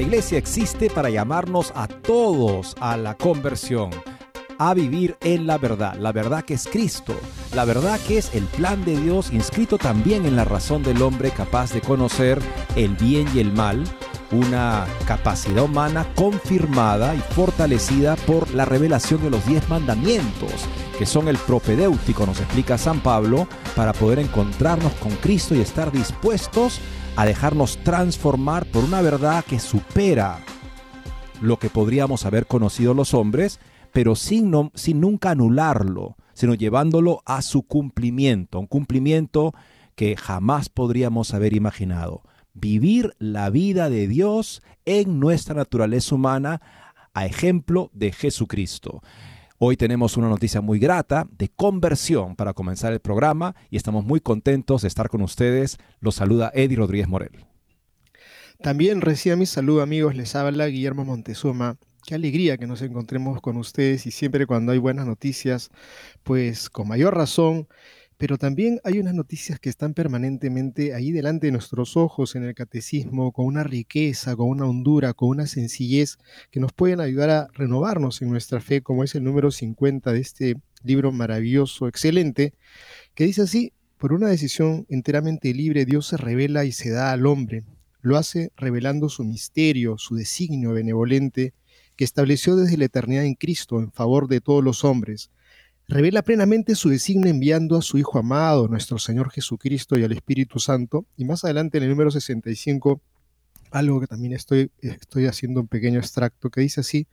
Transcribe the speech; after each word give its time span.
La 0.00 0.06
iglesia 0.06 0.38
existe 0.38 0.88
para 0.88 1.10
llamarnos 1.10 1.74
a 1.76 1.86
todos 1.86 2.74
a 2.80 2.96
la 2.96 3.18
conversión, 3.18 3.90
a 4.58 4.72
vivir 4.72 5.18
en 5.20 5.46
la 5.46 5.58
verdad, 5.58 5.94
la 5.96 6.10
verdad 6.10 6.42
que 6.42 6.54
es 6.54 6.66
Cristo, 6.66 7.14
la 7.54 7.66
verdad 7.66 8.00
que 8.08 8.16
es 8.16 8.34
el 8.34 8.44
plan 8.44 8.82
de 8.86 8.98
Dios 8.98 9.30
inscrito 9.30 9.76
también 9.76 10.24
en 10.24 10.36
la 10.36 10.46
razón 10.46 10.82
del 10.82 11.02
hombre 11.02 11.32
capaz 11.32 11.74
de 11.74 11.82
conocer 11.82 12.40
el 12.76 12.96
bien 12.96 13.28
y 13.34 13.40
el 13.40 13.52
mal, 13.52 13.84
una 14.32 14.86
capacidad 15.06 15.64
humana 15.64 16.06
confirmada 16.14 17.14
y 17.14 17.18
fortalecida 17.18 18.16
por 18.16 18.50
la 18.54 18.64
revelación 18.64 19.22
de 19.22 19.28
los 19.28 19.44
diez 19.44 19.68
mandamientos, 19.68 20.64
que 20.98 21.04
son 21.04 21.28
el 21.28 21.36
propedéutico, 21.36 22.24
nos 22.24 22.40
explica 22.40 22.78
San 22.78 23.00
Pablo, 23.00 23.46
para 23.76 23.92
poder 23.92 24.18
encontrarnos 24.18 24.94
con 24.94 25.12
Cristo 25.16 25.54
y 25.54 25.60
estar 25.60 25.92
dispuestos 25.92 26.80
a 27.20 27.26
dejarnos 27.26 27.76
transformar 27.84 28.64
por 28.64 28.82
una 28.82 29.02
verdad 29.02 29.44
que 29.44 29.58
supera 29.58 30.38
lo 31.42 31.58
que 31.58 31.68
podríamos 31.68 32.24
haber 32.24 32.46
conocido 32.46 32.94
los 32.94 33.12
hombres, 33.12 33.60
pero 33.92 34.16
sin, 34.16 34.70
sin 34.74 35.00
nunca 35.02 35.32
anularlo, 35.32 36.16
sino 36.32 36.54
llevándolo 36.54 37.20
a 37.26 37.42
su 37.42 37.64
cumplimiento, 37.64 38.58
un 38.58 38.66
cumplimiento 38.66 39.52
que 39.96 40.16
jamás 40.16 40.70
podríamos 40.70 41.34
haber 41.34 41.52
imaginado 41.52 42.22
vivir 42.54 43.14
la 43.18 43.50
vida 43.50 43.90
de 43.90 44.08
Dios 44.08 44.62
en 44.86 45.20
nuestra 45.20 45.54
naturaleza 45.54 46.14
humana 46.14 46.62
a 47.12 47.26
ejemplo 47.26 47.90
de 47.92 48.12
Jesucristo. 48.12 49.02
Hoy 49.62 49.76
tenemos 49.76 50.16
una 50.16 50.30
noticia 50.30 50.62
muy 50.62 50.78
grata 50.78 51.28
de 51.36 51.50
conversión 51.50 52.34
para 52.34 52.54
comenzar 52.54 52.94
el 52.94 53.00
programa 53.00 53.54
y 53.68 53.76
estamos 53.76 54.06
muy 54.06 54.18
contentos 54.20 54.80
de 54.80 54.88
estar 54.88 55.10
con 55.10 55.20
ustedes. 55.20 55.76
Los 56.00 56.14
saluda 56.14 56.50
Eddie 56.54 56.78
Rodríguez 56.78 57.08
Morel. 57.08 57.44
También 58.62 59.02
reciba 59.02 59.36
mi 59.36 59.44
saludo 59.44 59.82
amigos, 59.82 60.16
les 60.16 60.34
habla 60.34 60.64
Guillermo 60.68 61.04
Montezuma. 61.04 61.76
Qué 62.06 62.14
alegría 62.14 62.56
que 62.56 62.66
nos 62.66 62.80
encontremos 62.80 63.42
con 63.42 63.58
ustedes 63.58 64.06
y 64.06 64.12
siempre 64.12 64.46
cuando 64.46 64.72
hay 64.72 64.78
buenas 64.78 65.04
noticias, 65.04 65.68
pues 66.22 66.70
con 66.70 66.88
mayor 66.88 67.14
razón 67.14 67.68
pero 68.20 68.36
también 68.36 68.82
hay 68.84 68.98
unas 68.98 69.14
noticias 69.14 69.58
que 69.58 69.70
están 69.70 69.94
permanentemente 69.94 70.92
ahí 70.92 71.10
delante 71.10 71.46
de 71.46 71.52
nuestros 71.52 71.96
ojos 71.96 72.36
en 72.36 72.44
el 72.44 72.54
catecismo, 72.54 73.32
con 73.32 73.46
una 73.46 73.64
riqueza, 73.64 74.36
con 74.36 74.50
una 74.50 74.66
hondura, 74.66 75.14
con 75.14 75.30
una 75.30 75.46
sencillez 75.46 76.18
que 76.50 76.60
nos 76.60 76.74
pueden 76.74 77.00
ayudar 77.00 77.30
a 77.30 77.48
renovarnos 77.54 78.20
en 78.20 78.28
nuestra 78.28 78.60
fe, 78.60 78.82
como 78.82 79.04
es 79.04 79.14
el 79.14 79.24
número 79.24 79.50
50 79.50 80.12
de 80.12 80.20
este 80.20 80.56
libro 80.84 81.12
maravilloso, 81.12 81.88
excelente, 81.88 82.52
que 83.14 83.24
dice 83.24 83.40
así, 83.40 83.72
por 83.96 84.12
una 84.12 84.28
decisión 84.28 84.84
enteramente 84.90 85.54
libre, 85.54 85.86
Dios 85.86 86.06
se 86.06 86.18
revela 86.18 86.66
y 86.66 86.72
se 86.72 86.90
da 86.90 87.12
al 87.12 87.24
hombre. 87.24 87.64
Lo 88.02 88.18
hace 88.18 88.52
revelando 88.54 89.08
su 89.08 89.24
misterio, 89.24 89.96
su 89.96 90.14
designio 90.14 90.74
benevolente, 90.74 91.54
que 91.96 92.04
estableció 92.04 92.56
desde 92.56 92.76
la 92.76 92.84
eternidad 92.84 93.24
en 93.24 93.34
Cristo 93.34 93.78
en 93.78 93.90
favor 93.90 94.28
de 94.28 94.42
todos 94.42 94.62
los 94.62 94.84
hombres 94.84 95.30
revela 95.90 96.22
plenamente 96.22 96.76
su 96.76 96.88
designio 96.88 97.28
enviando 97.28 97.76
a 97.76 97.82
su 97.82 97.98
Hijo 97.98 98.18
amado, 98.18 98.68
nuestro 98.68 98.98
Señor 98.98 99.30
Jesucristo 99.30 99.98
y 99.98 100.04
al 100.04 100.12
Espíritu 100.12 100.60
Santo. 100.60 101.04
Y 101.16 101.24
más 101.24 101.44
adelante 101.44 101.78
en 101.78 101.84
el 101.84 101.90
número 101.90 102.12
65, 102.12 103.02
algo 103.72 104.00
que 104.00 104.06
también 104.06 104.32
estoy, 104.32 104.70
estoy 104.80 105.26
haciendo 105.26 105.60
un 105.60 105.66
pequeño 105.66 105.98
extracto, 105.98 106.48
que 106.48 106.60
dice 106.60 106.82
así, 106.82 107.08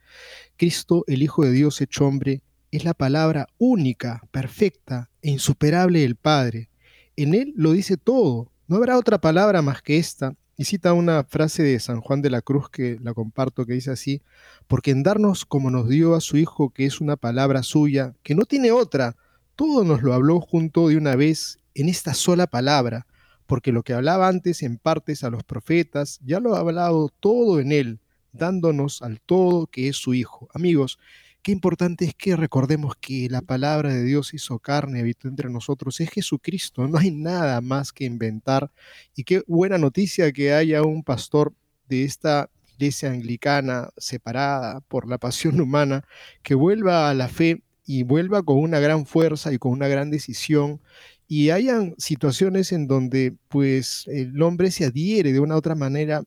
Cristo, 0.57 1.03
el 1.07 1.23
Hijo 1.23 1.43
de 1.43 1.51
Dios 1.51 1.81
hecho 1.81 2.05
hombre, 2.05 2.43
es 2.69 2.85
la 2.85 2.93
palabra 2.93 3.47
única, 3.57 4.21
perfecta 4.29 5.09
e 5.23 5.31
insuperable 5.31 6.01
del 6.01 6.15
Padre. 6.15 6.69
En 7.15 7.33
Él 7.33 7.53
lo 7.55 7.71
dice 7.71 7.97
todo. 7.97 8.51
No 8.67 8.75
habrá 8.75 8.99
otra 8.99 9.19
palabra 9.19 9.63
más 9.63 9.81
que 9.81 9.97
esta, 9.97 10.35
y 10.57 10.65
cita 10.65 10.93
una 10.93 11.23
frase 11.23 11.61
de 11.61 11.79
San 11.79 12.01
Juan 12.01 12.23
de 12.23 12.31
la 12.31 12.41
Cruz 12.41 12.69
que 12.69 12.97
la 13.01 13.13
comparto, 13.13 13.65
que 13.65 13.73
dice 13.73 13.91
así, 13.91 14.23
porque 14.67 14.89
en 14.89 15.03
darnos 15.03 15.45
como 15.45 15.69
nos 15.69 15.87
dio 15.87 16.15
a 16.15 16.21
su 16.21 16.35
Hijo, 16.37 16.71
que 16.71 16.85
es 16.85 16.99
una 16.99 17.15
palabra 17.15 17.61
suya, 17.61 18.15
que 18.23 18.33
no 18.33 18.43
tiene 18.45 18.71
otra, 18.71 19.15
todo 19.55 19.83
nos 19.83 20.01
lo 20.01 20.13
habló 20.13 20.41
junto 20.41 20.87
de 20.87 20.97
una 20.97 21.15
vez 21.15 21.59
en 21.75 21.89
esta 21.89 22.15
sola 22.15 22.47
palabra, 22.47 23.05
porque 23.45 23.71
lo 23.71 23.83
que 23.83 23.93
hablaba 23.93 24.27
antes 24.27 24.63
en 24.63 24.77
partes 24.77 25.23
a 25.23 25.29
los 25.29 25.43
profetas, 25.43 26.19
ya 26.25 26.39
lo 26.39 26.55
ha 26.55 26.59
hablado 26.59 27.09
todo 27.19 27.59
en 27.59 27.71
él, 27.71 27.99
dándonos 28.31 29.03
al 29.03 29.21
todo 29.21 29.67
que 29.67 29.87
es 29.87 29.95
su 29.95 30.15
Hijo. 30.15 30.49
Amigos, 30.53 30.97
qué 31.41 31.51
importante 31.51 32.05
es 32.05 32.15
que 32.15 32.35
recordemos 32.35 32.95
que 32.99 33.27
la 33.29 33.41
palabra 33.41 33.93
de 33.93 34.03
Dios 34.03 34.33
hizo 34.33 34.59
carne, 34.59 34.99
habitó 34.99 35.27
entre 35.27 35.49
nosotros, 35.49 35.99
es 35.99 36.09
Jesucristo, 36.09 36.87
no 36.87 36.97
hay 36.97 37.11
nada 37.11 37.61
más 37.61 37.93
que 37.93 38.05
inventar. 38.05 38.71
Y 39.15 39.23
qué 39.23 39.43
buena 39.47 39.77
noticia 39.77 40.31
que 40.31 40.53
haya 40.53 40.83
un 40.83 41.03
pastor 41.03 41.53
de 41.87 42.03
esta 42.03 42.49
iglesia 42.73 43.11
anglicana 43.11 43.89
separada 43.97 44.81
por 44.81 45.07
la 45.07 45.17
pasión 45.17 45.59
humana, 45.61 46.03
que 46.43 46.55
vuelva 46.55 47.09
a 47.09 47.13
la 47.13 47.27
fe 47.27 47.63
y 47.85 48.03
vuelva 48.03 48.43
con 48.43 48.57
una 48.57 48.79
gran 48.79 49.05
fuerza 49.05 49.53
y 49.53 49.57
con 49.57 49.71
una 49.71 49.87
gran 49.87 50.11
decisión 50.11 50.81
y 51.27 51.49
hayan 51.49 51.95
situaciones 51.97 52.71
en 52.71 52.87
donde 52.87 53.35
pues 53.49 54.05
el 54.07 54.41
hombre 54.41 54.71
se 54.71 54.85
adhiere 54.85 55.33
de 55.33 55.39
una 55.39 55.55
u 55.55 55.57
otra 55.57 55.75
manera 55.75 56.23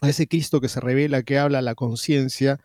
a 0.00 0.08
ese 0.08 0.26
Cristo 0.26 0.60
que 0.60 0.68
se 0.68 0.80
revela, 0.80 1.22
que 1.22 1.38
habla 1.38 1.58
a 1.58 1.62
la 1.62 1.74
conciencia 1.74 2.60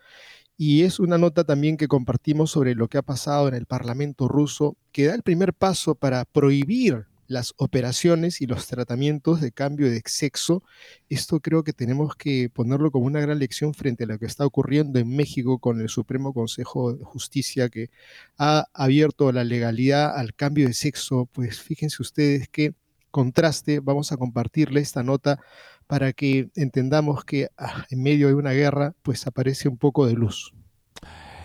y 0.61 0.83
es 0.83 0.99
una 0.99 1.17
nota 1.17 1.45
también 1.45 1.77
que 1.77 1.87
compartimos 1.87 2.51
sobre 2.51 2.75
lo 2.75 2.89
que 2.89 2.97
ha 2.97 3.01
pasado 3.01 3.47
en 3.47 3.53
el 3.53 3.65
Parlamento 3.65 4.27
ruso, 4.27 4.75
que 4.91 5.05
da 5.05 5.15
el 5.15 5.23
primer 5.23 5.53
paso 5.53 5.95
para 5.95 6.25
prohibir 6.25 7.05
las 7.27 7.53
operaciones 7.55 8.41
y 8.41 8.45
los 8.45 8.67
tratamientos 8.67 9.39
de 9.39 9.53
cambio 9.53 9.89
de 9.89 10.01
sexo. 10.05 10.61
Esto 11.07 11.39
creo 11.39 11.63
que 11.63 11.71
tenemos 11.71 12.13
que 12.17 12.49
ponerlo 12.49 12.91
como 12.91 13.05
una 13.05 13.21
gran 13.21 13.39
lección 13.39 13.73
frente 13.73 14.03
a 14.03 14.07
lo 14.07 14.19
que 14.19 14.25
está 14.25 14.45
ocurriendo 14.45 14.99
en 14.99 15.15
México 15.15 15.59
con 15.59 15.79
el 15.79 15.87
Supremo 15.87 16.33
Consejo 16.33 16.91
de 16.91 17.05
Justicia 17.05 17.69
que 17.69 17.89
ha 18.37 18.65
abierto 18.73 19.31
la 19.31 19.45
legalidad 19.45 20.13
al 20.13 20.33
cambio 20.33 20.67
de 20.67 20.73
sexo. 20.73 21.29
Pues 21.31 21.61
fíjense 21.61 22.01
ustedes 22.01 22.49
qué 22.49 22.73
contraste. 23.11 23.79
Vamos 23.79 24.11
a 24.11 24.17
compartirle 24.17 24.81
esta 24.81 25.03
nota 25.03 25.39
para 25.89 26.13
que 26.13 26.51
entendamos 26.55 27.25
que 27.25 27.49
ah, 27.57 27.83
en 27.89 28.03
medio 28.03 28.27
de 28.27 28.35
una 28.35 28.51
guerra 28.51 28.93
pues 29.01 29.25
aparece 29.25 29.67
un 29.67 29.77
poco 29.77 30.05
de 30.05 30.13
luz. 30.13 30.53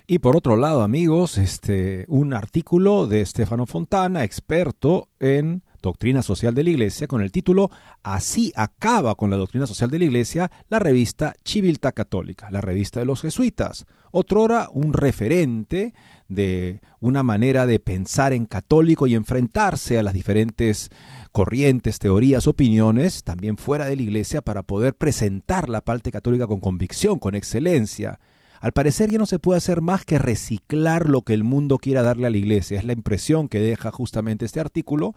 Y 0.07 0.19
por 0.19 0.37
otro 0.37 0.57
lado, 0.57 0.83
amigos, 0.83 1.39
este, 1.39 2.05
un 2.09 2.35
artículo 2.35 3.07
de 3.07 3.25
Stefano 3.25 3.65
Fontana, 3.65 4.23
experto 4.23 5.09
en 5.19 5.63
doctrina 5.81 6.21
social 6.21 6.55
de 6.55 6.63
la 6.63 6.71
Iglesia, 6.71 7.07
con 7.07 7.23
el 7.23 7.33
título 7.33 7.71
Así 8.03 8.53
acaba 8.55 9.15
con 9.15 9.31
la 9.31 9.39
doctrina 9.39 9.67
social 9.67 9.91
de 9.91 10.01
la 10.01 10.05
Iglesia 10.05 10.51
la 10.69 10.79
revista 10.79 11.33
Civiltà 11.43 11.93
Católica, 11.93 12.51
la 12.51 12.61
revista 12.61 13.01
de 13.01 13.07
los 13.07 13.23
jesuitas. 13.23 13.87
Otrora 14.11 14.69
un 14.71 14.93
referente 14.93 15.95
de 16.29 16.83
una 17.01 17.23
manera 17.23 17.65
de 17.65 17.81
pensar 17.81 18.35
en 18.35 18.45
católico 18.45 19.07
y 19.07 19.15
enfrentarse 19.15 19.99
a 19.99 20.03
las 20.03 20.13
diferentes 20.13 20.91
corrientes, 21.35 21.99
teorías, 21.99 22.47
opiniones, 22.47 23.25
también 23.25 23.57
fuera 23.57 23.87
de 23.87 23.97
la 23.97 24.03
iglesia, 24.03 24.41
para 24.41 24.63
poder 24.63 24.95
presentar 24.95 25.69
la 25.69 25.81
parte 25.81 26.13
católica 26.13 26.47
con 26.47 26.61
convicción, 26.61 27.19
con 27.19 27.35
excelencia. 27.35 28.21
Al 28.61 28.71
parecer 28.71 29.11
ya 29.11 29.19
no 29.19 29.27
se 29.27 29.41
puede 29.41 29.59
hacer 29.59 29.81
más 29.81 30.05
que 30.05 30.21
reciclar 30.21 31.09
lo 31.09 31.23
que 31.23 31.35
el 31.35 31.43
mundo 31.43 31.79
quiera 31.79 32.05
darle 32.05 32.29
a 32.29 32.31
la 32.31 32.37
iglesia. 32.37 32.79
Es 32.79 32.85
la 32.85 32.93
impresión 32.93 33.49
que 33.49 33.59
deja 33.59 33.91
justamente 33.91 34.45
este 34.45 34.61
artículo 34.61 35.17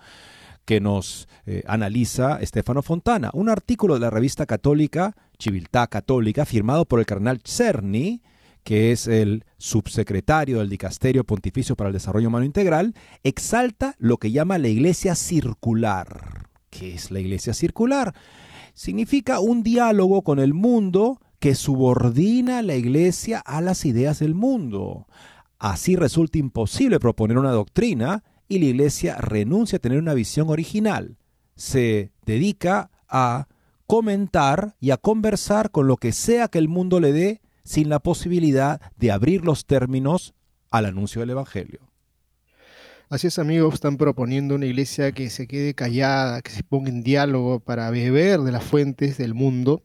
que 0.66 0.82
nos 0.82 1.30
eh, 1.46 1.62
analiza 1.68 2.40
Stefano 2.44 2.82
Fontana. 2.82 3.30
Un 3.34 3.48
artículo 3.48 3.94
de 3.94 4.00
la 4.00 4.10
revista 4.10 4.48
católica, 4.48 5.16
Civiltà 5.40 5.86
Católica, 5.86 6.48
firmado 6.48 6.86
por 6.86 7.00
el 7.00 7.06
cardenal 7.06 7.42
Cerny, 7.46 8.24
que 8.64 8.92
es 8.92 9.06
el 9.06 9.46
subsecretario 9.58 10.60
del 10.60 10.70
Dicasterio 10.70 11.24
Pontificio 11.24 11.76
para 11.76 11.90
el 11.90 11.94
Desarrollo 11.94 12.28
Humano 12.28 12.46
Integral, 12.46 12.94
exalta 13.24 13.96
lo 13.98 14.18
que 14.18 14.32
llama 14.32 14.58
la 14.58 14.68
iglesia 14.68 15.16
circular. 15.16 16.48
¿Qué 16.70 16.94
es 16.94 17.12
la 17.12 17.20
iglesia 17.20 17.54
circular? 17.54 18.14
Significa 18.74 19.40
un 19.40 19.64
diálogo 19.64 20.22
con 20.22 20.40
el 20.40 20.54
mundo 20.54 21.20
que 21.40 21.56
subordina 21.56 22.62
la 22.62 22.76
iglesia 22.76 23.40
a 23.40 23.62
las 23.62 23.86
ideas 23.86 24.20
del 24.20 24.36
mundo. 24.36 25.08
Así 25.60 25.96
resulta 25.96 26.38
imposible 26.38 27.00
proponer 27.00 27.38
una 27.38 27.52
doctrina 27.52 28.24
y 28.48 28.60
la 28.60 28.66
iglesia 28.66 29.18
renuncia 29.18 29.78
a 29.78 29.80
tener 29.80 30.00
una 30.00 30.14
visión 30.14 30.50
original. 30.50 31.18
Se 31.56 32.12
dedica 32.26 32.92
a 33.08 33.48
comentar 33.88 34.76
y 34.80 34.92
a 34.92 34.98
conversar 34.98 35.72
con 35.72 35.88
lo 35.88 35.98
que 35.98 36.12
sea 36.12 36.48
que 36.48 36.60
el 36.60 36.68
mundo 36.68 37.00
le 37.00 37.12
dé 37.12 37.42
sin 37.68 37.90
la 37.90 38.00
posibilidad 38.00 38.80
de 38.96 39.12
abrir 39.12 39.44
los 39.44 39.66
términos 39.66 40.34
al 40.72 40.86
anuncio 40.86 41.20
del 41.20 41.32
Evangelio. 41.32 41.82
Así 43.10 43.28
es, 43.28 43.40
amigos, 43.40 43.74
están 43.74 43.98
proponiendo 43.98 44.56
una 44.56 44.66
iglesia 44.66 45.12
que 45.12 45.30
se 45.30 45.48
quede 45.48 45.74
callada, 45.74 46.42
que 46.42 46.52
se 46.52 46.64
ponga 46.64 46.90
en 46.90 47.04
diálogo 47.04 47.60
para 47.60 47.90
beber 47.90 48.40
de 48.40 48.54
las 48.54 48.64
fuentes 48.64 49.18
del 49.18 49.34
mundo 49.34 49.82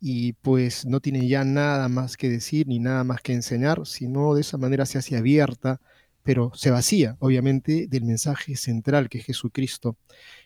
y 0.00 0.32
pues 0.32 0.86
no 0.86 1.00
tiene 1.00 1.28
ya 1.28 1.44
nada 1.44 1.90
más 1.90 2.16
que 2.16 2.30
decir 2.30 2.66
ni 2.66 2.78
nada 2.78 3.04
más 3.04 3.20
que 3.20 3.34
enseñar, 3.34 3.86
sino 3.86 4.34
de 4.34 4.40
esa 4.40 4.56
manera 4.56 4.86
se 4.86 4.96
hace 4.96 5.18
abierta, 5.18 5.78
pero 6.22 6.52
se 6.54 6.70
vacía, 6.70 7.16
obviamente, 7.18 7.86
del 7.86 8.04
mensaje 8.04 8.56
central 8.56 9.10
que 9.10 9.18
es 9.18 9.26
Jesucristo. 9.26 9.98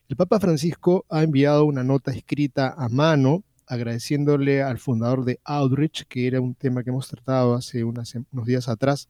El 0.09 0.17
Papa 0.17 0.41
Francisco 0.41 1.07
ha 1.09 1.23
enviado 1.23 1.67
una 1.67 1.85
nota 1.85 2.11
escrita 2.11 2.75
a 2.77 2.89
mano 2.89 3.45
agradeciéndole 3.67 4.63
al 4.63 4.79
fundador 4.79 5.25
de 5.25 5.41
Outreach, 5.45 6.05
que 6.09 6.27
era 6.27 6.41
un 6.41 6.55
tema 6.55 6.83
que 6.83 6.91
hemos 6.91 7.09
tratado 7.09 7.55
hace 7.55 7.85
unos 7.85 8.15
días 8.47 8.69
atrás, 8.69 9.09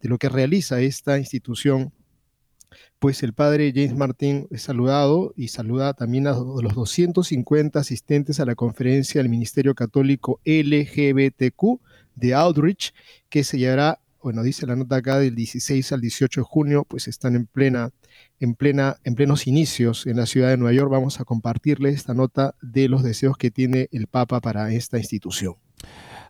de 0.00 0.08
lo 0.08 0.18
que 0.18 0.28
realiza 0.28 0.80
esta 0.80 1.18
institución. 1.18 1.92
Pues 2.98 3.22
el 3.22 3.34
padre 3.34 3.72
James 3.74 3.94
Martin 3.94 4.48
es 4.50 4.62
saludado 4.62 5.32
y 5.36 5.48
saluda 5.48 5.94
también 5.94 6.26
a 6.26 6.32
los 6.32 6.74
250 6.74 7.78
asistentes 7.78 8.40
a 8.40 8.46
la 8.46 8.54
conferencia 8.54 9.20
del 9.20 9.28
Ministerio 9.28 9.74
Católico 9.74 10.40
LGBTQ 10.44 11.80
de 12.14 12.34
Outreach, 12.34 12.92
que 13.28 13.44
se 13.44 13.58
llevará, 13.58 14.00
bueno, 14.22 14.42
dice 14.42 14.66
la 14.66 14.76
nota 14.76 14.96
acá, 14.96 15.18
del 15.18 15.34
16 15.34 15.92
al 15.92 16.00
18 16.00 16.40
de 16.40 16.44
junio, 16.44 16.84
pues 16.84 17.08
están 17.08 17.36
en 17.36 17.46
plena 17.46 17.90
en, 18.40 18.54
plena, 18.54 18.96
en 19.04 19.14
plenos 19.14 19.46
inicios 19.46 20.06
en 20.06 20.16
la 20.16 20.26
ciudad 20.26 20.50
de 20.50 20.56
Nueva 20.56 20.74
York, 20.74 20.90
vamos 20.90 21.20
a 21.20 21.24
compartirle 21.24 21.90
esta 21.90 22.14
nota 22.14 22.54
de 22.62 22.88
los 22.88 23.02
deseos 23.02 23.36
que 23.36 23.50
tiene 23.50 23.88
el 23.92 24.06
Papa 24.06 24.40
para 24.40 24.72
esta 24.72 24.98
institución. 24.98 25.54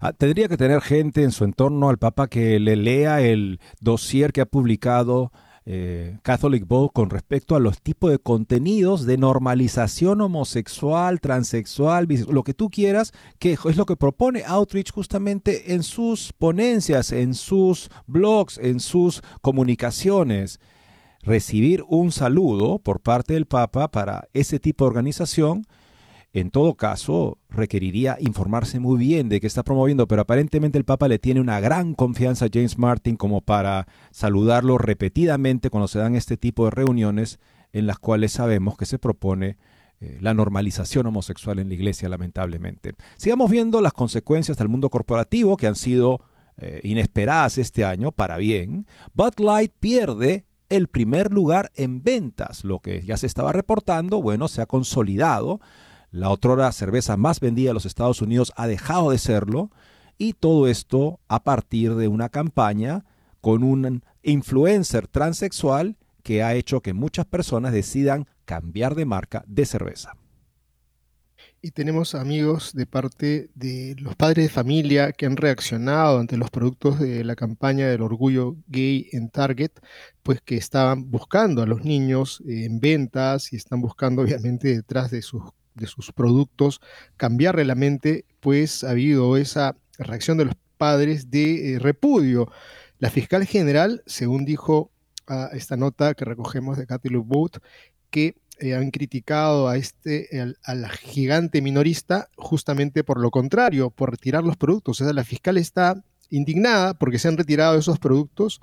Ah, 0.01 0.13
tendría 0.13 0.49
que 0.49 0.57
tener 0.57 0.81
gente 0.81 1.23
en 1.23 1.33
su 1.33 1.45
entorno 1.45 1.89
al 1.89 1.99
Papa 1.99 2.29
que 2.29 2.59
le 2.61 2.77
lea 2.77 3.21
el 3.21 3.61
dossier 3.81 4.33
que 4.33 4.41
ha 4.41 4.47
publicado 4.47 5.33
eh, 5.67 6.19
Catholic 6.23 6.67
Bowl 6.67 6.93
con 6.93 7.09
respecto 7.09 7.57
a 7.57 7.61
los 7.61 7.81
tipos 7.81 8.11
de 8.11 8.19
contenidos 8.19 9.07
de 9.07 9.17
normalización 9.17 10.21
homosexual, 10.21 11.21
transexual, 11.23 12.07
lo 12.29 12.45
que 12.45 12.53
tú 12.53 12.69
quieras, 12.69 13.13
que 13.39 13.53
es 13.53 13.77
lo 13.77 13.87
que 13.87 13.97
propone 13.97 14.43
Outreach 14.47 14.93
justamente 14.93 15.73
en 15.73 15.83
sus 15.83 16.35
ponencias, 16.35 17.13
en 17.13 17.33
sus 17.33 17.89
blogs, 18.07 18.59
en 18.59 18.79
sus 18.79 19.23
comunicaciones 19.41 20.61
recibir 21.25 21.85
un 21.89 22.13
saludo 22.13 22.79
por 22.79 23.01
parte 23.01 23.35
del 23.35 23.47
Papa 23.47 23.91
para 23.91 24.29
ese 24.33 24.61
tipo 24.61 24.85
de 24.85 24.91
organización, 24.91 25.67
en 26.33 26.51
todo 26.51 26.75
caso, 26.75 27.39
requeriría 27.49 28.17
informarse 28.19 28.81
muy 28.81 28.99
bien 28.99 29.29
de 29.29 29.41
qué 29.41 29.47
está 29.47 29.63
promoviendo, 29.63 30.09
pero 30.09 30.23
aparentemente 30.23 30.77
el 30.77 30.85
Papa 30.85 31.07
le 31.07 31.21
tiene 31.21 31.41
una 31.41 31.61
gran 31.61 31.95
confianza 31.95 32.47
a 32.47 32.49
James 32.53 32.77
Martin 32.77 33.17
como 33.17 33.41
para 33.41 33.87
saludarlo 34.11 34.77
repetidamente 34.77 35.71
cuando 35.71 35.87
se 35.87 36.01
dan 36.01 36.17
este 36.17 36.37
tipo 36.37 36.65
de 36.65 36.73
reuniones 36.73 37.39
en 37.73 37.87
las 37.87 37.99
cuales 38.01 38.33
sabemos 38.33 38.77
que 38.77 38.85
se 38.85 38.99
propone 38.99 39.57
eh, 40.01 40.19
la 40.21 40.35
normalización 40.35 41.07
homosexual 41.07 41.61
en 41.61 41.69
la 41.69 41.75
iglesia, 41.75 42.09
lamentablemente. 42.09 42.95
Sigamos 43.17 43.49
viendo 43.49 43.81
las 43.81 43.93
consecuencias 43.93 44.59
del 44.59 44.69
mundo 44.69 44.91
corporativo 44.91 45.57
que 45.57 45.69
han 45.69 45.77
sido 45.77 46.21
eh, 46.57 46.81
inesperadas 46.83 47.59
este 47.59 47.85
año, 47.85 48.11
para 48.11 48.39
bien. 48.39 48.87
Bud 49.15 49.35
Light 49.39 49.73
pierde 49.79 50.47
el 50.77 50.89
primer 50.89 51.33
lugar 51.33 51.71
en 51.75 52.03
ventas. 52.03 52.65
Lo 52.65 52.81
que 52.81 53.03
ya 53.03 53.17
se 53.17 53.27
estaba 53.27 53.53
reportando, 53.53 54.21
bueno, 54.21 54.49
se 54.49 54.63
ha 54.63 54.67
consolidado. 54.67 55.61
La 56.11 56.31
otrora 56.31 56.71
cerveza 56.73 57.17
más 57.17 57.41
vendida 57.41 57.71
de 57.71 57.75
los 57.75 57.87
Estados 57.87 58.23
Unidos 58.23 58.53
ha 58.57 58.67
dejado 58.67 59.11
de 59.11 59.19
serlo. 59.19 59.71
Y 60.19 60.35
todo 60.35 60.69
esto 60.69 61.21
a 61.29 61.43
partir 61.43 61.95
de 61.95 62.09
una 62.09 62.29
campaña 62.29 63.05
con 63.41 63.63
un 63.63 64.03
influencer 64.23 65.07
transexual 65.09 65.97
que 66.23 66.43
ha 66.43 66.55
hecho 66.55 66.81
que 66.81 66.95
muchas 66.95 67.27
personas 67.27 67.73
decidan 67.73 68.27
cambiar 68.45 68.95
de 68.95 69.05
marca 69.05 69.45
de 69.47 69.67
cerveza. 69.67 70.15
Y 71.65 71.71
tenemos 71.71 72.15
amigos 72.15 72.75
de 72.75 72.85
parte 72.85 73.49
de 73.55 73.97
los 73.99 74.15
padres 74.17 74.45
de 74.45 74.49
familia 74.51 75.13
que 75.13 75.25
han 75.25 75.39
reaccionado 75.39 76.19
ante 76.19 76.37
los 76.37 76.51
productos 76.51 77.01
de 77.01 77.25
la 77.25 77.37
campaña 77.37 77.89
del 77.89 78.03
orgullo 78.03 78.57
gay 78.67 79.09
en 79.13 79.31
Target, 79.31 79.71
pues 80.23 80.43
que 80.43 80.59
estaban 80.59 81.11
buscando 81.11 81.63
a 81.63 81.67
los 81.67 81.83
niños 81.83 82.43
en 82.47 82.81
ventas 82.81 83.51
y 83.55 83.57
están 83.57 83.81
buscando 83.81 84.21
obviamente 84.21 84.77
detrás 84.77 85.11
de 85.11 85.23
sus, 85.23 85.43
de 85.73 85.87
sus 85.87 86.13
productos 86.13 86.83
cambiarle 87.17 87.65
la 87.65 87.75
mente, 87.75 88.27
pues 88.41 88.85
ha 88.85 88.91
habido 88.91 89.39
esa 89.39 89.75
reacción 89.97 90.37
de 90.37 90.45
los 90.45 90.55
padres 90.77 91.31
de 91.31 91.77
eh, 91.77 91.79
repudio. 91.79 92.53
La 92.99 93.09
fiscal 93.09 93.47
general, 93.47 94.03
según 94.05 94.45
dijo 94.45 94.91
a 95.27 95.49
esta 95.55 95.79
nota 95.79 96.13
que 96.13 96.27
recogemos 96.27 96.77
de 96.77 96.87
Cathy 96.87 97.09
Boat, 97.09 97.57
que 98.11 98.37
eh, 98.61 98.75
han 98.75 98.91
criticado 98.91 99.69
a 99.69 99.77
este, 99.77 100.29
al, 100.65 100.89
gigante 100.91 101.61
minorista 101.61 102.29
justamente 102.37 103.05
por 103.05 103.21
lo 103.21 103.31
contrario, 103.31 103.91
por 103.91 104.11
retirar 104.11 104.45
los 104.45 104.57
productos. 104.57 105.01
O 105.01 105.05
sea, 105.05 105.13
la 105.13 105.25
fiscal 105.25 105.57
está 105.57 106.03
indignada 106.31 106.95
porque 106.95 107.19
se 107.19 107.29
han 107.29 107.37
retirado 107.37 107.79
esos 107.79 107.99
productos, 107.99 108.61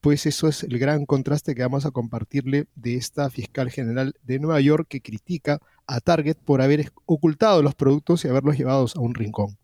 pues 0.00 0.26
eso 0.26 0.48
es 0.48 0.62
el 0.62 0.78
gran 0.78 1.06
contraste 1.06 1.54
que 1.54 1.62
vamos 1.62 1.86
a 1.86 1.90
compartirle 1.90 2.66
de 2.74 2.96
esta 2.96 3.30
fiscal 3.30 3.70
general 3.70 4.14
de 4.22 4.38
Nueva 4.38 4.60
York 4.60 4.86
que 4.88 5.00
critica 5.00 5.60
a 5.86 6.00
Target 6.00 6.36
por 6.44 6.62
haber 6.62 6.92
ocultado 7.06 7.62
los 7.62 7.74
productos 7.74 8.24
y 8.24 8.28
haberlos 8.28 8.56
llevados 8.56 8.96
a 8.96 9.00
un 9.00 9.14
rincón. 9.14 9.58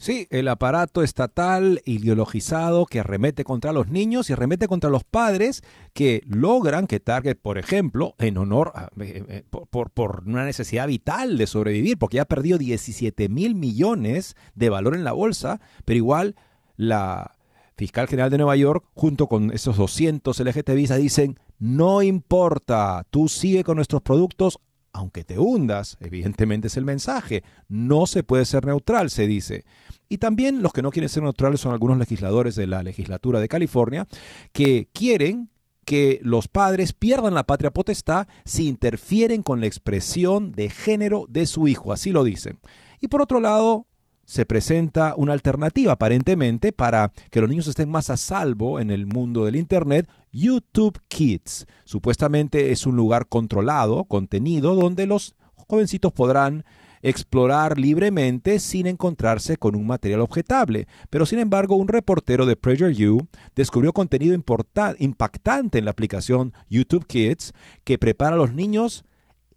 Sí, 0.00 0.26
el 0.30 0.48
aparato 0.48 1.02
estatal 1.02 1.82
ideologizado 1.84 2.86
que 2.86 3.00
arremete 3.00 3.44
contra 3.44 3.70
los 3.70 3.88
niños 3.88 4.30
y 4.30 4.32
arremete 4.32 4.66
contra 4.66 4.88
los 4.88 5.04
padres 5.04 5.62
que 5.92 6.22
logran 6.26 6.86
que 6.86 7.00
Target, 7.00 7.36
por 7.36 7.58
ejemplo, 7.58 8.14
en 8.18 8.38
honor, 8.38 8.72
a, 8.74 8.88
eh, 8.98 9.24
eh, 9.28 9.44
por, 9.50 9.90
por, 9.90 10.22
una 10.24 10.46
necesidad 10.46 10.86
vital 10.86 11.36
de 11.36 11.46
sobrevivir, 11.46 11.98
porque 11.98 12.16
ya 12.16 12.22
ha 12.22 12.24
perdido 12.24 12.56
17 12.56 13.28
mil 13.28 13.54
millones 13.54 14.36
de 14.54 14.70
valor 14.70 14.94
en 14.94 15.04
la 15.04 15.12
bolsa, 15.12 15.60
pero 15.84 15.98
igual 15.98 16.34
la 16.78 17.36
fiscal 17.76 18.08
general 18.08 18.30
de 18.30 18.38
Nueva 18.38 18.56
York, 18.56 18.86
junto 18.94 19.26
con 19.26 19.52
esos 19.52 19.76
200 19.76 20.40
LGTBs, 20.40 20.96
dicen, 20.96 21.38
no 21.58 22.00
importa, 22.00 23.06
tú 23.10 23.28
sigue 23.28 23.64
con 23.64 23.76
nuestros 23.76 24.00
productos, 24.00 24.60
aunque 24.92 25.24
te 25.24 25.38
hundas, 25.38 25.96
evidentemente 26.00 26.68
es 26.68 26.76
el 26.76 26.84
mensaje, 26.84 27.44
no 27.68 28.06
se 28.06 28.22
puede 28.22 28.44
ser 28.44 28.64
neutral, 28.64 29.10
se 29.10 29.26
dice. 29.26 29.64
Y 30.12 30.18
también 30.18 30.60
los 30.60 30.72
que 30.72 30.82
no 30.82 30.90
quieren 30.90 31.08
ser 31.08 31.22
neutrales 31.22 31.60
son 31.60 31.72
algunos 31.72 31.96
legisladores 31.96 32.56
de 32.56 32.66
la 32.66 32.82
legislatura 32.82 33.38
de 33.38 33.48
California 33.48 34.08
que 34.52 34.88
quieren 34.92 35.50
que 35.84 36.18
los 36.24 36.48
padres 36.48 36.92
pierdan 36.92 37.32
la 37.32 37.46
patria 37.46 37.70
potestad 37.70 38.26
si 38.44 38.66
interfieren 38.66 39.44
con 39.44 39.60
la 39.60 39.66
expresión 39.66 40.50
de 40.50 40.68
género 40.68 41.26
de 41.28 41.46
su 41.46 41.68
hijo, 41.68 41.92
así 41.92 42.10
lo 42.10 42.24
dicen. 42.24 42.58
Y 43.00 43.06
por 43.06 43.22
otro 43.22 43.38
lado, 43.38 43.86
se 44.24 44.46
presenta 44.46 45.14
una 45.16 45.32
alternativa 45.32 45.92
aparentemente 45.92 46.72
para 46.72 47.12
que 47.30 47.40
los 47.40 47.48
niños 47.48 47.68
estén 47.68 47.88
más 47.88 48.10
a 48.10 48.16
salvo 48.16 48.80
en 48.80 48.90
el 48.90 49.06
mundo 49.06 49.44
del 49.44 49.54
Internet, 49.54 50.08
YouTube 50.32 51.00
Kids. 51.06 51.66
Supuestamente 51.84 52.72
es 52.72 52.84
un 52.84 52.96
lugar 52.96 53.28
controlado, 53.28 54.04
contenido, 54.06 54.74
donde 54.74 55.06
los 55.06 55.36
jovencitos 55.68 56.12
podrán 56.12 56.64
explorar 57.02 57.78
libremente 57.78 58.58
sin 58.58 58.86
encontrarse 58.86 59.56
con 59.56 59.74
un 59.74 59.86
material 59.86 60.20
objetable. 60.20 60.86
Pero 61.08 61.26
sin 61.26 61.38
embargo, 61.38 61.76
un 61.76 61.88
reportero 61.88 62.46
de 62.46 62.56
PragerU 62.56 63.26
descubrió 63.54 63.92
contenido 63.92 64.34
impactante 64.34 65.78
en 65.78 65.84
la 65.84 65.90
aplicación 65.90 66.52
YouTube 66.68 67.06
Kids 67.06 67.52
que 67.84 67.98
prepara 67.98 68.36
a 68.36 68.38
los 68.38 68.52
niños 68.52 69.04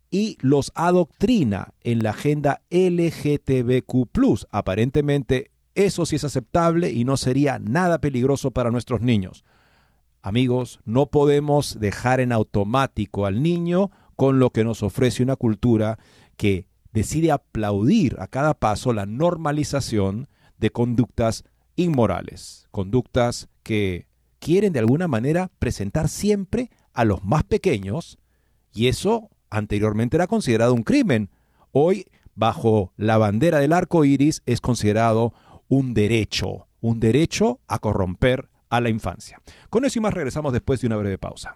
y 0.09 0.37
los 0.41 0.71
adoctrina 0.75 1.73
en 1.81 2.03
la 2.03 2.11
agenda 2.11 2.61
LGTBQ. 2.69 4.45
Aparentemente 4.51 5.51
eso 5.75 6.05
sí 6.05 6.17
es 6.17 6.23
aceptable 6.23 6.91
y 6.91 7.03
no 7.03 7.17
sería 7.17 7.57
nada 7.59 7.99
peligroso 7.99 8.51
para 8.51 8.69
nuestros 8.69 9.01
niños. 9.01 9.43
Amigos, 10.21 10.79
no 10.85 11.07
podemos 11.07 11.79
dejar 11.79 12.19
en 12.19 12.31
automático 12.31 13.25
al 13.25 13.41
niño 13.41 13.91
con 14.15 14.39
lo 14.39 14.51
que 14.51 14.63
nos 14.63 14.83
ofrece 14.83 15.23
una 15.23 15.35
cultura 15.35 15.97
que 16.37 16.67
decide 16.93 17.31
aplaudir 17.31 18.15
a 18.19 18.27
cada 18.27 18.53
paso 18.53 18.93
la 18.93 19.05
normalización 19.05 20.27
de 20.57 20.69
conductas 20.69 21.43
inmorales, 21.75 22.67
conductas 22.71 23.49
que 23.63 24.07
quieren 24.39 24.73
de 24.73 24.79
alguna 24.79 25.07
manera 25.07 25.51
presentar 25.59 26.07
siempre 26.07 26.69
a 26.93 27.05
los 27.05 27.23
más 27.23 27.43
pequeños 27.43 28.17
y 28.73 28.87
eso 28.87 29.29
anteriormente 29.49 30.17
era 30.17 30.27
considerado 30.27 30.73
un 30.73 30.83
crimen. 30.83 31.29
Hoy, 31.71 32.05
bajo 32.35 32.93
la 32.97 33.17
bandera 33.17 33.59
del 33.59 33.73
arco 33.73 34.05
iris, 34.05 34.41
es 34.45 34.61
considerado 34.61 35.33
un 35.67 35.93
derecho, 35.93 36.67
un 36.81 36.99
derecho 36.99 37.59
a 37.67 37.79
corromper 37.79 38.49
a 38.69 38.81
la 38.81 38.89
infancia. 38.89 39.41
Con 39.69 39.85
eso 39.85 39.99
y 39.99 40.01
más 40.01 40.13
regresamos 40.13 40.53
después 40.53 40.81
de 40.81 40.87
una 40.87 40.97
breve 40.97 41.17
pausa. 41.17 41.55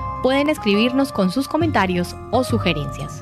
pueden 0.21 0.49
escribirnos 0.49 1.11
con 1.11 1.31
sus 1.31 1.47
comentarios 1.47 2.15
o 2.31 2.43
sugerencias. 2.43 3.21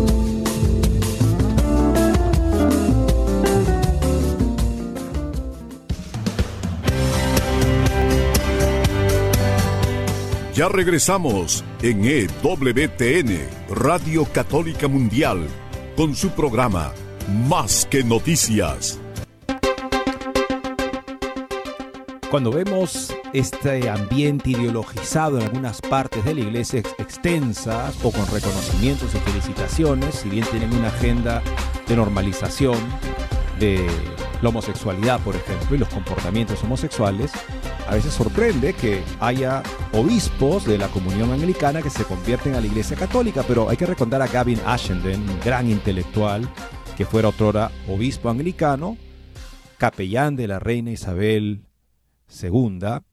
Ya 10.61 10.69
regresamos 10.69 11.63
en 11.81 12.05
EWTN, 12.05 13.47
Radio 13.71 14.25
Católica 14.25 14.87
Mundial, 14.87 15.47
con 15.97 16.15
su 16.15 16.29
programa 16.29 16.93
Más 17.49 17.87
que 17.89 18.03
Noticias. 18.03 18.99
Cuando 22.29 22.51
vemos 22.51 23.11
este 23.33 23.89
ambiente 23.89 24.51
ideologizado 24.51 25.39
en 25.39 25.45
algunas 25.45 25.81
partes 25.81 26.23
de 26.25 26.35
la 26.35 26.41
iglesia 26.41 26.81
ex- 26.81 26.93
extensas 26.99 27.95
o 28.03 28.11
con 28.11 28.27
reconocimientos 28.27 29.15
y 29.15 29.17
felicitaciones, 29.17 30.13
si 30.13 30.29
bien 30.29 30.45
tienen 30.51 30.71
una 30.75 30.89
agenda 30.89 31.41
de 31.87 31.95
normalización 31.95 32.77
de 33.59 33.87
la 34.43 34.49
homosexualidad, 34.49 35.19
por 35.21 35.35
ejemplo, 35.35 35.75
y 35.75 35.79
los 35.79 35.89
comportamientos 35.89 36.63
homosexuales, 36.63 37.31
a 37.91 37.95
veces 37.95 38.13
sorprende 38.13 38.71
que 38.71 39.03
haya 39.19 39.61
obispos 39.91 40.65
de 40.65 40.77
la 40.77 40.87
comunión 40.87 41.29
anglicana 41.33 41.81
que 41.81 41.89
se 41.89 42.05
convierten 42.05 42.55
a 42.55 42.61
la 42.61 42.67
iglesia 42.67 42.95
católica, 42.95 43.43
pero 43.45 43.67
hay 43.67 43.75
que 43.75 43.85
recordar 43.85 44.21
a 44.21 44.27
Gavin 44.27 44.61
Ashenden, 44.65 45.29
un 45.29 45.39
gran 45.41 45.69
intelectual 45.69 46.49
que 46.95 47.03
fuera 47.03 47.27
otrora 47.27 47.69
obispo 47.89 48.29
anglicano, 48.29 48.95
capellán 49.77 50.37
de 50.37 50.47
la 50.47 50.59
reina 50.59 50.91
Isabel 50.91 51.65
segunda, 52.29 53.03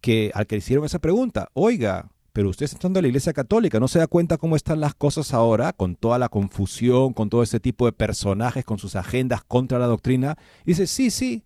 que 0.00 0.30
al 0.34 0.46
que 0.46 0.54
le 0.54 0.60
hicieron 0.60 0.84
esa 0.84 1.00
pregunta, 1.00 1.48
oiga, 1.52 2.08
pero 2.32 2.48
usted 2.48 2.66
está 2.66 2.76
entrando 2.76 3.00
a 3.00 3.02
la 3.02 3.08
iglesia 3.08 3.32
católica, 3.32 3.80
¿no 3.80 3.88
se 3.88 3.98
da 3.98 4.06
cuenta 4.06 4.38
cómo 4.38 4.54
están 4.54 4.78
las 4.78 4.94
cosas 4.94 5.34
ahora, 5.34 5.72
con 5.72 5.96
toda 5.96 6.20
la 6.20 6.28
confusión, 6.28 7.12
con 7.12 7.28
todo 7.28 7.42
ese 7.42 7.58
tipo 7.58 7.86
de 7.86 7.92
personajes, 7.92 8.64
con 8.64 8.78
sus 8.78 8.94
agendas 8.94 9.42
contra 9.42 9.80
la 9.80 9.86
doctrina? 9.86 10.38
Y 10.64 10.70
dice, 10.70 10.86
sí, 10.86 11.10
sí, 11.10 11.42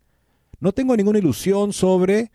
no 0.61 0.73
tengo 0.73 0.95
ninguna 0.95 1.21
ilusión 1.21 1.73
sobre 1.73 2.31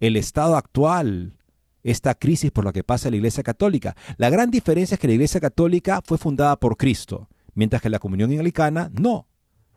el 0.00 0.16
estado 0.16 0.56
actual, 0.56 1.38
esta 1.82 2.14
crisis 2.14 2.50
por 2.50 2.64
la 2.64 2.72
que 2.72 2.84
pasa 2.84 3.10
la 3.10 3.16
iglesia 3.16 3.42
católica. 3.42 3.96
La 4.16 4.30
gran 4.30 4.50
diferencia 4.50 4.94
es 4.94 5.00
que 5.00 5.08
la 5.08 5.14
iglesia 5.14 5.40
católica 5.40 6.00
fue 6.04 6.18
fundada 6.18 6.56
por 6.56 6.76
Cristo, 6.76 7.28
mientras 7.54 7.82
que 7.82 7.90
la 7.90 7.98
comunión 7.98 8.30
anglicana 8.30 8.90
no. 8.92 9.26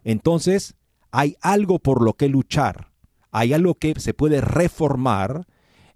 Entonces, 0.03 0.75
hay 1.11 1.35
algo 1.41 1.79
por 1.79 2.03
lo 2.03 2.13
que 2.13 2.29
luchar 2.29 2.91
hay 3.31 3.53
algo 3.53 3.75
que 3.75 3.99
se 3.99 4.13
puede 4.13 4.41
reformar 4.41 5.47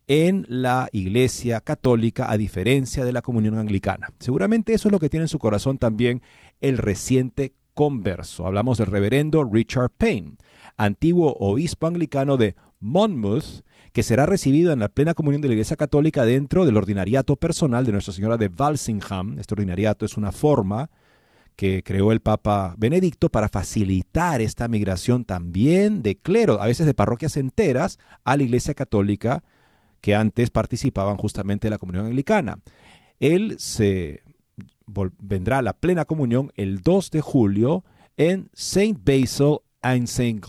en 0.07 0.45
la 0.47 0.87
Iglesia 0.91 1.61
Católica 1.61 2.31
a 2.31 2.37
diferencia 2.37 3.03
de 3.03 3.11
la 3.11 3.21
comunión 3.21 3.57
anglicana. 3.57 4.09
Seguramente 4.19 4.73
eso 4.73 4.87
es 4.87 4.91
lo 4.91 4.99
que 4.99 5.09
tiene 5.09 5.25
en 5.25 5.29
su 5.29 5.39
corazón 5.39 5.77
también 5.77 6.21
el 6.61 6.77
reciente 6.77 7.53
converso. 7.73 8.45
Hablamos 8.45 8.77
del 8.77 8.87
reverendo 8.87 9.43
Richard 9.43 9.89
Payne, 9.89 10.37
antiguo 10.77 11.35
obispo 11.39 11.87
anglicano 11.87 12.37
de 12.37 12.55
Monmouth, 12.79 13.64
que 13.95 14.03
será 14.03 14.25
recibido 14.25 14.73
en 14.73 14.79
la 14.79 14.89
plena 14.89 15.13
comunión 15.13 15.41
de 15.41 15.47
la 15.47 15.53
Iglesia 15.53 15.77
Católica 15.77 16.25
dentro 16.25 16.65
del 16.65 16.75
ordinariato 16.75 17.37
personal 17.37 17.85
de 17.85 17.93
Nuestra 17.93 18.13
Señora 18.13 18.35
de 18.35 18.49
Walsingham. 18.49 19.39
Este 19.39 19.53
ordinariato 19.53 20.05
es 20.05 20.17
una 20.17 20.33
forma 20.33 20.89
que 21.55 21.81
creó 21.81 22.11
el 22.11 22.19
Papa 22.19 22.75
Benedicto 22.77 23.29
para 23.29 23.47
facilitar 23.47 24.41
esta 24.41 24.67
migración 24.67 25.23
también 25.23 26.03
de 26.03 26.17
clero, 26.17 26.61
a 26.61 26.65
veces 26.65 26.85
de 26.87 26.93
parroquias 26.93 27.37
enteras, 27.37 27.97
a 28.25 28.35
la 28.35 28.43
Iglesia 28.43 28.73
Católica 28.73 29.45
que 30.01 30.13
antes 30.13 30.49
participaban 30.49 31.15
justamente 31.15 31.67
de 31.67 31.71
la 31.71 31.77
comunión 31.77 32.07
anglicana. 32.07 32.59
Él 33.21 33.55
se 33.59 34.23
vendrá 35.19 35.59
a 35.59 35.61
la 35.61 35.71
plena 35.71 36.03
comunión 36.03 36.51
el 36.55 36.81
2 36.81 37.11
de 37.11 37.21
julio 37.21 37.85
en 38.17 38.49
St. 38.55 38.99
Basil 39.05 39.59
and 39.81 40.09
St. 40.09 40.41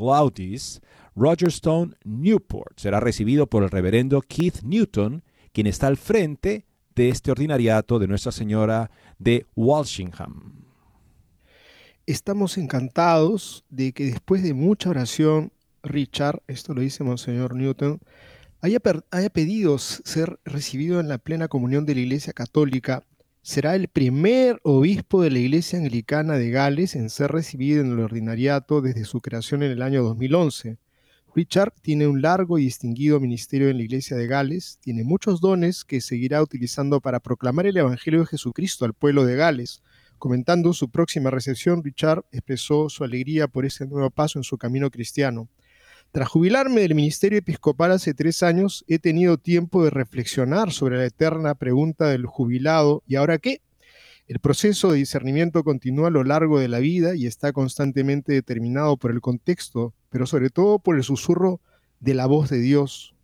Claudis, 1.16 1.62
Rogerstone, 1.62 1.94
Newport. 2.04 2.78
Será 2.78 3.00
recibido 3.00 3.46
por 3.46 3.62
el 3.62 3.70
reverendo 3.70 4.20
Keith 4.20 4.62
Newton, 4.62 5.22
quien 5.52 5.66
está 5.66 5.86
al 5.86 5.96
frente 5.96 6.66
de 6.94 7.08
este 7.08 7.30
ordinariato 7.30 7.98
de 7.98 8.06
Nuestra 8.06 8.32
Señora 8.32 8.90
de 9.18 9.46
Walsingham. 9.56 10.52
Estamos 12.06 12.56
encantados 12.56 13.64
de 13.68 13.92
que 13.92 14.04
después 14.04 14.42
de 14.42 14.54
mucha 14.54 14.90
oración, 14.90 15.52
Richard, 15.82 16.42
esto 16.46 16.72
lo 16.74 16.82
dice 16.82 17.02
Monseñor 17.02 17.54
Newton, 17.54 17.98
haya, 18.60 18.78
haya, 19.10 19.30
pedido 19.30 19.78
ser 19.78 20.38
recibido 20.44 21.00
en 21.00 21.08
la 21.08 21.18
plena 21.18 21.48
comunión 21.48 21.84
de 21.84 21.94
la 21.94 22.00
Iglesia 22.00 22.32
Católica. 22.32 23.04
Será 23.42 23.74
el 23.74 23.88
primer 23.88 24.60
obispo 24.62 25.22
de 25.22 25.30
la 25.30 25.38
Iglesia 25.38 25.78
Anglicana 25.78 26.34
de 26.34 26.50
Gales 26.50 26.94
en 26.94 27.10
ser 27.10 27.30
recibido 27.32 27.80
en 27.80 27.92
el 27.92 28.00
ordinariato 28.00 28.80
desde 28.80 29.04
su 29.04 29.20
creación 29.20 29.62
en 29.62 29.72
el 29.72 29.82
año 29.82 30.02
2011. 30.02 30.78
Richard 31.36 31.74
tiene 31.82 32.06
un 32.06 32.22
largo 32.22 32.58
y 32.58 32.64
distinguido 32.64 33.20
ministerio 33.20 33.68
en 33.68 33.76
la 33.76 33.82
Iglesia 33.82 34.16
de 34.16 34.26
Gales, 34.26 34.78
tiene 34.80 35.04
muchos 35.04 35.42
dones 35.42 35.84
que 35.84 36.00
seguirá 36.00 36.40
utilizando 36.40 37.02
para 37.02 37.20
proclamar 37.20 37.66
el 37.66 37.76
Evangelio 37.76 38.20
de 38.20 38.26
Jesucristo 38.26 38.86
al 38.86 38.94
pueblo 38.94 39.26
de 39.26 39.36
Gales. 39.36 39.82
Comentando 40.16 40.72
su 40.72 40.88
próxima 40.88 41.28
recepción, 41.30 41.84
Richard 41.84 42.24
expresó 42.32 42.88
su 42.88 43.04
alegría 43.04 43.48
por 43.48 43.66
este 43.66 43.86
nuevo 43.86 44.08
paso 44.08 44.38
en 44.38 44.44
su 44.44 44.56
camino 44.56 44.90
cristiano. 44.90 45.50
Tras 46.10 46.26
jubilarme 46.26 46.80
del 46.80 46.94
ministerio 46.94 47.40
episcopal 47.40 47.92
hace 47.92 48.14
tres 48.14 48.42
años, 48.42 48.86
he 48.88 48.98
tenido 48.98 49.36
tiempo 49.36 49.84
de 49.84 49.90
reflexionar 49.90 50.72
sobre 50.72 50.96
la 50.96 51.04
eterna 51.04 51.54
pregunta 51.54 52.08
del 52.08 52.24
jubilado 52.24 53.02
¿y 53.06 53.16
ahora 53.16 53.36
qué? 53.36 53.60
El 54.26 54.40
proceso 54.40 54.90
de 54.90 54.98
discernimiento 54.98 55.62
continúa 55.62 56.08
a 56.08 56.10
lo 56.10 56.24
largo 56.24 56.58
de 56.58 56.68
la 56.68 56.80
vida 56.80 57.14
y 57.14 57.26
está 57.26 57.52
constantemente 57.52 58.32
determinado 58.32 58.96
por 58.96 59.12
el 59.12 59.20
contexto, 59.20 59.94
pero 60.10 60.26
sobre 60.26 60.50
todo 60.50 60.80
por 60.80 60.96
el 60.96 61.04
susurro 61.04 61.60
de 62.00 62.14
la 62.14 62.26
voz 62.26 62.50
de 62.50 62.58
Dios. 62.58 63.15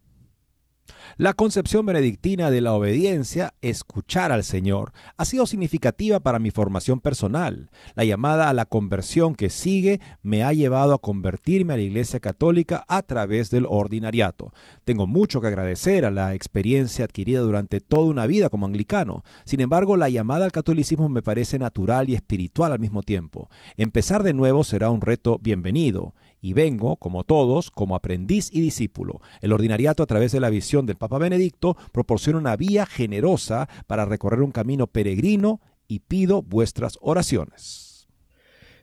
La 1.17 1.35
concepción 1.35 1.85
benedictina 1.85 2.51
de 2.51 2.61
la 2.61 2.73
obediencia, 2.73 3.55
escuchar 3.61 4.33
al 4.33 4.45
Señor, 4.45 4.93
ha 5.17 5.25
sido 5.25 5.47
significativa 5.47 6.21
para 6.21 6.39
mi 6.39 6.51
formación 6.51 7.01
personal. 7.01 7.71
La 7.95 8.05
llamada 8.05 8.49
a 8.49 8.55
la 8.55 8.65
conversión 8.65 9.35
que 9.35 9.51
sigue 9.51 10.01
me 10.23 10.43
ha 10.43 10.53
llevado 10.53 10.95
a 10.95 10.99
convertirme 10.99 11.75
a 11.75 11.77
la 11.77 11.83
Iglesia 11.83 12.21
Católica 12.21 12.85
a 12.89 13.03
través 13.03 13.51
del 13.51 13.67
ordinariato. 13.69 14.53
Tengo 14.85 15.07
mucho 15.07 15.41
que 15.41 15.49
agradecer 15.49 16.05
a 16.05 16.11
la 16.11 16.35
experiencia 16.35 17.05
adquirida 17.05 17.41
durante 17.41 17.81
toda 17.81 18.05
una 18.05 18.27
vida 18.27 18.49
como 18.49 18.67
anglicano. 18.67 19.23
Sin 19.45 19.61
embargo, 19.61 19.97
la 19.97 20.09
llamada 20.09 20.45
al 20.45 20.53
catolicismo 20.53 21.09
me 21.09 21.23
parece 21.23 21.59
natural 21.59 22.09
y 22.09 22.15
espiritual 22.15 22.73
al 22.73 22.81
mismo 22.81 23.03
tiempo. 23.03 23.51
Empezar 23.77 24.23
de 24.23 24.35
nuevo 24.35 24.65
será 24.65 24.91
un 24.91 25.01
reto 25.01 25.39
bienvenido 25.41 26.15
y 26.43 26.53
vengo, 26.53 26.97
como 26.97 27.25
todos, 27.25 27.71
como 27.71 27.95
aprendiz 27.95 28.51
y 28.53 28.61
discípulo. 28.61 29.23
El 29.41 29.53
ordinariato, 29.53 30.03
a 30.03 30.07
través 30.07 30.33
de 30.33 30.41
la 30.41 30.51
visión 30.51 30.85
del 30.85 30.97
Papa 30.97 31.17
Benedicto, 31.17 31.77
proporciona 31.93 32.39
una 32.41 32.57
vía 32.57 32.85
generosa 32.85 33.69
para 33.87 34.05
recorrer 34.05 34.43
un 34.43 34.51
camino 34.51 34.89
peregrino 34.89 35.61
y 35.87 36.01
pido 36.01 36.43
vuestras 36.43 36.99
oraciones. 37.01 38.09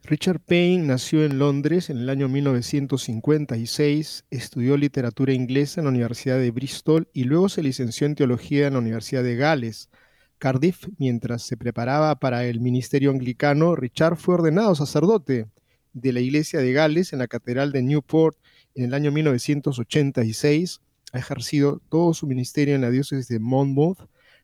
Richard 0.03 0.39
Payne 0.39 0.87
nació 0.87 1.25
en 1.25 1.37
Londres 1.37 1.89
en 1.89 1.97
el 1.97 2.09
año 2.09 2.29
1956, 2.29 4.23
estudió 4.31 4.77
literatura 4.77 5.33
inglesa 5.33 5.81
en 5.81 5.85
la 5.85 5.91
Universidad 5.91 6.39
de 6.39 6.51
Bristol 6.51 7.09
y 7.13 7.25
luego 7.25 7.49
se 7.49 7.61
licenció 7.61 8.07
en 8.07 8.15
teología 8.15 8.67
en 8.67 8.73
la 8.73 8.79
Universidad 8.79 9.23
de 9.23 9.35
Gales. 9.35 9.89
Cardiff, 10.37 10.87
mientras 10.97 11.43
se 11.43 11.57
preparaba 11.57 12.15
para 12.21 12.45
el 12.45 12.61
ministerio 12.61 13.11
anglicano, 13.11 13.75
Richard 13.75 14.15
fue 14.15 14.35
ordenado 14.35 14.73
sacerdote 14.73 15.47
de 15.93 16.13
la 16.13 16.19
Iglesia 16.19 16.60
de 16.60 16.74
Gales 16.74 17.13
en 17.13 17.19
la 17.19 17.27
Catedral 17.27 17.72
de 17.72 17.81
Newport 17.81 18.38
en 18.75 18.86
el 18.86 18.93
año 18.93 19.12
1986. 19.12 20.81
Ha 21.12 21.19
ejercido 21.19 21.81
todo 21.89 22.13
su 22.13 22.27
ministerio 22.27 22.75
en 22.75 22.81
la 22.81 22.91
diócesis 22.91 23.27
de 23.27 23.39
Monmouth, 23.39 24.00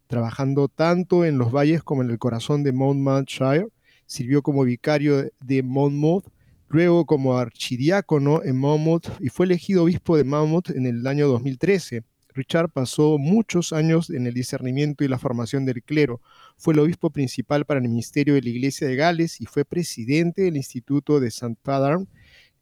trabajando 0.08 0.68
tanto 0.68 1.26
en 1.26 1.38
los 1.38 1.52
valles 1.52 1.84
como 1.84 2.02
en 2.02 2.10
el 2.10 2.20
corazón 2.20 2.64
de 2.64 2.74
Monmouthshire. 2.74 3.68
Sirvió 4.06 4.42
como 4.42 4.64
vicario 4.64 5.30
de 5.44 5.64
Monmouth, 5.64 6.26
luego 6.68 7.06
como 7.06 7.38
archidiácono 7.38 8.44
en 8.44 8.58
Monmouth 8.58 9.08
y 9.20 9.30
fue 9.30 9.46
elegido 9.46 9.84
obispo 9.84 10.18
de 10.18 10.24
Monmouth 10.24 10.72
en 10.72 10.86
el 10.86 11.06
año 11.08 11.28
2013. 11.28 12.04
Richard 12.36 12.70
pasó 12.70 13.18
muchos 13.18 13.72
años 13.72 14.10
en 14.10 14.28
el 14.28 14.34
discernimiento 14.34 15.04
y 15.04 15.08
la 15.08 15.18
formación 15.18 15.66
del 15.66 15.82
clero. 15.82 16.22
Fue 16.58 16.74
el 16.74 16.82
obispo 16.82 17.10
principal 17.10 17.66
para 17.66 17.80
el 17.80 17.88
ministerio 17.88 18.34
de 18.34 18.42
la 18.42 18.50
Iglesia 18.50 18.88
de 18.88 18.98
Gales 18.98 19.40
y 19.40 19.46
fue 19.46 19.64
presidente 19.64 20.42
del 20.42 20.58
Instituto 20.58 21.22
de 21.22 21.30
St. 21.30 21.56
Padarn 21.64 22.10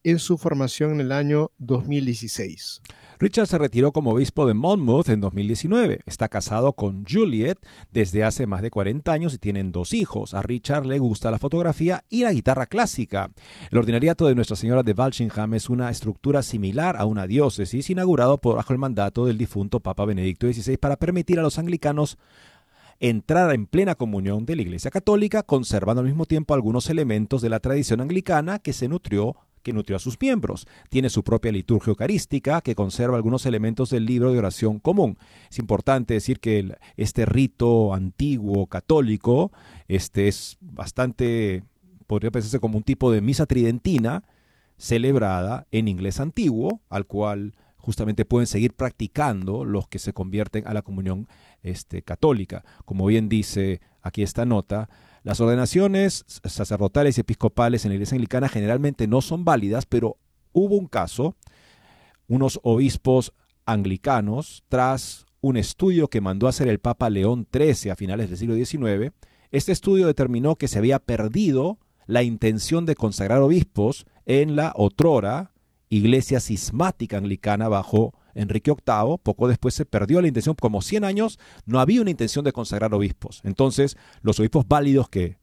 en 0.03 0.19
su 0.19 0.37
formación 0.37 0.93
en 0.93 1.01
el 1.01 1.11
año 1.11 1.51
2016. 1.59 2.81
Richard 3.19 3.47
se 3.47 3.57
retiró 3.57 3.93
como 3.93 4.11
obispo 4.11 4.45
de 4.45 4.53
Monmouth 4.53 5.07
en 5.07 5.21
2019. 5.21 6.01
Está 6.05 6.27
casado 6.27 6.73
con 6.73 7.05
Juliet 7.05 7.57
desde 7.91 8.23
hace 8.23 8.47
más 8.47 8.61
de 8.61 8.69
40 8.69 9.11
años 9.11 9.33
y 9.33 9.37
tienen 9.37 9.71
dos 9.71 9.93
hijos. 9.93 10.33
A 10.33 10.41
Richard 10.41 10.85
le 10.85 10.99
gusta 10.99 11.31
la 11.31 11.39
fotografía 11.39 12.03
y 12.09 12.23
la 12.23 12.33
guitarra 12.33 12.65
clásica. 12.65 13.31
El 13.71 13.77
ordinariato 13.77 14.27
de 14.27 14.35
Nuestra 14.35 14.57
Señora 14.57 14.83
de 14.83 14.91
Walsingham 14.91 15.53
es 15.53 15.69
una 15.69 15.89
estructura 15.89 16.43
similar 16.43 16.97
a 16.97 17.05
una 17.05 17.25
diócesis 17.25 17.89
inaugurado 17.89 18.39
por 18.39 18.57
bajo 18.57 18.73
el 18.73 18.79
mandato 18.79 19.25
del 19.25 19.37
difunto 19.37 19.79
Papa 19.79 20.03
Benedicto 20.03 20.51
XVI 20.51 20.77
para 20.77 20.97
permitir 20.97 21.39
a 21.39 21.43
los 21.43 21.57
anglicanos 21.57 22.17
entrar 22.99 23.53
en 23.53 23.67
plena 23.67 23.95
comunión 23.95 24.45
de 24.45 24.55
la 24.55 24.61
Iglesia 24.63 24.91
Católica, 24.91 25.43
conservando 25.43 26.01
al 26.01 26.07
mismo 26.07 26.25
tiempo 26.25 26.53
algunos 26.53 26.89
elementos 26.89 27.41
de 27.41 27.49
la 27.49 27.59
tradición 27.59 28.01
anglicana 28.01 28.59
que 28.59 28.73
se 28.73 28.87
nutrió 28.87 29.37
que 29.63 29.73
nutrió 29.73 29.97
a 29.97 29.99
sus 29.99 30.19
miembros. 30.21 30.67
Tiene 30.89 31.09
su 31.09 31.23
propia 31.23 31.51
liturgia 31.51 31.91
eucarística 31.91 32.61
que 32.61 32.75
conserva 32.75 33.17
algunos 33.17 33.45
elementos 33.45 33.89
del 33.89 34.05
libro 34.05 34.31
de 34.31 34.39
oración 34.39 34.79
común. 34.79 35.17
Es 35.49 35.57
importante 35.57 36.13
decir 36.13 36.39
que 36.39 36.75
este 36.97 37.25
rito 37.25 37.93
antiguo 37.93 38.67
católico 38.67 39.51
este 39.87 40.27
es 40.27 40.57
bastante, 40.61 41.63
podría 42.07 42.31
pensarse 42.31 42.59
como 42.59 42.77
un 42.77 42.83
tipo 42.83 43.11
de 43.11 43.21
misa 43.21 43.45
tridentina 43.45 44.23
celebrada 44.77 45.67
en 45.71 45.87
inglés 45.87 46.19
antiguo, 46.19 46.81
al 46.89 47.05
cual 47.05 47.55
justamente 47.77 48.25
pueden 48.25 48.47
seguir 48.47 48.73
practicando 48.73 49.65
los 49.65 49.87
que 49.87 49.99
se 49.99 50.13
convierten 50.13 50.67
a 50.67 50.73
la 50.73 50.81
comunión 50.81 51.27
este, 51.63 52.01
católica. 52.01 52.63
Como 52.85 53.05
bien 53.05 53.29
dice 53.29 53.81
aquí 54.01 54.23
esta 54.23 54.45
nota, 54.45 54.89
las 55.23 55.39
ordenaciones 55.39 56.25
sacerdotales 56.27 57.17
y 57.17 57.21
episcopales 57.21 57.85
en 57.85 57.89
la 57.89 57.95
iglesia 57.95 58.15
anglicana 58.15 58.49
generalmente 58.49 59.07
no 59.07 59.21
son 59.21 59.45
válidas, 59.45 59.85
pero 59.85 60.17
hubo 60.51 60.75
un 60.75 60.87
caso, 60.87 61.35
unos 62.27 62.59
obispos 62.63 63.33
anglicanos, 63.65 64.63
tras 64.67 65.25
un 65.39 65.57
estudio 65.57 66.09
que 66.09 66.21
mandó 66.21 66.47
a 66.47 66.51
hacer 66.51 66.67
el 66.67 66.79
Papa 66.79 67.09
León 67.09 67.47
XIII 67.51 67.91
a 67.91 67.95
finales 67.95 68.29
del 68.29 68.37
siglo 68.37 68.55
XIX, 68.55 69.13
este 69.51 69.71
estudio 69.71 70.07
determinó 70.07 70.55
que 70.55 70.67
se 70.67 70.79
había 70.79 70.99
perdido 70.99 71.79
la 72.05 72.23
intención 72.23 72.85
de 72.85 72.95
consagrar 72.95 73.41
obispos 73.41 74.05
en 74.25 74.55
la 74.55 74.73
otrora 74.75 75.53
iglesia 75.89 76.39
cismática 76.39 77.17
anglicana 77.17 77.67
bajo 77.67 78.13
Enrique 78.35 78.71
VIII, 78.71 79.17
poco 79.21 79.47
después 79.47 79.73
se 79.73 79.85
perdió 79.85 80.21
la 80.21 80.27
intención, 80.27 80.55
como 80.59 80.81
100 80.81 81.03
años 81.03 81.39
no 81.65 81.79
había 81.79 82.01
una 82.01 82.11
intención 82.11 82.45
de 82.45 82.51
consagrar 82.51 82.93
obispos. 82.93 83.41
Entonces, 83.43 83.97
los 84.21 84.39
obispos 84.39 84.67
válidos 84.67 85.09
que 85.09 85.37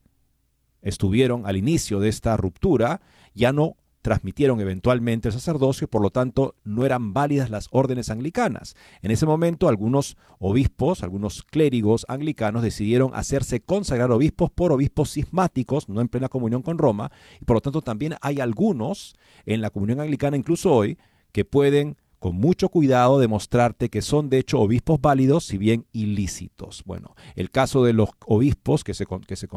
estuvieron 0.81 1.45
al 1.45 1.57
inicio 1.57 1.99
de 1.99 2.09
esta 2.09 2.35
ruptura 2.37 3.01
ya 3.33 3.53
no 3.53 3.77
transmitieron 4.01 4.59
eventualmente 4.59 5.27
el 5.27 5.33
sacerdocio, 5.33 5.87
por 5.87 6.01
lo 6.01 6.09
tanto 6.09 6.55
no 6.63 6.85
eran 6.85 7.13
válidas 7.13 7.49
las 7.49 7.67
órdenes 7.71 8.09
anglicanas. 8.09 8.75
En 9.01 9.11
ese 9.11 9.25
momento 9.25 9.67
algunos 9.67 10.17
obispos, 10.39 11.03
algunos 11.03 11.43
clérigos 11.43 12.05
anglicanos 12.07 12.63
decidieron 12.63 13.11
hacerse 13.13 13.61
consagrar 13.61 14.11
obispos 14.11 14.49
por 14.49 14.71
obispos 14.71 15.11
cismáticos, 15.13 15.87
no 15.87 16.01
en 16.01 16.07
plena 16.07 16.29
comunión 16.29 16.63
con 16.63 16.77
Roma, 16.77 17.11
y 17.39 17.45
por 17.45 17.57
lo 17.57 17.61
tanto 17.61 17.81
también 17.81 18.15
hay 18.21 18.39
algunos 18.39 19.15
en 19.45 19.61
la 19.61 19.69
comunión 19.69 19.99
anglicana, 19.99 20.35
incluso 20.35 20.73
hoy, 20.73 20.97
que 21.31 21.45
pueden 21.45 21.97
con 22.21 22.35
mucho 22.35 22.69
cuidado 22.69 23.17
demostrarte 23.17 23.89
que 23.89 24.03
son 24.03 24.29
de 24.29 24.37
hecho 24.37 24.59
obispos 24.59 25.01
válidos, 25.01 25.43
si 25.43 25.57
bien 25.57 25.87
ilícitos. 25.91 26.83
Bueno, 26.85 27.15
el 27.35 27.49
caso 27.49 27.83
de 27.83 27.93
los 27.93 28.09
obispos 28.27 28.83
que 28.83 28.93
se, 28.93 29.07
que 29.25 29.35
se 29.35 29.47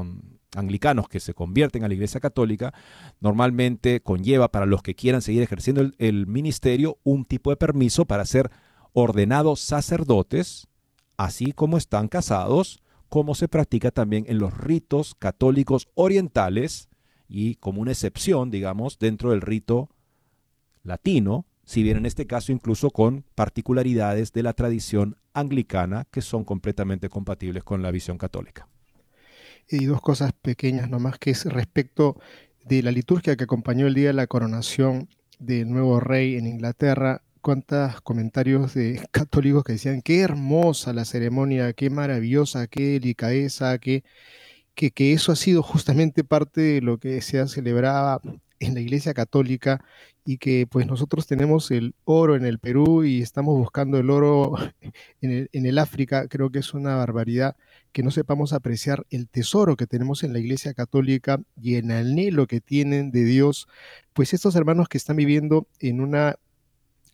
anglicanos 0.57 1.07
que 1.07 1.21
se 1.21 1.35
convierten 1.35 1.85
a 1.85 1.89
la 1.89 1.95
Iglesia 1.95 2.21
Católica 2.21 2.73
normalmente 3.21 4.01
conlleva 4.01 4.51
para 4.51 4.65
los 4.65 4.83
que 4.83 4.95
quieran 4.95 5.21
seguir 5.21 5.43
ejerciendo 5.43 5.83
el, 5.83 5.95
el 5.99 6.27
ministerio 6.27 6.97
un 7.05 7.27
tipo 7.27 7.51
de 7.51 7.59
permiso 7.59 8.07
para 8.07 8.25
ser 8.25 8.51
ordenados 8.95 9.61
sacerdotes, 9.61 10.67
así 11.19 11.53
como 11.53 11.77
están 11.77 12.09
casados, 12.09 12.83
como 13.11 13.35
se 13.35 13.47
practica 13.47 13.91
también 13.91 14.25
en 14.27 14.39
los 14.39 14.57
ritos 14.57 15.15
católicos 15.19 15.89
orientales 15.93 16.89
y 17.29 17.57
como 17.57 17.83
una 17.83 17.93
excepción, 17.93 18.51
digamos, 18.51 18.99
dentro 18.99 19.33
del 19.33 19.43
rito 19.43 19.91
latino, 20.83 21.45
si 21.65 21.83
bien 21.83 21.97
en 21.97 22.07
este 22.07 22.27
caso 22.27 22.53
incluso 22.53 22.91
con 22.91 23.25
particularidades 23.35 24.33
de 24.33 24.43
la 24.43 24.53
tradición 24.53 25.17
anglicana 25.33 26.07
que 26.11 26.23
son 26.23 26.45
completamente 26.45 27.09
compatibles 27.09 27.65
con 27.65 27.83
la 27.83 27.91
visión 27.91 28.19
católica. 28.19 28.69
Y 29.69 29.87
dos 29.87 30.01
cosas 30.01 30.33
pequeñas 30.33 30.91
nomás, 30.91 31.19
que 31.19 31.31
es 31.31 31.47
respecto 31.47 32.21
de 32.65 32.83
la 32.83 32.93
liturgia 32.93 33.37
que 33.37 33.45
acompañó 33.45 33.87
el 33.87 33.95
día 33.95 34.09
de 34.09 34.15
la 34.15 34.27
coronación 34.27 35.09
del 35.39 35.71
nuevo 35.71 36.01
rey 36.01 36.37
en 36.37 36.47
Inglaterra, 36.47 37.23
cuántos 37.41 38.01
comentarios 38.03 38.75
de 38.75 39.01
católicos 39.11 39.65
que 39.65 39.73
decían, 39.75 40.03
qué 40.03 40.21
hermosa 40.21 40.93
la 40.93 41.05
ceremonia, 41.05 41.73
qué 41.73 41.91
maravillosa, 41.91 42.67
qué 42.67 42.93
delicadeza, 43.01 43.79
qué, 43.79 44.05
que, 44.75 44.91
que 44.91 45.13
eso 45.13 45.33
ha 45.33 45.37
sido 45.37 45.63
justamente 45.63 46.25
parte 46.25 46.61
de 46.61 46.81
lo 46.81 46.99
que 46.99 47.21
se 47.23 47.39
ha 47.39 47.47
celebrado 47.47 48.21
en 48.67 48.75
la 48.75 48.81
Iglesia 48.81 49.15
Católica 49.15 49.85
y 50.25 50.39
que 50.39 50.67
pues 50.69 50.87
nosotros 50.87 51.27
tenemos 51.27 51.71
el 51.71 51.95
oro 52.05 52.37
en 52.37 52.45
el 52.45 52.59
Perú 52.59 53.05
y 53.05 53.23
estamos 53.23 53.57
buscando 53.57 53.99
el 53.99 54.11
oro 54.11 54.55
en 55.21 55.31
el, 55.31 55.51
en 55.53 55.67
el, 55.67 55.79
África, 55.79 56.29
creo 56.29 56.51
que 56.51 56.61
es 56.61 56.75
una 56.75 56.97
barbaridad 56.97 57.57
que 57.93 58.03
no 58.03 58.11
sepamos 58.11 58.53
apreciar 58.53 59.07
el 59.11 59.29
tesoro 59.29 59.77
que 59.77 59.87
tenemos 59.87 60.25
en 60.25 60.33
la 60.33 60.39
Iglesia 60.39 60.75
Católica 60.75 61.41
y 61.61 61.77
el 61.77 61.91
anhelo 61.91 62.47
que 62.47 62.61
tienen 62.61 63.11
de 63.11 63.25
Dios, 63.25 63.69
pues 64.13 64.35
estos 64.35 64.57
hermanos 64.57 64.89
que 64.89 64.99
están 64.99 65.17
viviendo 65.17 65.69
en 65.79 66.01
una 66.01 66.37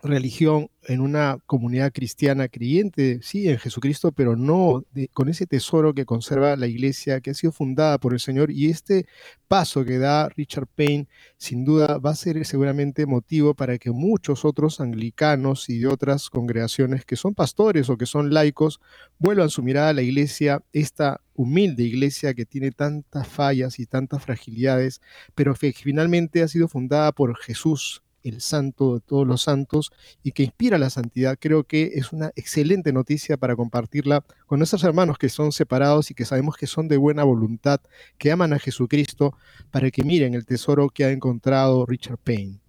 religión, 0.03 0.71
en 0.85 1.01
una 1.01 1.39
comunidad 1.47 1.93
cristiana 1.93 2.49
creyente, 2.49 3.21
sí, 3.23 3.49
en 3.49 3.59
Jesucristo, 3.59 4.13
pero 4.13 4.35
no 4.35 4.83
con 5.13 5.29
ese 5.29 5.47
tesoro 5.47 5.95
que 5.95 6.07
conserva 6.07 6.57
la 6.57 6.67
iglesia, 6.67 7.21
que 7.21 7.31
ha 7.31 7.35
sido 7.35 7.53
fundada 7.53 7.99
por 7.99 8.13
el 8.13 8.21
Señor. 8.21 8.51
Y 8.51 8.71
este 8.71 9.07
paso 9.47 9.85
que 9.85 9.99
da 9.99 10.29
Richard 10.31 10.67
Payne, 10.75 11.07
sin 11.37 11.65
duda, 11.65 11.99
va 11.99 12.11
a 12.11 12.15
ser 12.15 12.45
seguramente 12.47 13.07
motivo 13.07 13.55
para 13.55 13.79
que 13.79 13.91
muchos 13.91 14.45
otros 14.45 14.81
anglicanos 14.81 15.69
y 15.69 15.79
de 15.81 15.89
otras 15.89 16.31
congregaciones 16.31 17.05
que 17.05 17.17
son 17.17 17.35
pastores 17.35 17.91
o 17.91 17.97
que 17.97 18.07
son 18.07 18.33
laicos 18.33 18.81
vuelvan 19.19 19.51
su 19.51 19.63
mirada 19.63 19.91
a 19.91 19.95
la 19.95 20.03
iglesia, 20.03 20.63
esta 20.73 21.21
humilde 21.35 21.83
iglesia 21.83 22.35
que 22.35 22.47
tiene 22.47 22.71
tantas 22.71 23.29
fallas 23.29 23.79
y 23.79 23.87
tantas 23.87 24.23
fragilidades, 24.23 25.01
pero 25.35 25.55
que 25.55 25.73
finalmente 25.73 26.43
ha 26.43 26.49
sido 26.49 26.69
fundada 26.69 27.13
por 27.13 27.37
Jesús 27.37 28.03
el 28.23 28.41
santo 28.41 28.95
de 28.95 29.01
todos 29.01 29.27
los 29.27 29.43
santos 29.43 29.93
y 30.23 30.33
que 30.33 30.43
inspira 30.43 30.79
la 30.79 30.91
santidad, 30.91 31.39
creo 31.39 31.65
que 31.65 31.93
es 31.95 32.13
una 32.13 32.31
excelente 32.37 32.93
noticia 32.93 33.37
para 33.37 33.57
compartirla 33.57 34.25
con 34.47 34.59
nuestros 34.59 34.85
hermanos 34.85 35.19
que 35.19 35.29
son 35.29 35.53
separados 35.53 36.11
y 36.11 36.15
que 36.15 36.25
sabemos 36.25 36.57
que 36.57 36.67
son 36.67 36.89
de 36.89 36.97
buena 36.97 37.25
voluntad, 37.25 37.81
que 38.19 38.33
aman 38.33 38.53
a 38.53 38.59
Jesucristo, 38.59 39.35
para 39.71 39.91
que 39.91 40.03
miren 40.03 40.35
el 40.35 40.47
tesoro 40.47 40.89
que 40.89 41.05
ha 41.05 41.11
encontrado 41.11 41.87
Richard 41.87 42.19
Payne. 42.19 42.61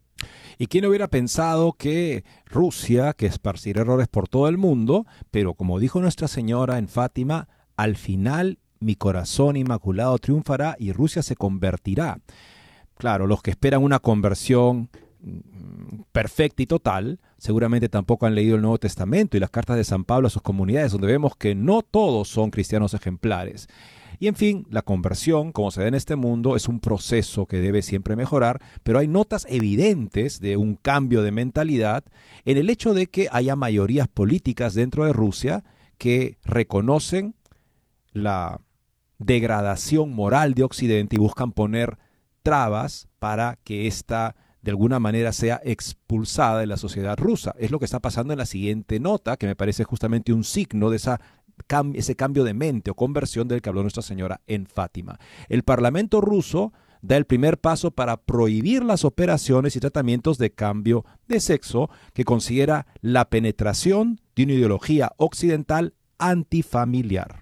¿Y 0.57 0.67
quién 0.67 0.85
hubiera 0.85 1.07
pensado 1.07 1.73
que 1.73 2.23
Rusia, 2.45 3.13
que 3.13 3.25
esparcirá 3.25 3.81
errores 3.81 4.07
por 4.07 4.27
todo 4.27 4.47
el 4.47 4.57
mundo, 4.57 5.05
pero 5.31 5.55
como 5.55 5.79
dijo 5.79 5.99
Nuestra 6.01 6.27
Señora 6.27 6.77
en 6.77 6.87
Fátima, 6.87 7.47
al 7.75 7.95
final 7.95 8.59
mi 8.79 8.95
corazón 8.95 9.57
inmaculado 9.57 10.17
triunfará 10.19 10.75
y 10.77 10.91
Rusia 10.91 11.23
se 11.23 11.35
convertirá? 11.35 12.19
Claro, 12.95 13.25
los 13.25 13.41
que 13.41 13.49
esperan 13.49 13.81
una 13.81 13.97
conversión 13.97 14.89
perfecta 16.11 16.63
y 16.63 16.65
total, 16.65 17.19
seguramente 17.37 17.89
tampoco 17.89 18.25
han 18.25 18.35
leído 18.35 18.55
el 18.55 18.61
Nuevo 18.61 18.79
Testamento 18.79 19.37
y 19.37 19.39
las 19.39 19.49
cartas 19.49 19.77
de 19.77 19.83
San 19.83 20.03
Pablo 20.03 20.27
a 20.27 20.31
sus 20.31 20.41
comunidades, 20.41 20.91
donde 20.91 21.07
vemos 21.07 21.35
que 21.35 21.55
no 21.55 21.81
todos 21.81 22.27
son 22.27 22.49
cristianos 22.49 22.93
ejemplares. 22.93 23.67
Y 24.19 24.27
en 24.27 24.35
fin, 24.35 24.67
la 24.69 24.83
conversión, 24.83 25.51
como 25.51 25.71
se 25.71 25.81
da 25.81 25.87
en 25.87 25.95
este 25.95 26.15
mundo, 26.15 26.55
es 26.55 26.67
un 26.67 26.79
proceso 26.79 27.47
que 27.47 27.59
debe 27.59 27.81
siempre 27.81 28.15
mejorar, 28.15 28.61
pero 28.83 28.99
hay 28.99 29.07
notas 29.07 29.47
evidentes 29.49 30.39
de 30.39 30.57
un 30.57 30.75
cambio 30.75 31.23
de 31.23 31.31
mentalidad 31.31 32.03
en 32.45 32.57
el 32.57 32.69
hecho 32.69 32.93
de 32.93 33.07
que 33.07 33.29
haya 33.31 33.55
mayorías 33.55 34.07
políticas 34.07 34.75
dentro 34.75 35.05
de 35.05 35.13
Rusia 35.13 35.63
que 35.97 36.37
reconocen 36.43 37.33
la 38.13 38.61
degradación 39.17 40.13
moral 40.13 40.53
de 40.53 40.63
Occidente 40.63 41.15
y 41.15 41.19
buscan 41.19 41.51
poner 41.51 41.97
trabas 42.43 43.07
para 43.17 43.57
que 43.63 43.87
ésta 43.87 44.35
de 44.61 44.71
alguna 44.71 44.99
manera 44.99 45.33
sea 45.33 45.61
expulsada 45.63 46.59
de 46.59 46.67
la 46.67 46.77
sociedad 46.77 47.17
rusa. 47.17 47.55
Es 47.57 47.71
lo 47.71 47.79
que 47.79 47.85
está 47.85 47.99
pasando 47.99 48.33
en 48.33 48.39
la 48.39 48.45
siguiente 48.45 48.99
nota, 48.99 49.37
que 49.37 49.47
me 49.47 49.55
parece 49.55 49.83
justamente 49.83 50.33
un 50.33 50.43
signo 50.43 50.89
de 50.89 50.97
esa 50.97 51.19
ese 51.93 52.15
cambio 52.15 52.43
de 52.43 52.53
mente 52.53 52.89
o 52.91 52.95
conversión 52.95 53.47
del 53.47 53.61
que 53.61 53.69
habló 53.69 53.81
Nuestra 53.83 54.01
Señora 54.01 54.41
en 54.47 54.65
Fátima. 54.65 55.19
El 55.47 55.63
Parlamento 55.63 56.19
ruso 56.19 56.73
da 57.01 57.17
el 57.17 57.25
primer 57.25 57.59
paso 57.59 57.91
para 57.91 58.17
prohibir 58.17 58.83
las 58.83 59.05
operaciones 59.05 59.75
y 59.75 59.79
tratamientos 59.79 60.37
de 60.37 60.51
cambio 60.51 61.05
de 61.27 61.39
sexo 61.39 61.89
que 62.13 62.25
considera 62.25 62.87
la 63.01 63.29
penetración 63.29 64.19
de 64.35 64.43
una 64.43 64.53
ideología 64.53 65.11
occidental 65.17 65.93
antifamiliar. 66.17 67.40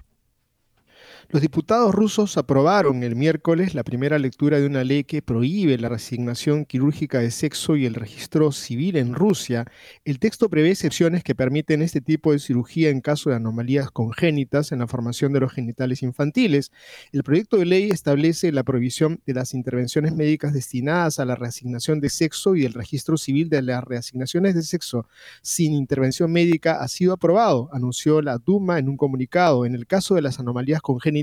Los 1.32 1.44
diputados 1.44 1.94
rusos 1.94 2.38
aprobaron 2.38 3.04
el 3.04 3.16
miércoles 3.16 3.76
la 3.76 3.84
primera 3.84 4.18
lectura 4.18 4.60
de 4.60 4.66
una 4.66 4.84
ley 4.84 5.04
que 5.04 5.22
prohíbe 5.22 5.78
la 5.78 5.88
resignación 5.88 6.66
quirúrgica 6.66 7.20
de 7.20 7.30
sexo 7.30 7.76
y 7.76 7.86
el 7.86 7.94
registro 7.94 8.52
civil 8.52 8.96
en 8.96 9.14
Rusia. 9.14 9.66
El 10.06 10.18
texto 10.18 10.50
prevé 10.50 10.72
excepciones 10.72 11.24
que 11.24 11.36
permiten 11.36 11.84
este 11.84 12.02
tipo 12.02 12.32
de 12.32 12.40
cirugía 12.40 12.90
en 12.90 13.02
caso 13.02 13.30
de 13.30 13.36
anomalías 13.36 13.92
congénitas 13.92 14.72
en 14.72 14.80
la 14.80 14.88
formación 14.88 15.32
de 15.32 15.42
los 15.42 15.54
genitales 15.54 16.02
infantiles. 16.02 16.72
El 17.12 17.22
proyecto 17.22 17.58
de 17.58 17.66
ley 17.66 17.92
establece 17.92 18.52
la 18.52 18.64
prohibición 18.64 19.22
de 19.28 19.36
las 19.36 19.54
intervenciones 19.54 20.16
médicas 20.16 20.52
destinadas 20.52 21.20
a 21.20 21.26
la 21.26 21.36
reasignación 21.36 22.00
de 22.00 22.10
sexo 22.10 22.56
y 22.56 22.66
el 22.66 22.74
registro 22.74 23.18
civil 23.18 23.50
de 23.50 23.62
las 23.62 23.84
reasignaciones 23.84 24.56
de 24.56 24.64
sexo 24.64 25.08
sin 25.44 25.74
intervención 25.74 26.32
médica 26.32 26.82
ha 26.82 26.88
sido 26.88 27.14
aprobado, 27.14 27.70
anunció 27.72 28.24
la 28.24 28.40
Duma 28.40 28.80
en 28.80 28.90
un 28.90 28.98
comunicado. 28.98 29.68
En 29.68 29.76
el 29.76 29.86
caso 29.86 30.16
de 30.16 30.24
las 30.24 30.40
anomalías 30.40 30.82
congénitas, 30.82 31.19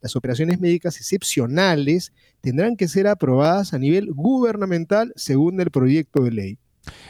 las 0.00 0.16
operaciones 0.16 0.60
médicas 0.60 0.96
excepcionales 0.96 2.12
tendrán 2.40 2.76
que 2.76 2.88
ser 2.88 3.06
aprobadas 3.06 3.74
a 3.74 3.78
nivel 3.78 4.12
gubernamental 4.12 5.12
según 5.16 5.60
el 5.60 5.70
proyecto 5.70 6.22
de 6.22 6.30
ley. 6.30 6.58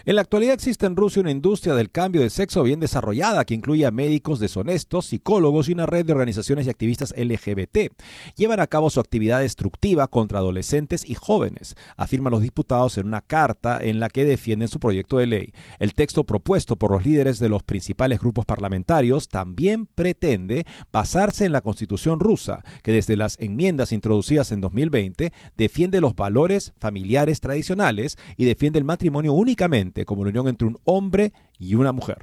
En 0.05 0.15
la 0.15 0.23
actualidad 0.23 0.55
existe 0.55 0.87
en 0.87 0.97
Rusia 0.97 1.21
una 1.21 1.31
industria 1.31 1.75
del 1.75 1.91
cambio 1.91 2.23
de 2.23 2.31
sexo 2.31 2.63
bien 2.63 2.81
desarrollada 2.81 3.45
que 3.45 3.55
incluye 3.55 3.87
a 3.87 3.91
médicos 3.91 4.41
deshonestos, 4.41 5.07
psicólogos 5.07 5.69
y 5.69 5.73
una 5.73 5.87
red 5.87 6.05
de 6.07 6.13
organizaciones 6.13 6.67
y 6.67 6.71
activistas 6.71 7.15
LGBT. 7.17 7.93
Llevan 8.37 8.61
a 8.61 8.67
cabo 8.67 8.91
su 8.91 9.01
actividad 9.01 9.41
destructiva 9.41 10.09
contra 10.09 10.39
adolescentes 10.39 11.09
y 11.09 11.15
jóvenes, 11.15 11.77
afirman 11.97 12.33
los 12.33 12.43
diputados 12.43 12.99
en 12.99 13.07
una 13.07 13.21
carta 13.21 13.79
en 13.83 14.01
la 14.01 14.09
que 14.09 14.25
defienden 14.25 14.69
su 14.69 14.81
proyecto 14.81 15.19
de 15.19 15.27
ley. 15.27 15.53
El 15.79 15.95
texto 15.95 16.25
propuesto 16.25 16.77
por 16.77 16.91
los 16.91 17.05
líderes 17.05 17.39
de 17.39 17.49
los 17.49 17.63
principales 17.63 18.21
grupos 18.21 18.45
parlamentarios 18.45 19.29
también 19.29 19.87
pretende 19.87 20.67
basarse 20.93 21.45
en 21.45 21.53
la 21.53 21.61
constitución 21.61 22.21
rusa, 22.21 22.65
que 22.83 22.93
desde 22.93 23.17
las 23.17 23.37
enmiendas 23.41 23.93
introducidas 23.93 24.53
en 24.53 24.61
2020 24.61 25.33
defiende 25.57 26.01
los 26.01 26.15
valores 26.15 26.73
familiares 26.79 27.41
tradicionales 27.41 28.17
y 28.37 28.45
defiende 28.45 28.79
el 28.79 28.85
matrimonio 28.85 29.33
únicamente 29.33 29.68
como 30.07 30.25
la 30.25 30.31
unión 30.31 30.49
entre 30.49 30.67
un 30.67 30.79
hombre 30.85 31.33
y 31.59 31.75
una 31.75 31.93
mujer. 31.93 32.19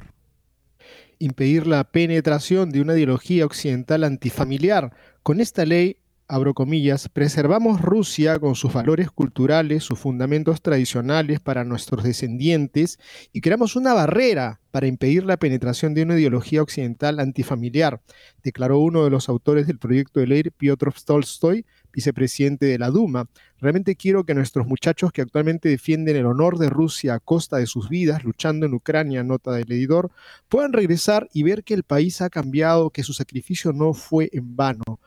Impedir 1.20 1.68
la 1.68 1.84
penetración 1.84 2.72
de 2.72 2.82
una 2.82 2.94
ideología 2.94 3.46
occidental 3.46 4.04
antifamiliar. 4.04 4.92
Con 5.24 5.40
esta 5.40 5.66
ley, 5.66 5.98
abro 6.28 6.54
comillas, 6.54 7.08
preservamos 7.08 7.82
Rusia 7.82 8.40
con 8.40 8.56
sus 8.56 8.74
valores 8.74 9.12
culturales, 9.12 9.84
sus 9.84 10.00
fundamentos 10.00 10.62
tradicionales 10.62 11.40
para 11.40 11.64
nuestros 11.64 12.04
descendientes 12.04 13.00
y 13.32 13.42
creamos 13.42 13.76
una 13.76 13.94
barrera 13.94 14.60
para 14.72 14.88
impedir 14.88 15.24
la 15.24 15.38
penetración 15.38 15.94
de 15.94 16.04
una 16.04 16.16
ideología 16.16 16.62
occidental 16.62 17.20
antifamiliar, 17.20 18.02
declaró 18.44 18.80
uno 18.80 19.04
de 19.04 19.10
los 19.12 19.30
autores 19.30 19.68
del 19.68 19.78
proyecto 19.78 20.20
de 20.20 20.28
ley, 20.28 20.44
Piotr 20.58 20.94
Tolstoy, 21.06 21.66
vicepresidente 21.96 22.66
de 22.66 22.78
la 22.78 22.90
Duma. 22.90 23.28
Realmente 23.60 23.96
quiero 23.96 24.26
que 24.26 24.36
nuestros 24.36 24.68
muchachos 24.68 25.12
que 25.12 25.22
actualmente 25.22 25.70
defienden 25.70 26.18
el 26.18 26.26
honor 26.26 26.58
de 26.58 26.70
Rusia 26.70 27.16
a 27.16 27.20
costa 27.20 27.58
de 27.58 27.66
sus 27.66 27.90
vidas 27.90 28.24
luchando 28.24 28.66
en 28.66 28.74
Ucrania, 28.74 29.24
nota 29.24 29.54
del 29.54 29.72
editor, 29.72 30.12
puedan 30.50 30.74
regresar 30.74 31.30
y 31.34 31.44
ver 31.44 31.64
que 31.64 31.74
el 31.74 31.84
país 31.84 32.22
ha 32.22 32.30
cambiado, 32.30 32.90
que 32.90 33.04
su 33.04 33.14
sacrificio 33.14 33.72
no 33.72 33.94
fue 33.94 34.30
en 34.34 34.56
vano. 34.56 35.00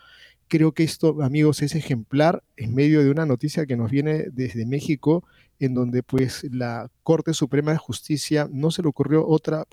Creo 0.48 0.72
que 0.72 0.83
esto, 0.83 1.22
amigos, 1.22 1.61
es 1.61 1.74
ejemplar 1.74 2.42
en 2.57 2.74
medio 2.74 3.05
de 3.05 3.11
una 3.11 3.27
noticia 3.27 3.66
que 3.66 3.77
nos 3.77 3.90
viene 3.90 4.27
desde 4.33 4.64
México, 4.64 5.22
en 5.61 5.74
donde 5.74 6.03
pues 6.03 6.46
la 6.51 6.90
Corte 7.03 7.35
Suprema 7.35 7.72
de 7.72 7.79
Justicia 7.79 8.48
no 8.51 8.70
se 8.70 8.81
le 8.81 8.88
ocurrió 8.88 9.27
otra 9.27 9.66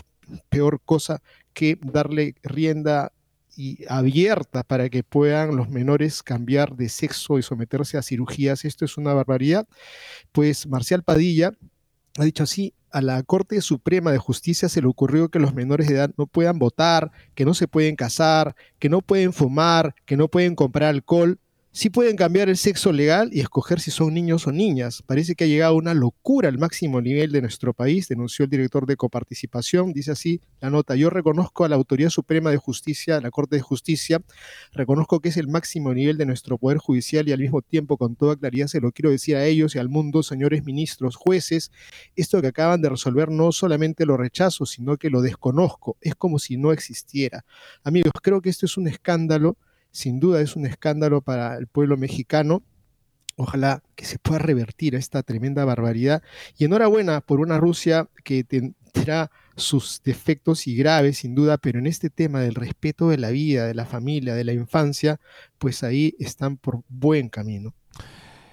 peor 0.49 0.81
cosa 0.83 1.21
que 1.53 1.79
darle 1.81 2.35
rienda 2.43 3.13
y 3.55 3.85
abierta 3.89 4.63
para 4.63 4.89
que 4.89 5.03
puedan 5.03 5.55
los 5.55 5.69
menores 5.69 6.23
cambiar 6.23 6.75
de 6.75 6.89
sexo 6.89 7.39
y 7.39 7.43
someterse 7.43 7.97
a 7.97 8.01
cirugías. 8.01 8.65
Esto 8.65 8.85
es 8.85 8.97
una 8.97 9.13
barbaridad. 9.13 9.67
Pues 10.31 10.67
Marcial 10.67 11.03
Padilla 11.03 11.51
ha 12.17 12.23
dicho 12.23 12.43
así, 12.43 12.73
a 12.91 13.01
la 13.01 13.21
Corte 13.23 13.59
Suprema 13.59 14.11
de 14.11 14.17
Justicia 14.17 14.69
se 14.69 14.81
le 14.81 14.87
ocurrió 14.87 15.27
que 15.27 15.39
los 15.39 15.53
menores 15.53 15.87
de 15.87 15.95
edad 15.95 16.11
no 16.17 16.27
puedan 16.27 16.59
votar, 16.59 17.11
que 17.33 17.43
no 17.43 17.53
se 17.53 17.67
pueden 17.67 17.97
casar, 17.97 18.55
que 18.79 18.87
no 18.87 19.01
pueden 19.01 19.33
fumar, 19.33 19.95
que 20.05 20.15
no 20.15 20.29
pueden 20.29 20.55
comprar 20.55 20.89
alcohol, 20.89 21.39
sí 21.75 21.89
pueden 21.89 22.15
cambiar 22.15 22.47
el 22.47 22.55
sexo 22.55 22.93
legal 22.93 23.29
y 23.33 23.41
escoger 23.41 23.81
si 23.81 23.91
son 23.91 24.13
niños 24.13 24.47
o 24.47 24.53
niñas. 24.53 25.03
Parece 25.05 25.35
que 25.35 25.43
ha 25.43 25.47
llegado 25.47 25.75
una 25.75 25.93
locura 25.93 26.47
al 26.47 26.57
máximo 26.57 27.01
nivel 27.01 27.33
de 27.33 27.41
nuestro 27.41 27.73
país, 27.73 28.07
denunció 28.07 28.45
el 28.45 28.49
director 28.49 28.85
de 28.85 28.95
coparticipación. 28.95 29.91
Dice 29.91 30.11
así 30.11 30.39
la 30.61 30.69
nota, 30.69 30.95
yo 30.95 31.09
reconozco 31.09 31.65
a 31.65 31.69
la 31.69 31.75
Autoridad 31.75 32.11
Suprema 32.11 32.49
de 32.49 32.55
Justicia, 32.55 33.19
la 33.19 33.29
Corte 33.29 33.57
de 33.57 33.61
Justicia, 33.61 34.21
reconozco 34.71 35.19
que 35.19 35.27
es 35.27 35.35
el 35.35 35.49
máximo 35.49 35.93
nivel 35.93 36.17
de 36.17 36.25
nuestro 36.25 36.57
Poder 36.57 36.77
Judicial 36.77 37.27
y 37.27 37.33
al 37.33 37.39
mismo 37.39 37.61
tiempo 37.61 37.97
con 37.97 38.15
toda 38.15 38.37
claridad 38.37 38.67
se 38.67 38.79
lo 38.79 38.93
quiero 38.93 39.09
decir 39.09 39.35
a 39.35 39.43
ellos 39.45 39.75
y 39.75 39.79
al 39.79 39.89
mundo, 39.89 40.23
señores 40.23 40.63
ministros, 40.63 41.17
jueces, 41.17 41.73
esto 42.15 42.41
que 42.41 42.47
acaban 42.47 42.81
de 42.81 42.87
resolver 42.87 43.29
no 43.29 43.51
solamente 43.51 44.05
lo 44.05 44.15
rechazo, 44.15 44.65
sino 44.65 44.95
que 44.95 45.09
lo 45.09 45.21
desconozco. 45.21 45.97
Es 45.99 46.15
como 46.15 46.39
si 46.39 46.55
no 46.55 46.71
existiera. 46.71 47.43
Amigos, 47.83 48.13
creo 48.23 48.41
que 48.41 48.49
esto 48.49 48.65
es 48.65 48.77
un 48.77 48.87
escándalo 48.87 49.57
sin 49.95 50.19
duda 50.19 50.41
es 50.41 50.57
un 50.57 50.65
escándalo 50.65 51.21
para 51.21 51.55
el 51.55 51.67
pueblo 51.67 51.95
mexicano. 51.95 52.63
Ojalá 53.37 53.81
que 53.95 54.03
se 54.03 54.19
pueda 54.19 54.39
revertir 54.39 54.93
esta 54.93 55.23
tremenda 55.23 55.63
barbaridad. 55.63 56.21
Y 56.57 56.65
enhorabuena 56.65 57.21
por 57.21 57.39
una 57.39 57.57
Rusia 57.57 58.09
que 58.25 58.43
tendrá 58.43 59.31
sus 59.55 60.01
defectos 60.03 60.67
y 60.67 60.75
graves, 60.75 61.19
sin 61.19 61.33
duda, 61.33 61.57
pero 61.57 61.79
en 61.79 61.87
este 61.87 62.09
tema 62.09 62.41
del 62.41 62.55
respeto 62.55 63.07
de 63.07 63.17
la 63.17 63.29
vida, 63.29 63.67
de 63.67 63.73
la 63.73 63.85
familia, 63.85 64.35
de 64.35 64.43
la 64.43 64.51
infancia, 64.51 65.21
pues 65.57 65.81
ahí 65.81 66.13
están 66.19 66.57
por 66.57 66.81
buen 66.89 67.29
camino. 67.29 67.73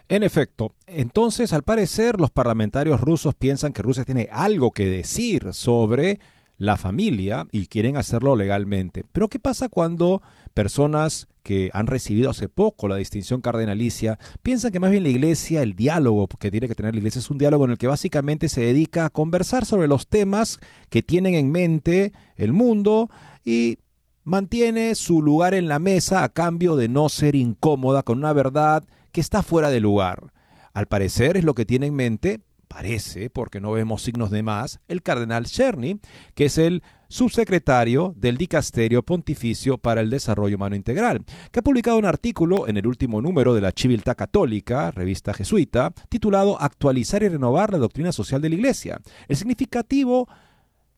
En 0.09 0.23
efecto, 0.23 0.77
entonces 0.87 1.53
al 1.53 1.65
parecer 1.65 2.21
los 2.21 2.31
parlamentarios 2.31 3.01
rusos 3.01 3.35
piensan 3.35 3.73
que 3.73 3.83
Rusia 3.83 4.05
tiene 4.05 4.29
algo 4.31 4.71
que 4.71 4.87
decir 4.87 5.53
sobre 5.55 6.21
la 6.63 6.77
familia 6.77 7.49
y 7.51 7.67
quieren 7.67 7.97
hacerlo 7.97 8.37
legalmente. 8.37 9.05
Pero 9.11 9.27
¿qué 9.27 9.41
pasa 9.41 9.69
cuando 9.69 10.23
personas 10.55 11.27
que 11.43 11.71
han 11.73 11.89
recibido 11.89 12.31
hace 12.31 12.49
poco 12.49 12.87
la 12.87 12.95
distinción 12.95 13.41
cardenalicia 13.41 14.17
piensan 14.45 14.71
que 14.71 14.79
más 14.79 14.93
bien 14.93 15.03
la 15.03 15.09
iglesia, 15.09 15.63
el 15.63 15.75
diálogo 15.75 16.29
que 16.29 16.53
tiene 16.53 16.69
que 16.69 16.77
tener 16.77 16.95
la 16.95 16.99
iglesia 16.99 17.19
es 17.19 17.31
un 17.31 17.39
diálogo 17.39 17.65
en 17.65 17.73
el 17.73 17.79
que 17.79 17.89
básicamente 17.89 18.49
se 18.49 18.61
dedica 18.61 19.07
a 19.07 19.11
conversar 19.11 19.65
sobre 19.65 19.89
los 19.89 20.07
temas 20.07 20.61
que 20.89 21.03
tienen 21.03 21.35
en 21.35 21.51
mente 21.51 22.13
el 22.37 22.53
mundo 22.53 23.11
y 23.45 23.79
mantiene 24.23 24.95
su 24.95 25.21
lugar 25.21 25.55
en 25.55 25.67
la 25.67 25.81
mesa 25.81 26.23
a 26.23 26.29
cambio 26.29 26.77
de 26.77 26.89
no 26.89 27.09
ser 27.09 27.35
incómoda 27.35 28.05
con 28.05 28.19
una 28.19 28.33
verdad 28.33 28.85
que 29.11 29.21
está 29.21 29.43
fuera 29.43 29.69
de 29.69 29.81
lugar. 29.81 30.33
Al 30.75 30.87
parecer 30.87 31.37
es 31.37 31.43
lo 31.43 31.55
que 31.55 31.67
tiene 31.67 31.87
en 31.87 31.95
mente 31.95 32.41
parece, 32.73 33.29
porque 33.29 33.61
no 33.61 33.73
vemos 33.73 34.03
signos 34.03 34.31
de 34.31 34.43
más, 34.43 34.81
el 34.89 35.03
cardenal 35.03 35.45
Cherny, 35.45 36.01
que 36.35 36.47
es 36.47 36.57
el 36.57 36.83
subsecretario 37.09 38.15
del 38.17 38.39
Dicasterio 38.39 39.03
Pontificio 39.03 39.77
para 39.77 40.01
el 40.01 40.09
Desarrollo 40.09 40.57
Humano 40.57 40.75
Integral, 40.75 41.23
que 41.51 41.61
ha 41.61 41.63
publicado 41.63 41.99
un 41.99 42.07
artículo 42.07 42.67
en 42.69 42.79
el 42.79 42.87
último 42.87 43.21
número 43.21 43.53
de 43.53 43.61
la 43.61 43.73
Civiltà 43.73 44.15
Católica, 44.15 44.91
revista 44.91 45.35
jesuita, 45.35 45.93
titulado 46.09 46.59
Actualizar 46.59 47.23
y 47.23 47.29
renovar 47.29 47.71
la 47.73 47.79
doctrina 47.79 48.11
social 48.11 48.41
de 48.41 48.49
la 48.49 48.55
Iglesia. 48.55 49.01
El 49.29 49.37
significativo 49.37 50.27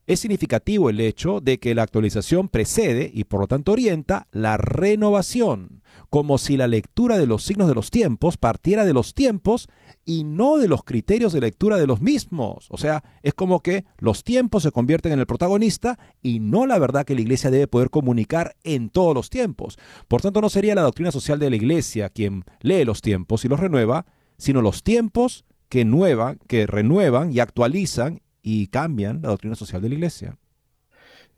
es 0.06 0.20
significativo 0.20 0.90
el 0.90 1.00
hecho 1.00 1.40
de 1.40 1.58
que 1.58 1.74
la 1.74 1.82
actualización 1.82 2.48
precede 2.48 3.10
y 3.12 3.24
por 3.24 3.40
lo 3.40 3.46
tanto 3.46 3.72
orienta 3.72 4.28
la 4.32 4.56
renovación, 4.56 5.82
como 6.10 6.38
si 6.38 6.56
la 6.56 6.68
lectura 6.68 7.18
de 7.18 7.26
los 7.26 7.44
signos 7.44 7.68
de 7.68 7.74
los 7.74 7.90
tiempos 7.90 8.36
partiera 8.36 8.84
de 8.84 8.92
los 8.92 9.14
tiempos 9.14 9.68
y 10.04 10.24
no 10.24 10.58
de 10.58 10.68
los 10.68 10.84
criterios 10.84 11.32
de 11.32 11.40
lectura 11.40 11.78
de 11.78 11.86
los 11.86 12.00
mismos. 12.00 12.66
O 12.70 12.76
sea, 12.76 13.02
es 13.22 13.32
como 13.34 13.60
que 13.60 13.84
los 13.98 14.24
tiempos 14.24 14.62
se 14.62 14.72
convierten 14.72 15.12
en 15.12 15.20
el 15.20 15.26
protagonista 15.26 15.98
y 16.22 16.40
no 16.40 16.66
la 16.66 16.78
verdad 16.78 17.06
que 17.06 17.14
la 17.14 17.22
iglesia 17.22 17.50
debe 17.50 17.66
poder 17.66 17.90
comunicar 17.90 18.56
en 18.64 18.90
todos 18.90 19.14
los 19.14 19.30
tiempos. 19.30 19.78
Por 20.08 20.20
tanto, 20.20 20.40
no 20.40 20.50
sería 20.50 20.74
la 20.74 20.82
doctrina 20.82 21.10
social 21.10 21.38
de 21.38 21.50
la 21.50 21.56
iglesia 21.56 22.10
quien 22.10 22.44
lee 22.60 22.84
los 22.84 23.00
tiempos 23.00 23.44
y 23.44 23.48
los 23.48 23.60
renueva, 23.60 24.06
sino 24.36 24.60
los 24.60 24.82
tiempos 24.82 25.44
que, 25.68 25.84
nuevan, 25.84 26.38
que 26.46 26.66
renuevan 26.66 27.32
y 27.32 27.40
actualizan 27.40 28.20
y 28.44 28.66
cambian 28.66 29.22
la 29.22 29.30
doctrina 29.30 29.56
social 29.56 29.80
de 29.80 29.88
la 29.88 29.94
iglesia. 29.94 30.36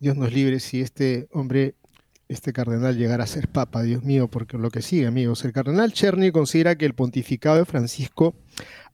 Dios 0.01 0.17
nos 0.17 0.33
libre 0.33 0.61
si 0.61 0.83
este 0.83 1.29
hombre, 1.31 1.77
este 2.29 2.53
cardenal 2.53 2.97
llegara 2.97 3.25
a 3.25 3.29
ser 3.29 3.49
papa, 3.49 3.83
Dios 3.83 4.03
mío, 4.03 4.29
porque 4.29 4.59
lo 4.59 4.71
que 4.71 4.83
sigue, 4.83 5.07
amigos, 5.07 5.45
el 5.45 5.53
cardenal 5.53 5.93
Cherny 5.93 6.33
considera 6.33 6.77
que 6.77 6.85
el 6.85 6.95
pontificado 6.95 7.57
de 7.57 7.65
Francisco 7.65 8.35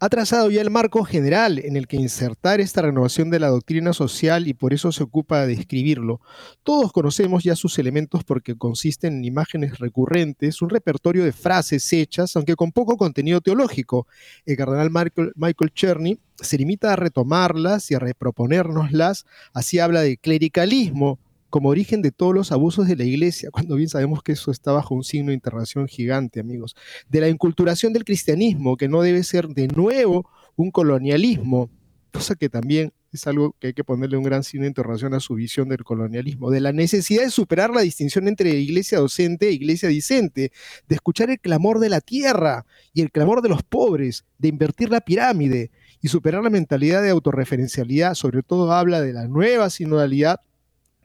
ha 0.00 0.08
trazado 0.10 0.50
ya 0.50 0.60
el 0.60 0.70
marco 0.70 1.02
general 1.04 1.58
en 1.58 1.76
el 1.76 1.86
que 1.86 1.96
insertar 1.96 2.60
esta 2.60 2.82
renovación 2.82 3.30
de 3.30 3.40
la 3.40 3.48
doctrina 3.48 3.94
social 3.94 4.48
y 4.48 4.54
por 4.54 4.74
eso 4.74 4.92
se 4.92 5.02
ocupa 5.02 5.46
de 5.46 5.54
escribirlo. 5.54 6.20
Todos 6.62 6.92
conocemos 6.92 7.42
ya 7.42 7.56
sus 7.56 7.78
elementos 7.78 8.22
porque 8.24 8.56
consisten 8.56 9.18
en 9.18 9.24
imágenes 9.24 9.78
recurrentes, 9.78 10.60
un 10.60 10.68
repertorio 10.68 11.24
de 11.24 11.32
frases 11.32 11.90
hechas, 11.92 12.36
aunque 12.36 12.56
con 12.56 12.72
poco 12.72 12.98
contenido 12.98 13.40
teológico. 13.40 14.06
El 14.44 14.56
cardenal 14.56 14.90
Michael, 14.90 15.32
Michael 15.36 15.72
Cherny 15.72 16.18
se 16.36 16.58
limita 16.58 16.92
a 16.92 16.96
retomarlas 16.96 17.90
y 17.90 17.94
a 17.94 17.98
reproponérnoslas, 17.98 19.24
así 19.54 19.78
habla 19.78 20.02
de 20.02 20.18
clericalismo, 20.18 21.18
como 21.52 21.68
origen 21.68 22.00
de 22.00 22.12
todos 22.12 22.34
los 22.34 22.50
abusos 22.50 22.88
de 22.88 22.96
la 22.96 23.04
iglesia, 23.04 23.50
cuando 23.52 23.76
bien 23.76 23.90
sabemos 23.90 24.22
que 24.22 24.32
eso 24.32 24.50
está 24.50 24.72
bajo 24.72 24.94
un 24.94 25.04
signo 25.04 25.28
de 25.28 25.34
interrogación 25.34 25.86
gigante, 25.86 26.40
amigos, 26.40 26.74
de 27.10 27.20
la 27.20 27.28
inculturación 27.28 27.92
del 27.92 28.06
cristianismo, 28.06 28.78
que 28.78 28.88
no 28.88 29.02
debe 29.02 29.22
ser 29.22 29.48
de 29.48 29.68
nuevo 29.68 30.26
un 30.56 30.70
colonialismo, 30.70 31.68
cosa 32.10 32.36
que 32.36 32.48
también 32.48 32.94
es 33.12 33.26
algo 33.26 33.54
que 33.60 33.66
hay 33.66 33.72
que 33.74 33.84
ponerle 33.84 34.16
un 34.16 34.24
gran 34.24 34.44
signo 34.44 34.62
de 34.62 34.68
interrogación 34.68 35.12
a 35.12 35.20
su 35.20 35.34
visión 35.34 35.68
del 35.68 35.84
colonialismo, 35.84 36.50
de 36.50 36.62
la 36.62 36.72
necesidad 36.72 37.22
de 37.22 37.30
superar 37.30 37.68
la 37.68 37.82
distinción 37.82 38.28
entre 38.28 38.48
iglesia 38.52 38.98
docente 38.98 39.48
e 39.48 39.52
iglesia 39.52 39.90
dicente, 39.90 40.52
de 40.88 40.94
escuchar 40.94 41.28
el 41.28 41.38
clamor 41.38 41.80
de 41.80 41.90
la 41.90 42.00
tierra 42.00 42.64
y 42.94 43.02
el 43.02 43.10
clamor 43.10 43.42
de 43.42 43.50
los 43.50 43.62
pobres, 43.62 44.24
de 44.38 44.48
invertir 44.48 44.88
la 44.88 45.02
pirámide 45.02 45.70
y 46.00 46.08
superar 46.08 46.42
la 46.42 46.48
mentalidad 46.48 47.02
de 47.02 47.10
autorreferencialidad, 47.10 48.14
sobre 48.14 48.42
todo 48.42 48.72
habla 48.72 49.02
de 49.02 49.12
la 49.12 49.28
nueva 49.28 49.68
sinodalidad 49.68 50.40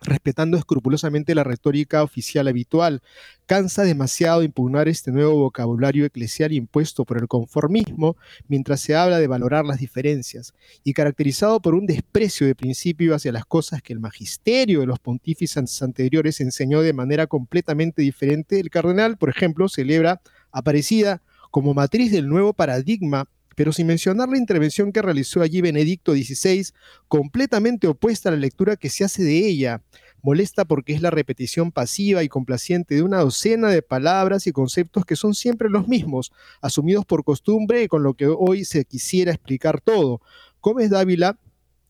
respetando 0.08 0.58
escrupulosamente 0.58 1.36
la 1.36 1.44
retórica 1.44 2.02
oficial 2.04 2.48
habitual, 2.48 3.02
cansa 3.46 3.84
demasiado 3.84 4.44
impugnar 4.44 4.88
este 4.88 5.12
nuevo 5.12 5.36
vocabulario 5.36 6.06
eclesial 6.06 6.52
impuesto 6.52 7.06
por 7.06 7.18
el 7.18 7.28
conformismo 7.28 8.18
mientras 8.48 8.82
se 8.82 8.96
habla 8.96 9.20
de 9.20 9.28
valorar 9.28 9.66
las 9.66 9.80
diferencias, 9.80 10.54
y 10.84 10.94
caracterizado 10.94 11.62
por 11.62 11.76
un 11.76 11.86
desprecio 11.86 12.48
de 12.48 12.56
principio 12.56 13.14
hacia 13.14 13.32
las 13.32 13.46
cosas 13.46 13.82
que 13.82 13.94
el 13.94 14.00
magisterio 14.00 14.80
de 14.80 14.88
los 14.88 15.00
pontífices 15.00 15.82
anteriores 15.82 16.42
enseñó 16.42 16.82
de 16.82 16.94
manera 16.94 17.28
completamente 17.28 18.02
diferente, 18.02 18.60
el 18.60 18.70
cardenal, 18.70 19.18
por 19.18 19.30
ejemplo, 19.30 19.70
celebra 19.70 20.22
Aparecida 20.52 21.22
como 21.52 21.74
matriz 21.74 22.12
del 22.12 22.28
nuevo 22.28 22.54
paradigma 22.54 23.30
pero 23.58 23.74
sin 23.74 23.88
mencionar 23.88 24.30
la 24.30 24.38
intervención 24.38 24.92
que 24.92 25.02
realizó 25.02 25.42
allí 25.42 25.62
Benedicto 25.62 26.14
XVI, 26.14 26.68
completamente 27.08 27.88
opuesta 27.88 28.30
a 28.30 28.34
la 28.34 28.38
lectura 28.38 28.76
que 28.76 28.92
se 28.92 29.04
hace 29.04 29.24
de 29.24 29.48
ella. 29.48 29.82
Molesta 30.22 30.64
porque 30.64 30.94
es 30.94 31.02
la 31.02 31.10
repetición 31.10 31.72
pasiva 31.72 32.24
y 32.24 32.30
complaciente 32.30 32.94
de 32.94 33.02
una 33.02 33.18
docena 33.18 33.70
de 33.70 33.82
palabras 33.82 34.46
y 34.46 34.52
conceptos 34.52 35.06
que 35.06 35.16
son 35.16 35.34
siempre 35.34 35.72
los 35.72 35.88
mismos, 35.88 36.32
asumidos 36.62 37.04
por 37.04 37.24
costumbre 37.24 37.82
y 37.82 37.88
con 37.88 38.04
lo 38.04 38.14
que 38.14 38.28
hoy 38.28 38.64
se 38.64 38.86
quisiera 38.86 39.32
explicar 39.32 39.82
todo. 39.82 40.22
Gómez 40.62 40.92
Dávila 40.92 41.40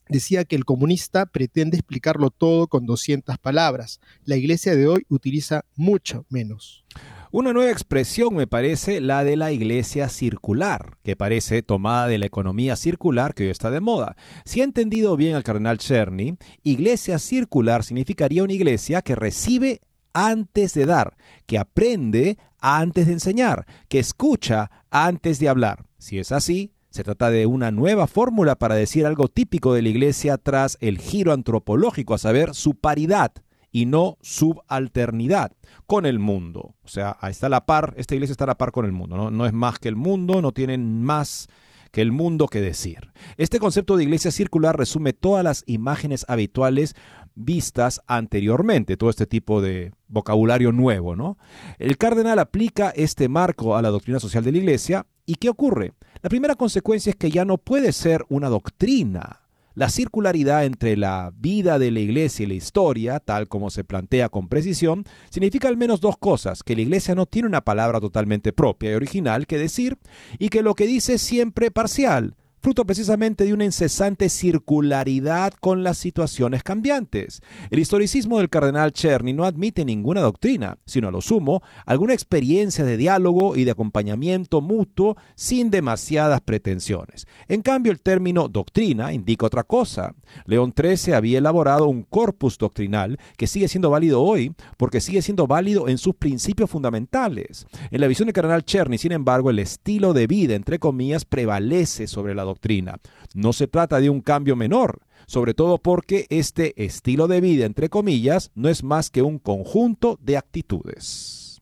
decía 0.08 0.46
que 0.46 0.56
el 0.56 0.64
comunista 0.64 1.26
pretende 1.26 1.76
explicarlo 1.76 2.30
todo 2.30 2.68
con 2.68 2.86
200 2.86 3.38
palabras. 3.40 4.00
La 4.24 4.38
iglesia 4.38 4.74
de 4.74 4.88
hoy 4.88 5.06
utiliza 5.10 5.66
mucho 5.76 6.26
menos. 6.30 6.86
Una 7.30 7.52
nueva 7.52 7.72
expresión 7.72 8.34
me 8.36 8.48
parece 8.48 9.02
la 9.02 9.26
de 9.26 9.36
la 9.36 9.52
iglesia 9.52 10.08
circular, 10.08 10.98
que 11.04 11.18
parece 11.18 11.62
tomada 11.62 12.08
de 12.08 12.18
la 12.18 12.26
economía 12.26 12.78
circular 12.78 13.34
que 13.34 13.44
hoy 13.44 13.50
está 13.50 13.70
de 13.70 13.82
moda. 13.82 14.16
Si 14.46 14.62
he 14.62 14.64
entendido 14.64 15.18
bien 15.18 15.36
al 15.36 15.44
cardenal 15.44 15.78
Cherny, 15.78 16.38
iglesia 16.64 17.20
circular 17.20 17.84
significaría 17.84 18.46
una 18.46 18.54
iglesia 18.54 19.02
que 19.02 19.16
recibe 19.16 19.82
antes 20.14 20.74
de 20.74 20.86
dar, 20.86 21.18
que 21.46 21.58
aprende 21.58 22.38
antes 22.62 23.08
de 23.08 23.14
enseñar, 23.14 23.66
que 23.90 24.00
escucha 24.00 24.72
antes 24.90 25.40
de 25.40 25.50
hablar. 25.50 25.86
Si 25.98 26.20
es 26.20 26.32
así, 26.32 26.72
se 26.92 27.04
trata 27.04 27.30
de 27.30 27.46
una 27.46 27.72
nueva 27.72 28.08
fórmula 28.08 28.56
para 28.56 28.76
decir 28.76 29.06
algo 29.06 29.28
típico 29.28 29.74
de 29.74 29.82
la 29.82 29.90
iglesia 29.90 30.38
tras 30.38 30.78
el 30.80 30.98
giro 30.98 31.34
antropológico, 31.34 32.14
a 32.14 32.20
saber, 32.20 32.56
su 32.56 32.76
paridad 32.76 33.34
y 33.70 33.86
no 33.86 34.18
subalternidad 34.22 35.57
con 35.88 36.06
el 36.06 36.20
mundo. 36.20 36.76
O 36.84 36.88
sea, 36.88 37.18
está 37.24 37.50
la 37.50 37.66
par, 37.66 37.94
esta 37.98 38.14
iglesia 38.14 38.34
está 38.34 38.44
a 38.44 38.48
la 38.48 38.58
par 38.58 38.72
con 38.72 38.86
el 38.86 38.92
mundo, 38.92 39.18
¿no? 39.18 39.32
no 39.32 39.46
es 39.46 39.54
más 39.54 39.80
que 39.80 39.90
el 39.90 39.96
mundo, 39.96 40.42
no 40.42 40.52
tienen 40.52 41.02
más 41.02 41.48
que 41.92 42.02
el 42.02 42.12
mundo 42.12 42.48
que 42.48 42.62
decir. 42.62 43.12
Este 43.38 43.60
concepto 43.60 43.98
de 43.98 44.04
iglesia 44.04 44.30
circular 44.30 44.78
resume 44.78 45.14
todas 45.14 45.44
las 45.44 45.64
imágenes 45.66 46.26
habituales 46.28 46.96
vistas 47.34 48.02
anteriormente, 48.08 48.98
todo 48.98 49.10
este 49.10 49.26
tipo 49.26 49.62
de 49.62 49.94
vocabulario 50.08 50.72
nuevo, 50.72 51.16
¿no? 51.16 51.38
El 51.80 51.98
cardenal 51.98 52.40
aplica 52.40 52.90
este 52.90 53.30
marco 53.30 53.78
a 53.78 53.82
la 53.82 53.90
doctrina 53.90 54.20
social 54.20 54.44
de 54.44 54.52
la 54.52 54.58
iglesia 54.58 55.06
y 55.26 55.36
¿qué 55.36 55.50
ocurre? 55.50 55.94
La 56.22 56.30
primera 56.30 56.56
consecuencia 56.56 57.12
es 57.12 57.16
que 57.16 57.32
ya 57.32 57.46
no 57.46 57.58
puede 57.58 57.94
ser 57.94 58.26
una 58.30 58.50
doctrina, 58.50 59.47
la 59.78 59.90
circularidad 59.90 60.66
entre 60.66 60.98
la 60.98 61.32
vida 61.38 61.78
de 61.78 61.92
la 61.92 62.00
iglesia 62.00 62.44
y 62.44 62.48
la 62.48 62.56
historia, 62.56 63.20
tal 63.20 63.48
como 63.48 63.70
se 63.70 63.84
plantea 63.84 64.28
con 64.28 64.48
precisión, 64.50 65.06
significa 65.30 65.68
al 65.68 65.78
menos 65.78 66.02
dos 66.02 66.18
cosas, 66.18 66.64
que 66.64 66.76
la 66.76 66.82
iglesia 66.82 67.14
no 67.14 67.28
tiene 67.28 67.48
una 67.48 67.62
palabra 67.62 68.00
totalmente 68.00 68.54
propia 68.54 68.90
y 68.90 68.96
original 68.96 69.46
que 69.46 69.60
decir, 69.60 70.00
y 70.40 70.50
que 70.50 70.64
lo 70.64 70.74
que 70.74 70.88
dice 70.88 71.14
es 71.14 71.22
siempre 71.22 71.70
parcial, 71.70 72.36
fruto 72.60 72.86
precisamente 72.86 73.46
de 73.46 73.54
una 73.54 73.66
incesante 73.66 74.30
circularidad 74.30 75.54
con 75.60 75.84
las 75.84 75.98
situaciones 75.98 76.64
cambiantes. 76.64 77.42
El 77.70 77.80
historicismo 77.80 78.40
del 78.40 78.50
cardenal 78.50 78.94
Cherny 78.94 79.34
no 79.34 79.46
admite 79.46 79.86
ninguna 79.86 80.22
doctrina, 80.22 80.78
sino 80.86 81.08
a 81.08 81.12
lo 81.12 81.22
sumo 81.22 81.62
alguna 81.86 82.14
experiencia 82.14 82.84
de 82.84 82.98
diálogo 82.98 83.56
y 83.56 83.64
de 83.64 83.72
acompañamiento 83.72 84.62
mutuo 84.62 85.18
sin 85.36 85.70
demasiadas 85.70 86.42
pretensiones. 86.42 87.28
En 87.48 87.62
cambio, 87.62 87.92
el 87.92 88.02
término 88.02 88.48
doctrina 88.48 89.14
indica 89.14 89.46
otra 89.46 89.64
cosa. 89.64 90.16
León 90.46 90.74
XIII 90.76 91.14
había 91.14 91.38
elaborado 91.38 91.88
un 91.88 92.04
corpus 92.04 92.58
doctrinal 92.58 93.18
que 93.38 93.48
sigue 93.48 93.68
siendo 93.68 93.90
válido 93.90 94.22
hoy 94.22 94.54
porque 94.78 95.02
sigue 95.02 95.22
siendo 95.22 95.48
válido 95.48 95.88
en 95.88 95.98
sus 95.98 96.16
principios 96.16 96.70
fundamentales. 96.70 97.68
En 97.92 98.02
la 98.02 98.08
visión 98.08 98.28
del 98.28 98.34
cardenal 98.34 98.66
Cherny, 98.66 98.98
sin 98.98 99.12
embargo, 99.12 99.50
el 99.50 99.60
estilo 99.60 100.14
de 100.14 100.28
vida, 100.28 100.56
entre 100.56 100.80
comillas, 100.80 101.26
prevalece 101.26 102.08
sobre 102.08 102.36
la 102.36 102.44
doctrina 102.48 102.98
no 103.34 103.54
se 103.54 103.68
trata 103.68 104.00
de 104.00 104.10
un 104.10 104.22
cambio 104.22 104.56
menor, 104.56 105.02
sobre 105.28 105.54
todo 105.54 105.78
porque 105.78 106.26
este 106.30 106.74
estilo 106.84 107.28
de 107.28 107.42
vida, 107.42 107.66
entre 107.66 107.90
comillas, 107.90 108.52
no 108.56 108.70
es 108.70 108.84
más 108.84 109.10
que 109.10 109.22
un 109.22 109.40
conjunto 109.40 110.18
de 110.22 110.38
actitudes. 110.38 111.62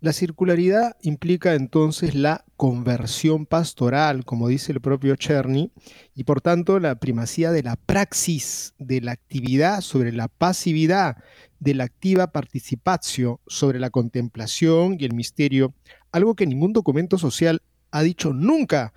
La 0.00 0.12
circularidad 0.12 0.96
implica 1.02 1.54
entonces 1.54 2.16
la 2.16 2.44
conversión 2.56 3.46
pastoral, 3.46 4.24
como 4.24 4.48
dice 4.48 4.72
el 4.72 4.80
propio 4.80 5.14
Cherny, 5.14 5.70
y 6.16 6.24
por 6.24 6.40
tanto 6.40 6.80
la 6.80 6.96
primacía 6.96 7.52
de 7.52 7.62
la 7.62 7.76
praxis, 7.76 8.74
de 8.80 9.00
la 9.00 9.12
actividad 9.12 9.80
sobre 9.80 10.10
la 10.10 10.26
pasividad, 10.26 11.18
de 11.60 11.74
la 11.74 11.84
activa 11.84 12.32
participación 12.32 13.36
sobre 13.46 13.78
la 13.78 13.90
contemplación 13.90 14.96
y 14.98 15.04
el 15.04 15.14
misterio, 15.14 15.72
algo 16.10 16.34
que 16.34 16.48
ningún 16.48 16.72
documento 16.72 17.16
social 17.16 17.62
ha 17.92 18.02
dicho 18.02 18.32
nunca 18.32 18.92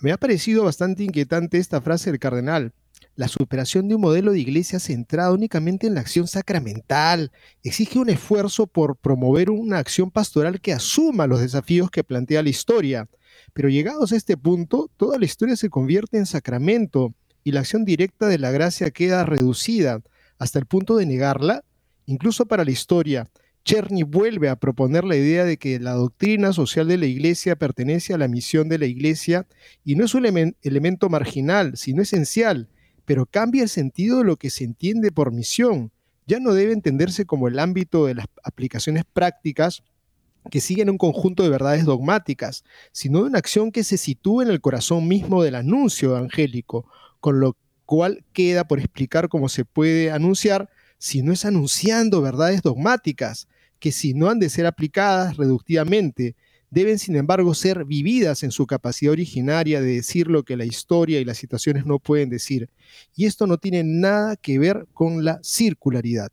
me 0.00 0.12
ha 0.12 0.16
parecido 0.16 0.64
bastante 0.64 1.04
inquietante 1.04 1.58
esta 1.58 1.80
frase 1.80 2.10
del 2.10 2.20
cardenal. 2.20 2.72
La 3.14 3.28
superación 3.28 3.88
de 3.88 3.94
un 3.94 4.02
modelo 4.02 4.32
de 4.32 4.40
iglesia 4.40 4.78
centrado 4.78 5.34
únicamente 5.34 5.86
en 5.86 5.94
la 5.94 6.00
acción 6.00 6.26
sacramental 6.26 7.32
exige 7.62 7.98
un 7.98 8.10
esfuerzo 8.10 8.66
por 8.66 8.96
promover 8.96 9.50
una 9.50 9.78
acción 9.78 10.10
pastoral 10.10 10.60
que 10.60 10.74
asuma 10.74 11.26
los 11.26 11.40
desafíos 11.40 11.90
que 11.90 12.04
plantea 12.04 12.42
la 12.42 12.50
historia. 12.50 13.08
Pero 13.54 13.70
llegados 13.70 14.12
a 14.12 14.16
este 14.16 14.36
punto, 14.36 14.90
toda 14.96 15.18
la 15.18 15.24
historia 15.24 15.56
se 15.56 15.70
convierte 15.70 16.18
en 16.18 16.26
sacramento 16.26 17.14
y 17.42 17.52
la 17.52 17.60
acción 17.60 17.84
directa 17.84 18.28
de 18.28 18.38
la 18.38 18.50
gracia 18.50 18.90
queda 18.90 19.24
reducida 19.24 20.00
hasta 20.38 20.58
el 20.58 20.66
punto 20.66 20.96
de 20.96 21.06
negarla. 21.06 21.64
Incluso 22.04 22.44
para 22.44 22.64
la 22.64 22.70
historia, 22.70 23.30
Cherny 23.66 24.04
vuelve 24.04 24.48
a 24.48 24.54
proponer 24.54 25.02
la 25.02 25.16
idea 25.16 25.44
de 25.44 25.56
que 25.56 25.80
la 25.80 25.94
doctrina 25.94 26.52
social 26.52 26.86
de 26.86 26.98
la 26.98 27.06
Iglesia 27.06 27.56
pertenece 27.56 28.14
a 28.14 28.18
la 28.18 28.28
misión 28.28 28.68
de 28.68 28.78
la 28.78 28.86
Iglesia 28.86 29.48
y 29.84 29.96
no 29.96 30.04
es 30.04 30.14
un 30.14 30.54
elemento 30.62 31.08
marginal, 31.08 31.76
sino 31.76 32.00
esencial, 32.00 32.68
pero 33.04 33.26
cambia 33.26 33.64
el 33.64 33.68
sentido 33.68 34.18
de 34.18 34.24
lo 34.24 34.36
que 34.36 34.50
se 34.50 34.62
entiende 34.62 35.10
por 35.10 35.32
misión. 35.32 35.90
Ya 36.28 36.38
no 36.38 36.52
debe 36.54 36.74
entenderse 36.74 37.26
como 37.26 37.48
el 37.48 37.58
ámbito 37.58 38.06
de 38.06 38.14
las 38.14 38.26
aplicaciones 38.44 39.02
prácticas 39.04 39.82
que 40.48 40.60
siguen 40.60 40.88
un 40.88 40.96
conjunto 40.96 41.42
de 41.42 41.48
verdades 41.48 41.84
dogmáticas, 41.84 42.62
sino 42.92 43.22
de 43.22 43.30
una 43.30 43.40
acción 43.40 43.72
que 43.72 43.82
se 43.82 43.96
sitúa 43.96 44.44
en 44.44 44.50
el 44.50 44.60
corazón 44.60 45.08
mismo 45.08 45.42
del 45.42 45.56
anuncio 45.56 46.10
evangélico, 46.10 46.88
con 47.18 47.40
lo 47.40 47.56
cual 47.84 48.24
queda 48.32 48.68
por 48.68 48.78
explicar 48.78 49.28
cómo 49.28 49.48
se 49.48 49.64
puede 49.64 50.12
anunciar 50.12 50.70
si 50.98 51.22
no 51.22 51.32
es 51.32 51.44
anunciando 51.44 52.22
verdades 52.22 52.62
dogmáticas, 52.62 53.48
que 53.78 53.92
si 53.92 54.14
no 54.14 54.28
han 54.28 54.38
de 54.38 54.50
ser 54.50 54.66
aplicadas 54.66 55.36
reductivamente, 55.36 56.36
deben 56.70 56.98
sin 56.98 57.16
embargo 57.16 57.54
ser 57.54 57.84
vividas 57.84 58.42
en 58.42 58.50
su 58.50 58.66
capacidad 58.66 59.12
originaria 59.12 59.80
de 59.80 59.94
decir 59.94 60.28
lo 60.28 60.42
que 60.42 60.56
la 60.56 60.64
historia 60.64 61.20
y 61.20 61.24
las 61.24 61.38
situaciones 61.38 61.86
no 61.86 61.98
pueden 61.98 62.28
decir. 62.28 62.70
Y 63.14 63.26
esto 63.26 63.46
no 63.46 63.58
tiene 63.58 63.82
nada 63.84 64.36
que 64.36 64.58
ver 64.58 64.86
con 64.92 65.24
la 65.24 65.40
circularidad. 65.42 66.30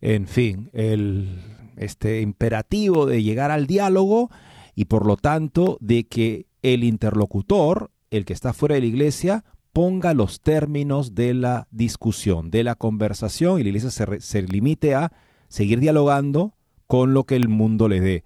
En 0.00 0.26
fin, 0.26 0.70
el 0.72 1.40
este 1.76 2.20
imperativo 2.20 3.06
de 3.06 3.22
llegar 3.22 3.50
al 3.50 3.66
diálogo 3.66 4.30
y 4.74 4.84
por 4.84 5.06
lo 5.06 5.16
tanto 5.16 5.78
de 5.80 6.04
que 6.04 6.46
el 6.62 6.84
interlocutor, 6.84 7.90
el 8.10 8.24
que 8.24 8.34
está 8.34 8.52
fuera 8.52 8.74
de 8.74 8.82
la 8.82 8.86
iglesia, 8.86 9.44
ponga 9.72 10.12
los 10.14 10.40
términos 10.40 11.14
de 11.14 11.32
la 11.32 11.68
discusión, 11.70 12.50
de 12.50 12.64
la 12.64 12.74
conversación 12.74 13.58
y 13.58 13.62
la 13.62 13.68
iglesia 13.70 13.90
se, 13.90 14.20
se 14.20 14.42
limite 14.42 14.94
a 14.94 15.12
seguir 15.48 15.80
dialogando 15.80 16.54
con 16.90 17.14
lo 17.14 17.22
que 17.22 17.36
el 17.36 17.48
mundo 17.48 17.86
le 17.86 18.00
dé. 18.00 18.24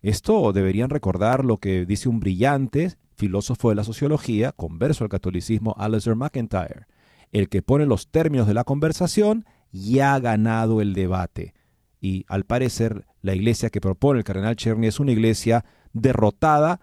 Esto 0.00 0.52
deberían 0.52 0.90
recordar 0.90 1.44
lo 1.44 1.56
que 1.56 1.84
dice 1.86 2.08
un 2.08 2.20
brillante 2.20 2.92
filósofo 3.16 3.70
de 3.70 3.74
la 3.74 3.82
sociología, 3.82 4.52
converso 4.52 5.02
al 5.02 5.10
catolicismo, 5.10 5.74
Alistair 5.76 6.14
McIntyre. 6.14 6.86
El 7.32 7.48
que 7.48 7.62
pone 7.62 7.84
los 7.84 8.06
términos 8.06 8.46
de 8.46 8.54
la 8.54 8.62
conversación 8.62 9.44
ya 9.72 10.14
ha 10.14 10.20
ganado 10.20 10.80
el 10.80 10.94
debate. 10.94 11.52
Y 12.00 12.24
al 12.28 12.44
parecer 12.44 13.06
la 13.22 13.34
iglesia 13.34 13.70
que 13.70 13.80
propone 13.80 14.20
el 14.20 14.24
cardenal 14.24 14.54
Cherny 14.54 14.86
es 14.86 15.00
una 15.00 15.10
iglesia 15.10 15.64
derrotada 15.92 16.80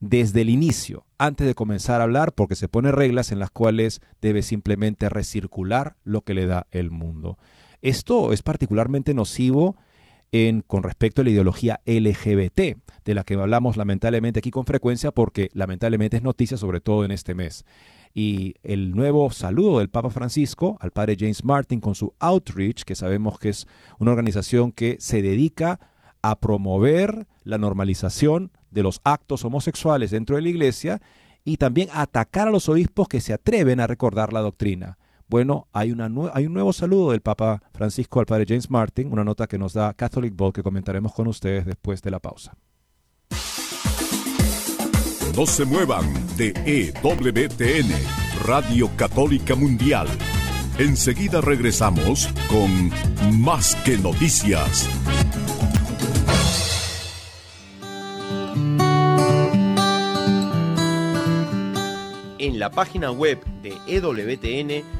desde 0.00 0.42
el 0.42 0.50
inicio, 0.50 1.06
antes 1.16 1.46
de 1.46 1.54
comenzar 1.54 2.02
a 2.02 2.04
hablar, 2.04 2.34
porque 2.34 2.56
se 2.56 2.68
pone 2.68 2.92
reglas 2.92 3.32
en 3.32 3.38
las 3.38 3.50
cuales 3.50 4.02
debe 4.20 4.42
simplemente 4.42 5.08
recircular 5.08 5.96
lo 6.04 6.20
que 6.20 6.34
le 6.34 6.44
da 6.44 6.66
el 6.72 6.90
mundo. 6.90 7.38
Esto 7.80 8.34
es 8.34 8.42
particularmente 8.42 9.14
nocivo 9.14 9.76
con 10.68 10.84
respecto 10.84 11.22
a 11.22 11.24
la 11.24 11.30
ideología 11.30 11.80
LGBT, 11.86 12.78
de 13.04 13.14
la 13.14 13.24
que 13.24 13.34
hablamos 13.34 13.76
lamentablemente 13.76 14.38
aquí 14.38 14.52
con 14.52 14.64
frecuencia 14.64 15.10
porque 15.10 15.50
lamentablemente 15.54 16.18
es 16.18 16.22
noticia 16.22 16.56
sobre 16.56 16.80
todo 16.80 17.04
en 17.04 17.10
este 17.10 17.34
mes. 17.34 17.64
Y 18.14 18.54
el 18.62 18.92
nuevo 18.92 19.30
saludo 19.32 19.78
del 19.78 19.88
Papa 19.88 20.10
Francisco 20.10 20.76
al 20.80 20.92
padre 20.92 21.16
James 21.18 21.44
Martin 21.44 21.80
con 21.80 21.96
su 21.96 22.14
Outreach, 22.20 22.84
que 22.84 22.94
sabemos 22.94 23.40
que 23.40 23.48
es 23.48 23.66
una 23.98 24.12
organización 24.12 24.70
que 24.70 24.96
se 25.00 25.20
dedica 25.20 25.80
a 26.22 26.38
promover 26.38 27.26
la 27.42 27.58
normalización 27.58 28.52
de 28.70 28.84
los 28.84 29.00
actos 29.02 29.44
homosexuales 29.44 30.12
dentro 30.12 30.36
de 30.36 30.42
la 30.42 30.48
iglesia 30.48 31.02
y 31.44 31.56
también 31.56 31.88
a 31.92 32.02
atacar 32.02 32.46
a 32.46 32.52
los 32.52 32.68
obispos 32.68 33.08
que 33.08 33.20
se 33.20 33.32
atreven 33.32 33.80
a 33.80 33.88
recordar 33.88 34.32
la 34.32 34.40
doctrina. 34.40 34.98
Bueno, 35.30 35.68
hay, 35.72 35.92
una 35.92 36.10
hay 36.34 36.46
un 36.46 36.54
nuevo 36.54 36.72
saludo 36.72 37.12
del 37.12 37.20
Papa 37.20 37.62
Francisco 37.72 38.18
al 38.18 38.26
Padre 38.26 38.46
James 38.48 38.68
Martin, 38.68 39.12
una 39.12 39.22
nota 39.22 39.46
que 39.46 39.58
nos 39.58 39.72
da 39.72 39.94
Catholic 39.94 40.34
Bowl 40.34 40.52
que 40.52 40.64
comentaremos 40.64 41.12
con 41.12 41.28
ustedes 41.28 41.64
después 41.64 42.02
de 42.02 42.10
la 42.10 42.18
pausa. 42.18 42.56
No 45.36 45.46
se 45.46 45.64
muevan 45.64 46.04
de 46.36 46.52
EWTN, 46.66 47.92
Radio 48.44 48.90
Católica 48.96 49.54
Mundial. 49.54 50.08
Enseguida 50.78 51.40
regresamos 51.40 52.28
con 52.48 52.90
Más 53.40 53.76
que 53.84 53.98
Noticias. 53.98 54.88
En 62.38 62.58
la 62.58 62.70
página 62.72 63.12
web 63.12 63.38
de 63.62 63.76
EWTN 63.86 64.99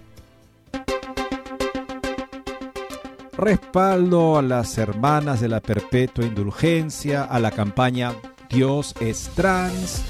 Respaldo 3.41 4.37
a 4.37 4.43
las 4.43 4.77
hermanas 4.77 5.41
de 5.41 5.47
la 5.47 5.61
perpetua 5.61 6.23
indulgencia, 6.23 7.23
a 7.23 7.39
la 7.39 7.49
campaña 7.49 8.13
Dios 8.51 8.93
es 8.99 9.31
trans, 9.35 10.03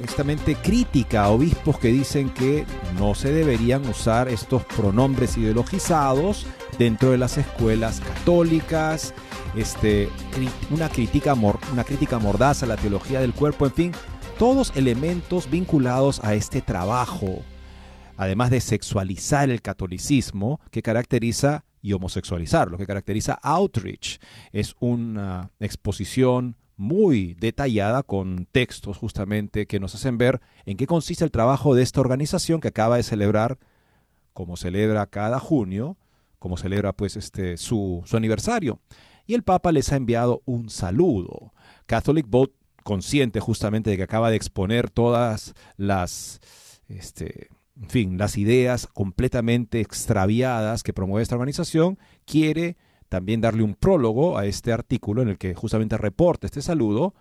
justamente 0.00 0.54
crítica 0.54 1.24
a 1.24 1.30
obispos 1.30 1.80
que 1.80 1.88
dicen 1.88 2.30
que 2.30 2.64
no 2.98 3.16
se 3.16 3.32
deberían 3.32 3.84
usar 3.88 4.28
estos 4.28 4.64
pronombres 4.64 5.36
ideologizados 5.36 6.46
dentro 6.78 7.10
de 7.10 7.18
las 7.18 7.36
escuelas 7.36 8.00
católicas, 8.00 9.12
este, 9.56 10.08
una, 10.70 10.88
crítica, 10.88 11.34
una 11.34 11.84
crítica 11.84 12.20
mordaz 12.20 12.62
a 12.62 12.66
la 12.66 12.76
teología 12.76 13.20
del 13.20 13.34
cuerpo, 13.34 13.66
en 13.66 13.72
fin, 13.72 13.92
todos 14.38 14.72
elementos 14.76 15.50
vinculados 15.50 16.22
a 16.22 16.34
este 16.34 16.60
trabajo, 16.60 17.42
además 18.16 18.50
de 18.50 18.60
sexualizar 18.60 19.50
el 19.50 19.62
catolicismo 19.62 20.60
que 20.70 20.82
caracteriza 20.82 21.64
y 21.82 21.92
homosexualizar. 21.92 22.70
Lo 22.70 22.78
que 22.78 22.86
caracteriza 22.86 23.38
Outreach 23.42 24.18
es 24.52 24.74
una 24.80 25.50
exposición 25.60 26.56
muy 26.76 27.34
detallada 27.34 28.02
con 28.02 28.46
textos 28.50 28.96
justamente 28.96 29.66
que 29.66 29.80
nos 29.80 29.94
hacen 29.94 30.16
ver 30.16 30.40
en 30.64 30.76
qué 30.76 30.86
consiste 30.86 31.24
el 31.24 31.30
trabajo 31.30 31.74
de 31.74 31.82
esta 31.82 32.00
organización 32.00 32.60
que 32.60 32.68
acaba 32.68 32.96
de 32.96 33.02
celebrar, 33.02 33.58
como 34.32 34.56
celebra 34.56 35.06
cada 35.06 35.38
junio, 35.38 35.98
como 36.38 36.56
celebra 36.56 36.92
pues 36.92 37.16
este 37.16 37.56
su, 37.56 38.02
su 38.06 38.16
aniversario. 38.16 38.80
Y 39.26 39.34
el 39.34 39.42
Papa 39.42 39.70
les 39.72 39.92
ha 39.92 39.96
enviado 39.96 40.42
un 40.44 40.70
saludo. 40.70 41.52
Catholic 41.86 42.26
Vote 42.28 42.54
consciente 42.82 43.40
justamente 43.40 43.90
de 43.90 43.96
que 43.96 44.02
acaba 44.02 44.30
de 44.30 44.36
exponer 44.36 44.90
todas 44.90 45.54
las, 45.76 46.40
este, 46.88 47.48
en 47.82 47.90
fin, 47.90 48.16
las 48.16 48.38
ideas 48.38 48.86
completamente 48.86 49.80
extraviadas 49.80 50.84
que 50.84 50.92
promueve 50.92 51.24
esta 51.24 51.34
organización, 51.34 51.98
quiere 52.24 52.76
también 53.08 53.40
darle 53.40 53.64
un 53.64 53.74
prólogo 53.74 54.38
a 54.38 54.46
este 54.46 54.72
artículo 54.72 55.20
en 55.20 55.28
el 55.28 55.36
que 55.36 55.54
justamente 55.54 55.98
reporta 55.98 56.46
este 56.46 56.62
saludo, 56.62 57.14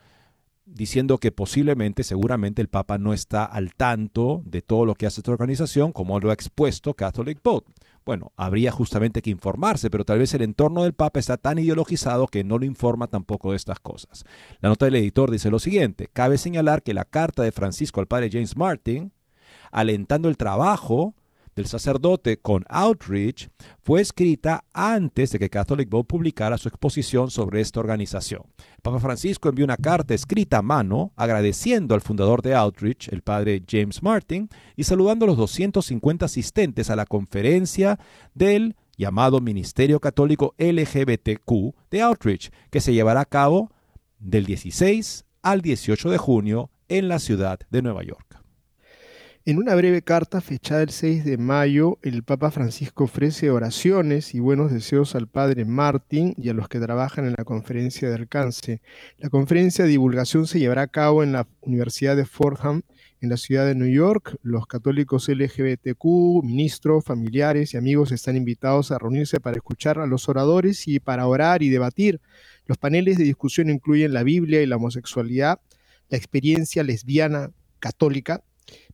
diciendo 0.66 1.18
que 1.18 1.32
posiblemente, 1.32 2.04
seguramente 2.04 2.62
el 2.62 2.70
Papa 2.70 3.00
no 3.00 3.12
está 3.12 3.44
al 3.44 3.74
tanto 3.74 4.44
de 4.46 4.62
todo 4.62 4.86
lo 4.86 4.94
que 4.94 5.08
hace 5.08 5.22
esta 5.22 5.32
organización, 5.32 5.92
como 5.92 6.20
lo 6.20 6.30
ha 6.30 6.34
expuesto 6.34 6.94
Catholic 6.94 7.42
Vote. 7.44 7.72
Bueno, 8.06 8.32
habría 8.38 8.72
justamente 8.72 9.24
que 9.24 9.32
informarse, 9.32 9.90
pero 9.90 10.06
tal 10.06 10.20
vez 10.20 10.34
el 10.36 10.44
entorno 10.44 10.84
del 10.84 10.94
Papa 10.94 11.20
está 11.20 11.38
tan 11.38 11.58
ideologizado 11.58 12.28
que 12.28 12.44
no 12.44 12.60
lo 12.60 12.66
informa 12.66 13.08
tampoco 13.08 13.50
de 13.50 13.58
estas 13.58 13.80
cosas. 13.80 14.26
La 14.60 14.70
nota 14.70 14.86
del 14.86 14.96
editor 14.96 15.32
dice 15.32 15.50
lo 15.50 15.58
siguiente, 15.60 16.08
cabe 16.14 16.38
señalar 16.38 16.84
que 16.84 16.94
la 16.94 17.06
carta 17.06 17.42
de 17.42 17.52
Francisco 17.52 18.00
al 18.00 18.08
padre 18.08 18.30
James 18.32 18.56
Martin, 18.56 19.12
alentando 19.72 20.30
el 20.30 20.38
trabajo 20.38 21.16
del 21.56 21.68
sacerdote 21.68 22.38
con 22.38 22.64
Outreach 22.70 23.50
fue 23.82 24.02
escrita 24.02 24.64
antes 24.74 25.32
de 25.32 25.40
que 25.40 25.50
Catholic 25.50 25.90
Vote 25.90 26.08
publicara 26.08 26.58
su 26.58 26.68
exposición 26.68 27.30
sobre 27.30 27.62
esta 27.62 27.80
organización. 27.80 28.44
Papa 28.82 29.00
Francisco 29.00 29.50
envió 29.50 29.66
una 29.66 29.78
carta 29.78 30.14
escrita 30.14 30.60
a 30.60 30.62
mano 30.62 31.12
agradeciendo 31.16 31.94
al 31.94 32.02
fundador 32.02 32.42
de 32.42 32.56
Outreach, 32.56 33.10
el 33.10 33.22
padre 33.22 33.64
James 33.68 34.02
Martin, 34.02 34.50
y 34.76 34.84
saludando 34.84 35.26
a 35.26 35.28
los 35.28 35.38
250 35.38 36.26
asistentes 36.26 36.90
a 36.90 36.96
la 36.96 37.06
conferencia 37.06 38.00
del 38.34 38.76
llamado 38.98 39.42
Ministerio 39.42 40.00
Católico 40.00 40.54
LGBTQ 40.58 41.76
de 41.90 42.02
Outreach, 42.02 42.52
que 42.70 42.82
se 42.82 42.94
llevará 42.94 43.22
a 43.22 43.26
cabo 43.26 43.72
del 44.20 44.46
16 44.46 45.26
al 45.42 45.62
18 45.62 46.10
de 46.10 46.18
junio 46.18 46.70
en 46.88 47.08
la 47.08 47.20
ciudad 47.20 47.60
de 47.70 47.82
Nueva 47.82 48.04
York. 48.04 48.41
En 49.44 49.58
una 49.58 49.74
breve 49.74 50.04
carta 50.04 50.40
fechada 50.40 50.84
el 50.84 50.92
6 50.92 51.26
de 51.26 51.40
mayo, 51.40 51.98
el 52.04 52.22
Papa 52.22 52.52
Francisco 52.52 53.06
ofrece 53.06 53.50
oraciones 53.50 54.36
y 54.36 54.40
buenos 54.40 54.72
deseos 54.72 55.16
al 55.16 55.28
Padre 55.28 55.66
Martín 55.66 56.36
y 56.38 56.50
a 56.50 56.54
los 56.54 56.70
que 56.70 56.80
trabajan 56.80 57.26
en 57.26 57.34
la 57.36 57.44
conferencia 57.44 58.08
de 58.08 58.14
alcance. 58.14 58.84
La 59.18 59.32
conferencia 59.32 59.84
de 59.84 59.90
divulgación 59.90 60.46
se 60.46 60.60
llevará 60.60 60.84
a 60.84 60.88
cabo 60.88 61.24
en 61.24 61.32
la 61.32 61.48
Universidad 61.62 62.16
de 62.16 62.28
Fordham, 62.28 62.84
en 63.20 63.30
la 63.30 63.38
ciudad 63.38 63.66
de 63.66 63.74
New 63.74 63.92
York. 63.92 64.38
Los 64.44 64.68
católicos 64.68 65.28
LGBTQ, 65.28 66.44
ministros, 66.44 67.04
familiares 67.04 67.74
y 67.74 67.78
amigos 67.78 68.12
están 68.12 68.36
invitados 68.36 68.92
a 68.92 69.00
reunirse 69.00 69.40
para 69.40 69.58
escuchar 69.58 69.98
a 69.98 70.06
los 70.06 70.30
oradores 70.30 70.88
y 70.88 71.00
para 71.00 71.26
orar 71.26 71.64
y 71.64 71.70
debatir. 71.70 72.22
Los 72.68 72.78
paneles 72.78 73.18
de 73.18 73.24
discusión 73.24 73.72
incluyen 73.72 74.14
la 74.14 74.22
Biblia 74.22 74.62
y 74.62 74.68
la 74.68 74.76
homosexualidad, 74.76 75.60
la 76.10 76.18
experiencia 76.18 76.84
lesbiana 76.84 77.50
católica, 77.80 78.44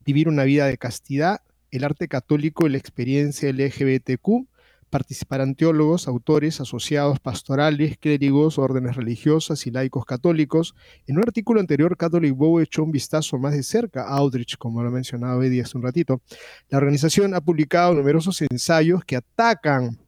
vivir 0.08 0.30
una 0.30 0.46
vida 0.46 0.68
de 0.68 0.78
castidad, 0.78 1.42
el 1.70 1.84
arte 1.84 2.08
católico 2.08 2.66
y 2.66 2.70
la 2.70 2.78
experiencia 2.78 3.52
LGBTQ. 3.52 4.48
Participarán 4.90 5.54
teólogos, 5.54 6.08
autores, 6.08 6.62
asociados 6.62 7.20
pastorales, 7.20 7.98
clérigos, 7.98 8.58
órdenes 8.58 8.96
religiosas 8.96 9.68
y 9.68 9.72
laicos 9.72 10.06
católicos. 10.06 10.76
En 11.08 11.18
un 11.18 11.24
artículo 11.24 11.60
anterior, 11.60 11.98
Catholic 11.98 12.34
Bow 12.34 12.62
echó 12.62 12.84
un 12.84 12.92
vistazo 12.92 13.38
más 13.38 13.54
de 13.54 13.64
cerca 13.64 14.04
a 14.04 14.16
Outreach, 14.20 14.56
como 14.58 14.82
lo 14.82 14.88
ha 14.88 14.92
mencionado 14.94 15.44
Eddie 15.44 15.62
hace 15.62 15.78
un 15.78 15.84
ratito. 15.84 16.22
La 16.70 16.78
organización 16.78 17.36
ha 17.36 17.42
publicado 17.42 17.94
numerosos 17.94 18.42
ensayos 18.50 19.04
que 19.04 19.18
atacan 19.18 20.00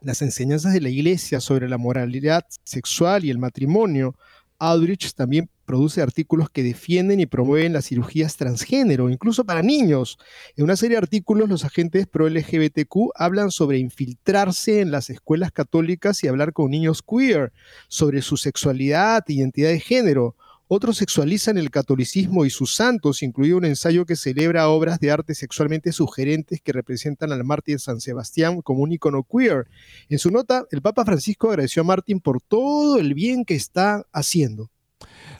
las 0.00 0.22
enseñanzas 0.22 0.72
de 0.72 0.80
la 0.80 0.88
Iglesia 0.88 1.38
sobre 1.38 1.68
la 1.68 1.78
moralidad 1.78 2.44
sexual 2.64 3.24
y 3.24 3.30
el 3.30 3.38
matrimonio, 3.38 4.16
Aldrich 4.58 5.14
también 5.14 5.48
produce 5.66 6.00
artículos 6.00 6.48
que 6.48 6.62
defienden 6.62 7.20
y 7.20 7.26
promueven 7.26 7.74
las 7.74 7.86
cirugías 7.86 8.36
transgénero, 8.36 9.10
incluso 9.10 9.44
para 9.44 9.62
niños. 9.62 10.18
En 10.56 10.64
una 10.64 10.76
serie 10.76 10.94
de 10.94 11.02
artículos, 11.02 11.48
los 11.48 11.64
agentes 11.64 12.06
pro-LGBTQ 12.06 13.10
hablan 13.14 13.50
sobre 13.50 13.78
infiltrarse 13.78 14.80
en 14.80 14.90
las 14.90 15.10
escuelas 15.10 15.52
católicas 15.52 16.24
y 16.24 16.28
hablar 16.28 16.54
con 16.54 16.70
niños 16.70 17.02
queer, 17.02 17.52
sobre 17.88 18.22
su 18.22 18.36
sexualidad 18.36 19.24
identidad 19.28 19.70
de 19.70 19.80
género. 19.80 20.36
Otros 20.68 20.96
sexualizan 20.96 21.58
el 21.58 21.70
catolicismo 21.70 22.44
y 22.44 22.50
sus 22.50 22.74
santos, 22.74 23.22
incluido 23.22 23.56
un 23.56 23.64
ensayo 23.64 24.04
que 24.04 24.16
celebra 24.16 24.68
obras 24.68 24.98
de 24.98 25.12
arte 25.12 25.34
sexualmente 25.34 25.92
sugerentes 25.92 26.60
que 26.60 26.72
representan 26.72 27.30
al 27.30 27.44
mártir 27.44 27.78
San 27.78 28.00
Sebastián 28.00 28.62
como 28.62 28.82
un 28.82 28.90
icono 28.90 29.22
queer. 29.22 29.68
En 30.08 30.18
su 30.18 30.32
nota, 30.32 30.64
el 30.72 30.82
Papa 30.82 31.04
Francisco 31.04 31.50
agradeció 31.50 31.82
a 31.82 31.84
Martín 31.84 32.18
por 32.18 32.40
todo 32.40 32.98
el 32.98 33.14
bien 33.14 33.44
que 33.44 33.54
está 33.54 34.06
haciendo. 34.12 34.70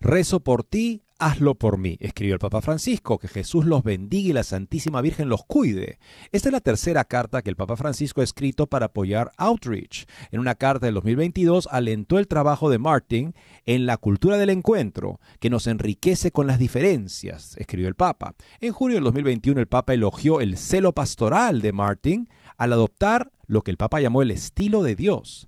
Rezo 0.01 0.41
por 0.41 0.65
ti, 0.65 1.03
hazlo 1.19 1.55
por 1.55 1.79
mí, 1.79 1.97
escribió 2.01 2.35
el 2.35 2.41
Papa 2.41 2.61
Francisco, 2.61 3.19
que 3.19 3.29
Jesús 3.29 3.65
los 3.65 3.83
bendiga 3.83 4.31
y 4.31 4.33
la 4.33 4.43
Santísima 4.43 5.01
Virgen 5.01 5.29
los 5.29 5.45
cuide. 5.45 5.99
Esta 6.33 6.49
es 6.49 6.53
la 6.53 6.61
tercera 6.61 7.05
carta 7.05 7.43
que 7.43 7.51
el 7.51 7.57
Papa 7.57 7.77
Francisco 7.77 8.21
ha 8.21 8.25
escrito 8.25 8.67
para 8.67 8.87
apoyar 8.87 9.33
Outreach. 9.37 10.07
En 10.31 10.41
una 10.41 10.55
carta 10.55 10.87
del 10.87 10.95
2022 10.97 11.69
alentó 11.71 12.19
el 12.19 12.29
trabajo 12.29 12.71
de 12.71 12.79
Martin 12.79 13.35
en 13.65 13.87
la 13.87 13.97
cultura 13.97 14.37
del 14.37 14.51
encuentro, 14.51 15.21
que 15.41 15.51
nos 15.51 15.67
enriquece 15.67 16.31
con 16.31 16.47
las 16.47 16.59
diferencias, 16.59 17.57
escribió 17.57 17.89
el 17.89 17.95
Papa. 17.95 18.35
En 18.61 18.73
julio 18.73 18.97
del 18.97 19.05
2021 19.05 19.61
el 19.61 19.69
Papa 19.69 19.95
elogió 19.95 20.41
el 20.41 20.57
celo 20.59 20.93
pastoral 20.93 21.63
de 21.63 21.73
Martin 21.73 22.29
al 22.59 22.73
adoptar 22.73 23.31
lo 23.47 23.63
que 23.63 23.71
el 23.71 23.77
Papa 23.77 24.01
llamó 24.01 24.23
el 24.23 24.31
estilo 24.31 24.83
de 24.83 24.97
Dios. 24.97 25.47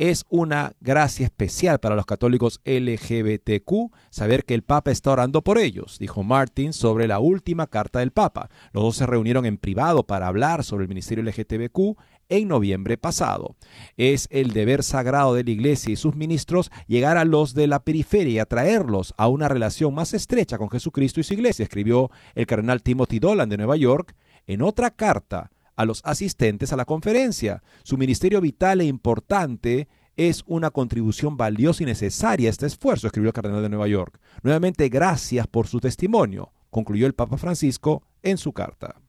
Es 0.00 0.24
una 0.30 0.72
gracia 0.80 1.26
especial 1.26 1.78
para 1.78 1.94
los 1.94 2.06
católicos 2.06 2.62
LGBTQ 2.64 3.92
saber 4.08 4.46
que 4.46 4.54
el 4.54 4.62
Papa 4.62 4.90
está 4.90 5.10
orando 5.10 5.44
por 5.44 5.58
ellos, 5.58 5.98
dijo 5.98 6.22
Martin 6.22 6.72
sobre 6.72 7.06
la 7.06 7.18
última 7.18 7.66
carta 7.66 7.98
del 7.98 8.10
Papa. 8.10 8.48
Los 8.72 8.82
dos 8.82 8.96
se 8.96 9.04
reunieron 9.04 9.44
en 9.44 9.58
privado 9.58 10.06
para 10.06 10.26
hablar 10.26 10.64
sobre 10.64 10.84
el 10.84 10.88
ministerio 10.88 11.22
LGBTQ 11.22 12.00
en 12.30 12.48
noviembre 12.48 12.96
pasado. 12.96 13.56
Es 13.98 14.26
el 14.30 14.54
deber 14.54 14.84
sagrado 14.84 15.34
de 15.34 15.44
la 15.44 15.50
Iglesia 15.50 15.92
y 15.92 15.96
sus 15.96 16.16
ministros 16.16 16.70
llegar 16.86 17.18
a 17.18 17.26
los 17.26 17.52
de 17.52 17.66
la 17.66 17.84
periferia 17.84 18.32
y 18.32 18.38
atraerlos 18.38 19.12
a 19.18 19.28
una 19.28 19.48
relación 19.48 19.92
más 19.92 20.14
estrecha 20.14 20.56
con 20.56 20.70
Jesucristo 20.70 21.20
y 21.20 21.24
su 21.24 21.34
Iglesia, 21.34 21.64
escribió 21.64 22.10
el 22.34 22.46
cardenal 22.46 22.82
Timothy 22.82 23.18
Dolan 23.18 23.50
de 23.50 23.58
Nueva 23.58 23.76
York 23.76 24.16
en 24.46 24.62
otra 24.62 24.92
carta 24.92 25.50
a 25.80 25.86
los 25.86 26.02
asistentes 26.04 26.72
a 26.72 26.76
la 26.76 26.84
conferencia. 26.84 27.62
Su 27.84 27.96
ministerio 27.96 28.40
vital 28.42 28.82
e 28.82 28.84
importante 28.84 29.88
es 30.14 30.44
una 30.46 30.70
contribución 30.70 31.38
valiosa 31.38 31.82
y 31.82 31.86
necesaria 31.86 32.48
a 32.48 32.50
este 32.50 32.66
esfuerzo, 32.66 33.06
escribió 33.06 33.30
el 33.30 33.34
cardenal 33.34 33.62
de 33.62 33.70
Nueva 33.70 33.88
York. 33.88 34.20
Nuevamente, 34.42 34.90
gracias 34.90 35.46
por 35.46 35.66
su 35.66 35.80
testimonio, 35.80 36.52
concluyó 36.68 37.06
el 37.06 37.14
Papa 37.14 37.38
Francisco 37.38 38.02
en 38.22 38.36
su 38.36 38.52
carta. 38.52 39.00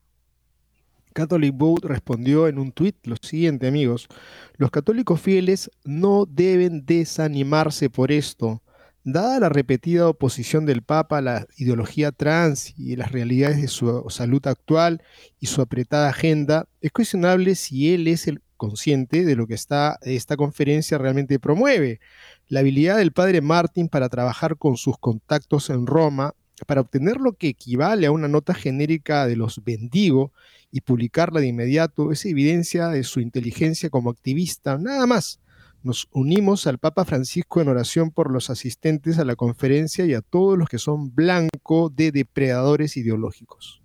Catholic 1.12 1.54
Vote 1.54 1.88
respondió 1.88 2.48
en 2.48 2.58
un 2.58 2.72
tuit 2.72 2.96
lo 3.06 3.16
siguiente, 3.20 3.68
amigos. 3.68 4.08
Los 4.56 4.70
católicos 4.70 5.20
fieles 5.20 5.70
no 5.84 6.24
deben 6.24 6.86
desanimarse 6.86 7.90
por 7.90 8.10
esto. 8.10 8.62
Dada 9.04 9.40
la 9.40 9.48
repetida 9.48 10.08
oposición 10.08 10.64
del 10.64 10.82
Papa 10.82 11.18
a 11.18 11.22
la 11.22 11.46
ideología 11.56 12.12
trans 12.12 12.72
y 12.78 12.94
las 12.94 13.10
realidades 13.10 13.60
de 13.60 13.66
su 13.66 14.04
salud 14.10 14.46
actual 14.46 15.02
y 15.40 15.46
su 15.46 15.60
apretada 15.60 16.08
agenda, 16.08 16.68
es 16.80 16.92
cuestionable 16.92 17.56
si 17.56 17.92
él 17.92 18.06
es 18.06 18.28
el 18.28 18.42
consciente 18.56 19.24
de 19.24 19.34
lo 19.34 19.48
que 19.48 19.54
esta 19.54 19.98
conferencia 20.36 20.98
realmente 20.98 21.40
promueve. 21.40 21.98
La 22.46 22.60
habilidad 22.60 22.96
del 22.98 23.10
padre 23.10 23.40
Martín 23.40 23.88
para 23.88 24.08
trabajar 24.08 24.56
con 24.56 24.76
sus 24.76 24.96
contactos 24.98 25.68
en 25.70 25.88
Roma, 25.88 26.34
para 26.68 26.82
obtener 26.82 27.16
lo 27.16 27.32
que 27.32 27.48
equivale 27.48 28.06
a 28.06 28.12
una 28.12 28.28
nota 28.28 28.54
genérica 28.54 29.26
de 29.26 29.34
los 29.34 29.64
bendigo 29.64 30.30
y 30.70 30.82
publicarla 30.82 31.40
de 31.40 31.48
inmediato, 31.48 32.12
es 32.12 32.24
evidencia 32.24 32.86
de 32.86 33.02
su 33.02 33.18
inteligencia 33.18 33.90
como 33.90 34.10
activista, 34.10 34.78
nada 34.78 35.08
más. 35.08 35.40
Nos 35.82 36.08
unimos 36.12 36.66
al 36.66 36.78
Papa 36.78 37.04
Francisco 37.04 37.60
en 37.60 37.68
oración 37.68 38.10
por 38.10 38.30
los 38.32 38.50
asistentes 38.50 39.18
a 39.18 39.24
la 39.24 39.34
conferencia 39.34 40.06
y 40.06 40.14
a 40.14 40.20
todos 40.20 40.56
los 40.56 40.68
que 40.68 40.78
son 40.78 41.14
blanco 41.14 41.90
de 41.90 42.12
depredadores 42.12 42.96
ideológicos. 42.96 43.82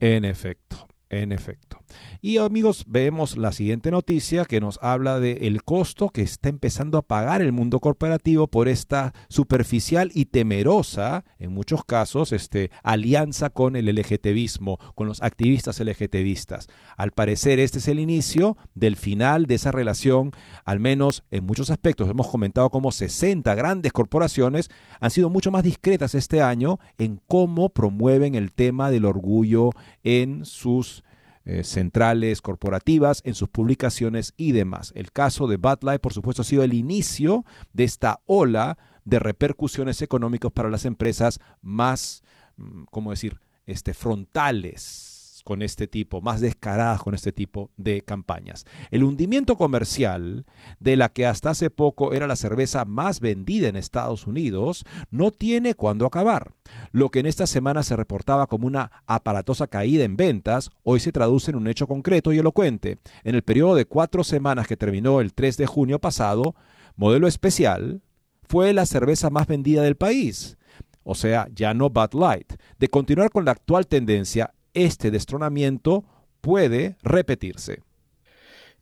En 0.00 0.24
efecto, 0.24 0.88
en 1.08 1.30
efecto. 1.32 1.79
Y 2.20 2.38
amigos, 2.38 2.84
vemos 2.86 3.36
la 3.36 3.52
siguiente 3.52 3.90
noticia 3.90 4.44
que 4.44 4.60
nos 4.60 4.78
habla 4.82 5.20
del 5.20 5.42
el 5.42 5.62
costo 5.62 6.10
que 6.10 6.22
está 6.22 6.48
empezando 6.48 6.98
a 6.98 7.02
pagar 7.02 7.42
el 7.42 7.52
mundo 7.52 7.80
corporativo 7.80 8.46
por 8.46 8.68
esta 8.68 9.12
superficial 9.28 10.10
y 10.14 10.26
temerosa, 10.26 11.24
en 11.38 11.52
muchos 11.52 11.84
casos, 11.84 12.32
este, 12.32 12.70
alianza 12.82 13.50
con 13.50 13.76
el 13.76 13.86
LGTBismo, 13.86 14.78
con 14.94 15.06
los 15.06 15.22
activistas 15.22 15.80
LGTBistas. 15.80 16.68
Al 16.96 17.12
parecer, 17.12 17.58
este 17.58 17.78
es 17.78 17.88
el 17.88 18.00
inicio 18.00 18.56
del 18.74 18.96
final 18.96 19.46
de 19.46 19.54
esa 19.54 19.72
relación, 19.72 20.32
al 20.64 20.80
menos 20.80 21.24
en 21.30 21.44
muchos 21.44 21.70
aspectos. 21.70 22.08
Hemos 22.08 22.28
comentado 22.28 22.70
cómo 22.70 22.92
60 22.92 23.54
grandes 23.54 23.92
corporaciones 23.92 24.70
han 25.00 25.10
sido 25.10 25.30
mucho 25.30 25.50
más 25.50 25.62
discretas 25.62 26.14
este 26.14 26.42
año 26.42 26.78
en 26.98 27.20
cómo 27.26 27.70
promueven 27.70 28.34
el 28.34 28.52
tema 28.52 28.90
del 28.90 29.04
orgullo 29.04 29.70
en 30.02 30.44
sus 30.44 31.04
eh, 31.44 31.64
centrales 31.64 32.42
corporativas, 32.42 33.22
en 33.24 33.34
sus 33.34 33.48
publicaciones 33.48 34.34
y 34.36 34.52
demás. 34.52 34.92
El 34.94 35.12
caso 35.12 35.46
de 35.46 35.58
Light, 35.82 36.00
por 36.00 36.12
supuesto, 36.12 36.42
ha 36.42 36.44
sido 36.44 36.62
el 36.62 36.74
inicio 36.74 37.44
de 37.72 37.84
esta 37.84 38.20
ola 38.26 38.78
de 39.04 39.18
repercusiones 39.18 40.02
económicas 40.02 40.52
para 40.52 40.70
las 40.70 40.84
empresas 40.84 41.40
más, 41.62 42.22
mm, 42.56 42.84
¿cómo 42.90 43.10
decir?, 43.10 43.40
este, 43.66 43.94
frontales 43.94 45.09
con 45.50 45.62
este 45.62 45.88
tipo, 45.88 46.20
más 46.20 46.40
descaradas 46.40 47.02
con 47.02 47.12
este 47.12 47.32
tipo 47.32 47.72
de 47.76 48.02
campañas. 48.02 48.66
El 48.92 49.02
hundimiento 49.02 49.56
comercial, 49.56 50.46
de 50.78 50.94
la 50.94 51.08
que 51.08 51.26
hasta 51.26 51.50
hace 51.50 51.70
poco 51.70 52.12
era 52.12 52.28
la 52.28 52.36
cerveza 52.36 52.84
más 52.84 53.18
vendida 53.18 53.66
en 53.66 53.74
Estados 53.74 54.28
Unidos, 54.28 54.84
no 55.10 55.32
tiene 55.32 55.74
cuándo 55.74 56.06
acabar. 56.06 56.52
Lo 56.92 57.08
que 57.08 57.18
en 57.18 57.26
esta 57.26 57.48
semana 57.48 57.82
se 57.82 57.96
reportaba 57.96 58.46
como 58.46 58.68
una 58.68 58.92
aparatosa 59.08 59.66
caída 59.66 60.04
en 60.04 60.16
ventas, 60.16 60.70
hoy 60.84 61.00
se 61.00 61.10
traduce 61.10 61.50
en 61.50 61.56
un 61.56 61.66
hecho 61.66 61.88
concreto 61.88 62.32
y 62.32 62.38
elocuente. 62.38 62.98
En 63.24 63.34
el 63.34 63.42
periodo 63.42 63.74
de 63.74 63.86
cuatro 63.86 64.22
semanas 64.22 64.68
que 64.68 64.76
terminó 64.76 65.20
el 65.20 65.34
3 65.34 65.56
de 65.56 65.66
junio 65.66 65.98
pasado, 65.98 66.54
Modelo 66.94 67.26
Especial 67.26 68.02
fue 68.48 68.72
la 68.72 68.86
cerveza 68.86 69.30
más 69.30 69.48
vendida 69.48 69.82
del 69.82 69.96
país 69.96 70.58
o 71.02 71.14
sea, 71.14 71.48
ya 71.52 71.74
no 71.74 71.90
Bud 71.90 72.14
Light. 72.14 72.54
De 72.78 72.88
continuar 72.88 73.30
con 73.30 73.44
la 73.44 73.52
actual 73.52 73.86
tendencia, 73.86 74.54
este 74.74 75.10
destronamiento 75.10 76.04
puede 76.40 76.96
repetirse. 77.02 77.82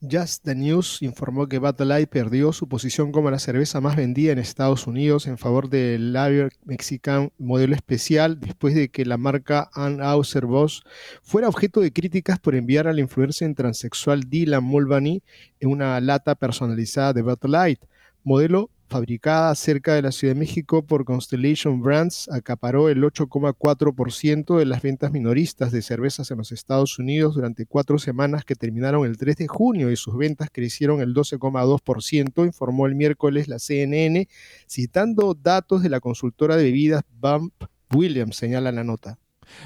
Just 0.01 0.45
the 0.45 0.55
News 0.55 1.03
informó 1.03 1.49
que 1.49 1.59
Bud 1.59 1.81
Light 1.81 2.09
perdió 2.09 2.53
su 2.53 2.69
posición 2.69 3.11
como 3.11 3.33
la 3.33 3.41
cerveza 3.41 3.81
más 3.81 3.97
vendida 3.97 4.31
en 4.31 4.39
Estados 4.39 4.87
Unidos 4.87 5.27
en 5.27 5.39
favor 5.39 5.69
del 5.69 6.13
Lager 6.13 6.53
Mexican 6.65 7.33
modelo 7.37 7.75
especial 7.75 8.39
después 8.39 8.77
de 8.77 8.91
que 8.91 9.05
la 9.05 9.17
marca 9.17 9.69
Anheuser-Busch 9.75 10.83
fuera 11.23 11.49
objeto 11.49 11.81
de 11.81 11.93
críticas 11.93 12.39
por 12.39 12.55
enviar 12.55 12.87
a 12.87 12.93
la 12.93 13.01
influencer 13.01 13.53
transexual 13.57 14.23
Dylan 14.29 14.63
Mulvaney 14.63 15.21
en 15.59 15.69
una 15.69 16.01
lata 16.01 16.37
personalizada 16.37 17.13
de 17.13 17.23
Bud 17.23 17.45
Light, 17.47 17.81
modelo 18.23 18.71
fabricada 18.89 19.55
cerca 19.55 19.95
de 19.95 20.03
la 20.03 20.13
Ciudad 20.13 20.35
de 20.35 20.41
México 20.41 20.83
por 20.83 21.05
Constellation 21.05 21.81
Brands, 21.83 22.29
acaparó 22.33 22.89
el 22.89 23.03
8,4% 23.03 24.59
de 24.59 24.67
las 24.67 24.83
ventas 24.83 25.13
minoristas 25.13 25.71
de 25.71 25.83
cervezas 25.83 26.31
en 26.31 26.39
los 26.39 26.53
Estados 26.53 26.99
Unidos 26.99 27.35
durante 27.35 27.67
cuatro 27.67 27.99
semanas 27.99 28.45
que 28.45 28.55
terminaron 28.55 29.07
el 29.07 29.17
3 29.17 29.37
de 29.37 29.47
junio 29.47 29.91
y 29.91 29.97
sus 29.97 30.17
ventas 30.17 30.49
crecieron 30.53 31.01
el 31.01 31.15
12,2%, 31.15 32.47
informó 32.47 32.87
el 32.87 32.95
miércoles 32.95 33.49
la 33.49 33.59
CNN, 33.59 34.29
citando 34.67 35.35
datos 35.35 35.83
de 35.83 35.91
la 35.91 36.01
consultora 36.01 36.57
de 36.57 36.65
bebidas 36.65 37.03
Bump 37.21 37.53
Williams, 37.95 38.37
señala 38.37 38.73
la 38.73 38.85
nota. 38.85 39.19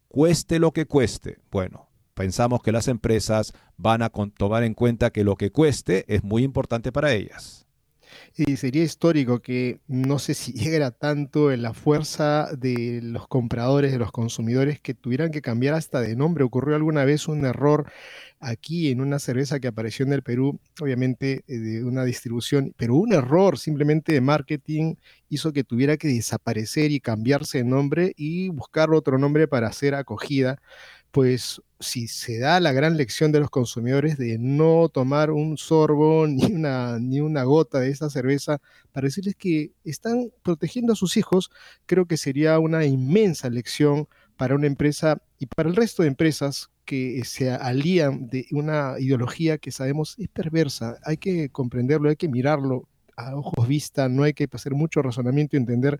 cueste 0.07 0.59
lo 0.59 0.71
que 0.71 0.87
cueste. 0.87 1.37
Bueno, 1.51 1.89
pensamos 2.15 2.63
que 2.63 2.71
las 2.71 2.87
empresas 2.87 3.53
van 3.77 4.01
a 4.01 4.09
tomar 4.09 4.63
en 4.63 4.73
cuenta 4.73 5.11
que 5.11 5.23
lo 5.23 5.35
que 5.35 5.51
cueste 5.51 6.05
es 6.07 6.23
muy 6.23 6.43
importante 6.43 6.91
para 6.91 7.13
ellas. 7.13 7.64
Sería 8.35 8.83
histórico 8.83 9.41
que 9.41 9.79
no 9.87 10.19
sé 10.19 10.33
si 10.33 10.53
tanto 10.99 11.53
en 11.53 11.61
la 11.61 11.73
fuerza 11.73 12.49
de 12.57 12.99
los 13.01 13.29
compradores, 13.29 13.93
de 13.93 13.97
los 13.97 14.11
consumidores, 14.11 14.81
que 14.81 14.93
tuvieran 14.93 15.31
que 15.31 15.41
cambiar 15.41 15.73
hasta 15.73 16.01
de 16.01 16.17
nombre. 16.17 16.43
Ocurrió 16.43 16.75
alguna 16.75 17.05
vez 17.05 17.29
un 17.29 17.45
error 17.45 17.89
aquí 18.41 18.91
en 18.91 18.99
una 18.99 19.19
cerveza 19.19 19.61
que 19.61 19.69
apareció 19.69 20.05
en 20.05 20.11
el 20.11 20.21
Perú, 20.21 20.59
obviamente 20.81 21.45
eh, 21.47 21.57
de 21.57 21.83
una 21.85 22.03
distribución, 22.03 22.73
pero 22.75 22.95
un 22.95 23.13
error 23.13 23.57
simplemente 23.57 24.11
de 24.11 24.19
marketing 24.19 24.95
hizo 25.29 25.53
que 25.53 25.63
tuviera 25.63 25.95
que 25.95 26.09
desaparecer 26.09 26.91
y 26.91 26.99
cambiarse 26.99 27.59
de 27.59 27.63
nombre 27.63 28.13
y 28.17 28.49
buscar 28.49 28.93
otro 28.93 29.17
nombre 29.17 29.47
para 29.47 29.71
ser 29.71 29.95
acogida 29.95 30.61
pues 31.15 31.61
si 31.79 32.09
se 32.09 32.39
da 32.39 32.59
la 32.59 32.73
gran 32.73 32.97
lección 32.97 33.31
de 33.31 33.39
los 33.39 33.49
consumidores 33.49 34.17
de 34.17 34.37
no 34.37 34.89
tomar 34.89 35.31
un 35.31 35.57
sorbo 35.57 36.27
ni 36.27 36.43
una, 36.43 36.99
ni 36.99 37.21
una 37.21 37.43
gota 37.43 37.79
de 37.79 37.89
esta 37.89 38.09
cerveza 38.09 38.59
para 38.91 39.05
decirles 39.05 39.35
que 39.37 39.71
están 39.85 40.29
protegiendo 40.43 40.91
a 40.91 40.97
sus 40.97 41.15
hijos, 41.15 41.51
creo 41.85 42.05
que 42.05 42.17
sería 42.17 42.59
una 42.59 42.83
inmensa 42.83 43.49
lección 43.49 44.09
para 44.35 44.55
una 44.55 44.67
empresa 44.67 45.21
y 45.39 45.45
para 45.45 45.69
el 45.69 45.77
resto 45.77 46.03
de 46.03 46.09
empresas 46.09 46.69
que 46.83 47.23
se 47.23 47.49
alían 47.49 48.27
de 48.27 48.47
una 48.51 48.99
ideología 48.99 49.57
que 49.57 49.71
sabemos 49.71 50.15
es 50.19 50.27
perversa. 50.27 50.97
Hay 51.05 51.15
que 51.15 51.47
comprenderlo, 51.47 52.09
hay 52.09 52.17
que 52.17 52.27
mirarlo 52.27 52.89
a 53.15 53.37
ojos 53.37 53.69
vista, 53.69 54.09
no 54.09 54.23
hay 54.23 54.33
que 54.33 54.49
hacer 54.51 54.73
mucho 54.73 55.01
razonamiento 55.01 55.55
y 55.55 55.59
entender 55.59 55.97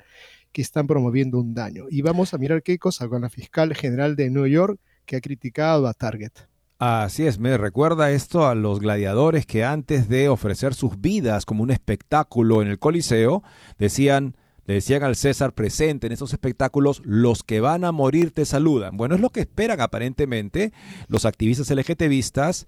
que 0.51 0.61
están 0.61 0.87
promoviendo 0.87 1.39
un 1.39 1.53
daño. 1.53 1.85
Y 1.89 2.01
vamos 2.01 2.33
a 2.33 2.37
mirar 2.37 2.63
qué 2.63 2.77
cosa 2.77 3.07
con 3.07 3.21
la 3.21 3.29
fiscal 3.29 3.73
general 3.73 4.17
de 4.17 4.29
Nueva 4.29 4.49
York, 4.49 4.77
que 5.05 5.15
ha 5.15 5.21
criticado 5.21 5.87
a 5.87 5.93
Target. 5.93 6.31
Así 6.77 7.25
es, 7.25 7.39
me 7.39 7.57
recuerda 7.57 8.11
esto 8.11 8.45
a 8.47 8.53
los 8.53 8.81
gladiadores 8.81 9.45
que 9.45 9.63
antes 9.63 10.09
de 10.09 10.27
ofrecer 10.27 10.73
sus 10.73 10.99
vidas 10.99 11.45
como 11.45 11.63
un 11.63 11.71
espectáculo 11.71 12.61
en 12.61 12.67
el 12.67 12.79
Coliseo, 12.79 13.43
decían, 13.79 14.35
le 14.65 14.75
decían 14.75 15.03
al 15.03 15.15
César 15.15 15.53
presente 15.53 16.07
en 16.07 16.13
esos 16.13 16.33
espectáculos, 16.33 17.01
los 17.05 17.43
que 17.43 17.61
van 17.61 17.85
a 17.85 17.93
morir 17.93 18.31
te 18.31 18.43
saludan. 18.43 18.97
Bueno, 18.97 19.15
es 19.15 19.21
lo 19.21 19.29
que 19.29 19.39
esperan 19.39 19.79
aparentemente 19.79 20.73
los 21.07 21.23
activistas 21.23 21.69
LGTBistas, 21.69 22.67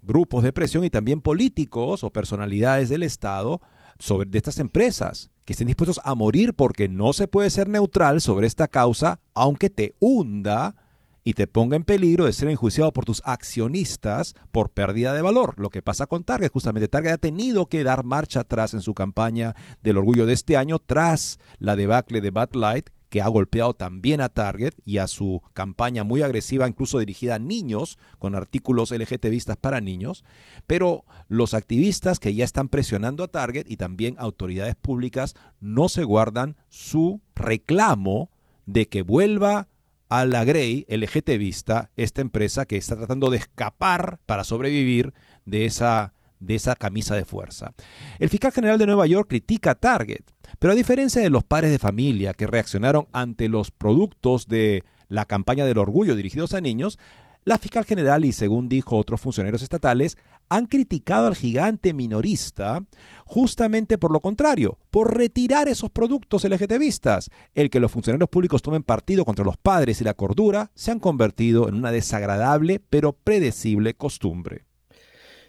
grupos 0.00 0.42
de 0.42 0.54
presión 0.54 0.84
y 0.84 0.90
también 0.90 1.20
políticos 1.20 2.04
o 2.04 2.10
personalidades 2.10 2.88
del 2.88 3.02
Estado 3.02 3.60
sobre 3.98 4.30
de 4.30 4.38
estas 4.38 4.58
empresas 4.58 5.30
que 5.44 5.52
estén 5.52 5.66
dispuestos 5.66 6.00
a 6.04 6.14
morir 6.14 6.54
porque 6.54 6.88
no 6.88 7.12
se 7.12 7.28
puede 7.28 7.50
ser 7.50 7.68
neutral 7.68 8.20
sobre 8.20 8.46
esta 8.46 8.68
causa, 8.68 9.20
aunque 9.34 9.68
te 9.68 9.94
hunda 9.98 10.76
y 11.28 11.34
te 11.34 11.46
ponga 11.46 11.76
en 11.76 11.84
peligro 11.84 12.24
de 12.24 12.32
ser 12.32 12.48
enjuiciado 12.48 12.90
por 12.90 13.04
tus 13.04 13.20
accionistas 13.22 14.34
por 14.50 14.70
pérdida 14.70 15.12
de 15.12 15.20
valor. 15.20 15.56
Lo 15.58 15.68
que 15.68 15.82
pasa 15.82 16.06
con 16.06 16.24
Target, 16.24 16.50
justamente 16.50 16.88
Target 16.88 17.12
ha 17.12 17.18
tenido 17.18 17.66
que 17.66 17.84
dar 17.84 18.02
marcha 18.02 18.40
atrás 18.40 18.72
en 18.72 18.80
su 18.80 18.94
campaña 18.94 19.54
del 19.82 19.98
orgullo 19.98 20.24
de 20.24 20.32
este 20.32 20.56
año 20.56 20.78
tras 20.78 21.38
la 21.58 21.76
debacle 21.76 22.22
de 22.22 22.30
Bud 22.30 22.54
Light 22.54 22.88
que 23.10 23.20
ha 23.20 23.28
golpeado 23.28 23.74
también 23.74 24.22
a 24.22 24.30
Target 24.30 24.72
y 24.86 24.96
a 24.96 25.06
su 25.06 25.42
campaña 25.52 26.02
muy 26.02 26.22
agresiva, 26.22 26.66
incluso 26.66 26.98
dirigida 26.98 27.34
a 27.34 27.38
niños, 27.38 27.98
con 28.18 28.34
artículos 28.34 28.90
LGTBistas 28.90 29.58
para 29.58 29.82
niños, 29.82 30.24
pero 30.66 31.04
los 31.28 31.52
activistas 31.52 32.20
que 32.20 32.34
ya 32.34 32.46
están 32.46 32.70
presionando 32.70 33.22
a 33.22 33.28
Target 33.28 33.66
y 33.68 33.76
también 33.76 34.14
autoridades 34.18 34.76
públicas 34.76 35.34
no 35.60 35.90
se 35.90 36.04
guardan 36.04 36.56
su 36.70 37.20
reclamo 37.34 38.30
de 38.64 38.88
que 38.88 39.02
vuelva 39.02 39.67
a 40.08 40.24
la 40.24 40.44
Grey, 40.44 40.86
LGTBista, 40.88 41.90
esta 41.96 42.20
empresa 42.20 42.66
que 42.66 42.76
está 42.76 42.96
tratando 42.96 43.30
de 43.30 43.38
escapar 43.38 44.18
para 44.26 44.44
sobrevivir 44.44 45.12
de 45.44 45.66
esa, 45.66 46.14
de 46.40 46.54
esa 46.54 46.76
camisa 46.76 47.14
de 47.14 47.24
fuerza. 47.24 47.74
El 48.18 48.28
fiscal 48.28 48.52
general 48.52 48.78
de 48.78 48.86
Nueva 48.86 49.06
York 49.06 49.28
critica 49.28 49.72
a 49.72 49.74
Target, 49.74 50.24
pero 50.58 50.72
a 50.72 50.76
diferencia 50.76 51.20
de 51.20 51.30
los 51.30 51.44
padres 51.44 51.70
de 51.70 51.78
familia 51.78 52.34
que 52.34 52.46
reaccionaron 52.46 53.06
ante 53.12 53.48
los 53.48 53.70
productos 53.70 54.48
de 54.48 54.84
la 55.08 55.24
campaña 55.24 55.66
del 55.66 55.78
orgullo 55.78 56.16
dirigidos 56.16 56.54
a 56.54 56.60
niños, 56.60 56.98
la 57.44 57.58
fiscal 57.58 57.84
general 57.84 58.24
y 58.24 58.32
según 58.32 58.68
dijo 58.68 58.96
otros 58.96 59.20
funcionarios 59.20 59.62
estatales, 59.62 60.18
han 60.48 60.66
criticado 60.66 61.26
al 61.26 61.36
gigante 61.36 61.92
minorista 61.92 62.82
justamente 63.28 63.98
por 63.98 64.10
lo 64.10 64.20
contrario, 64.20 64.78
por 64.90 65.16
retirar 65.16 65.68
esos 65.68 65.90
productos 65.90 66.44
LGTBistas. 66.44 67.30
El 67.54 67.68
que 67.68 67.78
los 67.78 67.92
funcionarios 67.92 68.30
públicos 68.30 68.62
tomen 68.62 68.82
partido 68.82 69.24
contra 69.24 69.44
los 69.44 69.58
padres 69.58 70.00
y 70.00 70.04
la 70.04 70.14
cordura 70.14 70.70
se 70.74 70.90
han 70.90 70.98
convertido 70.98 71.68
en 71.68 71.74
una 71.74 71.92
desagradable 71.92 72.80
pero 72.80 73.12
predecible 73.12 73.94
costumbre. 73.94 74.67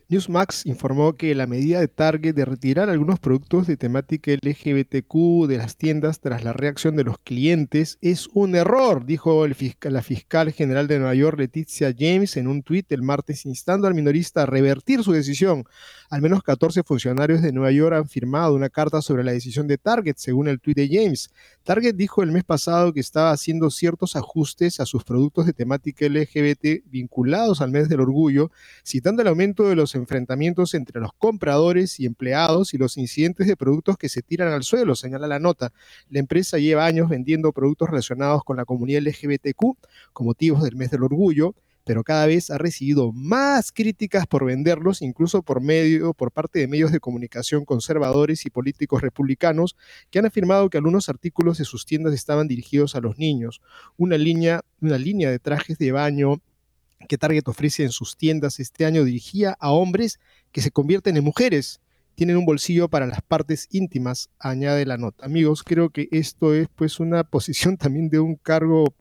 Newsmax 0.09 0.65
informó 0.65 1.15
que 1.17 1.35
la 1.35 1.45
medida 1.45 1.79
de 1.79 1.87
Target 1.87 2.33
de 2.33 2.43
retirar 2.43 2.89
algunos 2.89 3.19
productos 3.19 3.67
de 3.67 3.77
temática 3.77 4.31
LGBTQ 4.31 5.47
de 5.47 5.57
las 5.59 5.77
tiendas 5.77 6.19
tras 6.19 6.43
la 6.43 6.51
reacción 6.51 6.95
de 6.95 7.03
los 7.03 7.19
clientes 7.19 7.99
es 8.01 8.27
un 8.33 8.55
error, 8.55 9.05
dijo 9.05 9.45
la 9.47 10.01
fiscal 10.01 10.51
general 10.51 10.87
de 10.87 10.97
Nueva 10.97 11.13
York, 11.13 11.37
Leticia 11.37 11.93
James, 11.95 12.37
en 12.37 12.47
un 12.47 12.63
tuit 12.63 12.91
el 12.91 13.03
martes, 13.03 13.45
instando 13.45 13.87
al 13.87 13.93
minorista 13.93 14.41
a 14.41 14.45
revertir 14.47 15.03
su 15.03 15.11
decisión. 15.11 15.65
Al 16.11 16.23
menos 16.23 16.41
14 16.41 16.81
funcionarios 16.81 17.43
de 17.43 17.51
Nueva 17.51 17.71
York 17.71 17.95
han 17.95 18.09
firmado 18.09 18.55
una 18.55 18.69
carta 18.69 18.99
sobre 18.99 19.23
la 19.23 19.31
decisión 19.31 19.67
de 19.67 19.77
Target, 19.77 20.15
según 20.17 20.47
el 20.47 20.59
tuit 20.59 20.75
de 20.75 20.89
James. 20.91 21.29
Target 21.63 21.93
dijo 21.93 22.23
el 22.23 22.31
mes 22.31 22.43
pasado 22.43 22.91
que 22.93 22.99
estaba 22.99 23.29
haciendo 23.29 23.69
ciertos 23.69 24.15
ajustes 24.15 24.79
a 24.79 24.87
sus 24.87 25.03
productos 25.03 25.45
de 25.45 25.53
temática 25.53 26.07
LGBT 26.07 26.83
vinculados 26.89 27.61
al 27.61 27.69
mes 27.69 27.89
del 27.89 28.01
orgullo, 28.01 28.49
citando 28.83 29.21
el 29.21 29.27
aumento 29.27 29.69
de 29.69 29.75
los 29.75 29.93
enfrentamientos 29.93 30.73
entre 30.73 30.99
los 30.99 31.11
compradores 31.13 31.99
y 31.99 32.07
empleados 32.07 32.73
y 32.73 32.79
los 32.79 32.97
incidentes 32.97 33.45
de 33.45 33.55
productos 33.55 33.95
que 33.95 34.09
se 34.09 34.23
tiran 34.23 34.51
al 34.51 34.63
suelo, 34.63 34.95
señala 34.95 35.27
la 35.27 35.37
nota. 35.37 35.73
La 36.09 36.17
empresa 36.17 36.57
lleva 36.57 36.87
años 36.87 37.07
vendiendo 37.07 37.53
productos 37.53 37.87
relacionados 37.87 38.43
con 38.43 38.57
la 38.57 38.65
comunidad 38.65 39.03
LGBTQ 39.03 39.77
con 40.11 40.25
motivos 40.25 40.63
del 40.63 40.75
mes 40.75 40.89
del 40.89 41.03
orgullo, 41.03 41.53
pero 41.85 42.03
cada 42.03 42.25
vez 42.25 42.49
ha 42.49 42.57
recibido 42.57 43.11
más 43.11 43.71
críticas 43.71 44.27
por 44.27 44.45
venderlos, 44.45 45.01
incluso 45.01 45.41
por 45.41 45.61
medio, 45.61 46.13
por 46.13 46.31
parte 46.31 46.59
de 46.59 46.67
medios 46.67 46.91
de 46.91 46.99
comunicación 46.99 47.65
conservadores 47.65 48.45
y 48.45 48.49
políticos 48.49 49.01
republicanos 49.01 49.75
que 50.11 50.19
han 50.19 50.25
afirmado 50.25 50.69
que 50.69 50.77
algunos 50.77 51.09
artículos 51.09 51.57
de 51.57 51.65
sus 51.65 51.85
tiendas 51.85 52.13
estaban 52.13 52.47
dirigidos 52.47 52.95
a 52.95 53.01
los 53.01 53.17
niños. 53.17 53.61
Una 53.97 54.17
línea, 54.17 54.61
una 54.81 54.97
línea 54.97 55.31
de 55.31 55.39
trajes 55.39 55.77
de 55.77 55.91
baño 55.91 56.41
que 57.07 57.17
Target 57.17 57.47
ofrece 57.47 57.83
en 57.83 57.91
sus 57.91 58.17
tiendas 58.17 58.59
este 58.59 58.85
año 58.85 59.03
dirigía 59.03 59.55
a 59.59 59.71
hombres 59.71 60.19
que 60.51 60.61
se 60.61 60.71
convierten 60.71 61.17
en 61.17 61.23
mujeres. 61.23 61.81
Tienen 62.15 62.35
un 62.35 62.45
bolsillo 62.45 62.89
para 62.89 63.07
las 63.07 63.21
partes 63.21 63.67
íntimas, 63.71 64.29
añade 64.39 64.85
la 64.85 64.97
nota. 64.97 65.25
Amigos, 65.25 65.63
creo 65.63 65.89
que 65.89 66.09
esto 66.11 66.53
es 66.53 66.67
pues 66.75 66.99
una 66.99 67.23
posición 67.29 67.77
también 67.77 68.09
de 68.09 68.19
un 68.19 68.35
cargo 68.35 68.93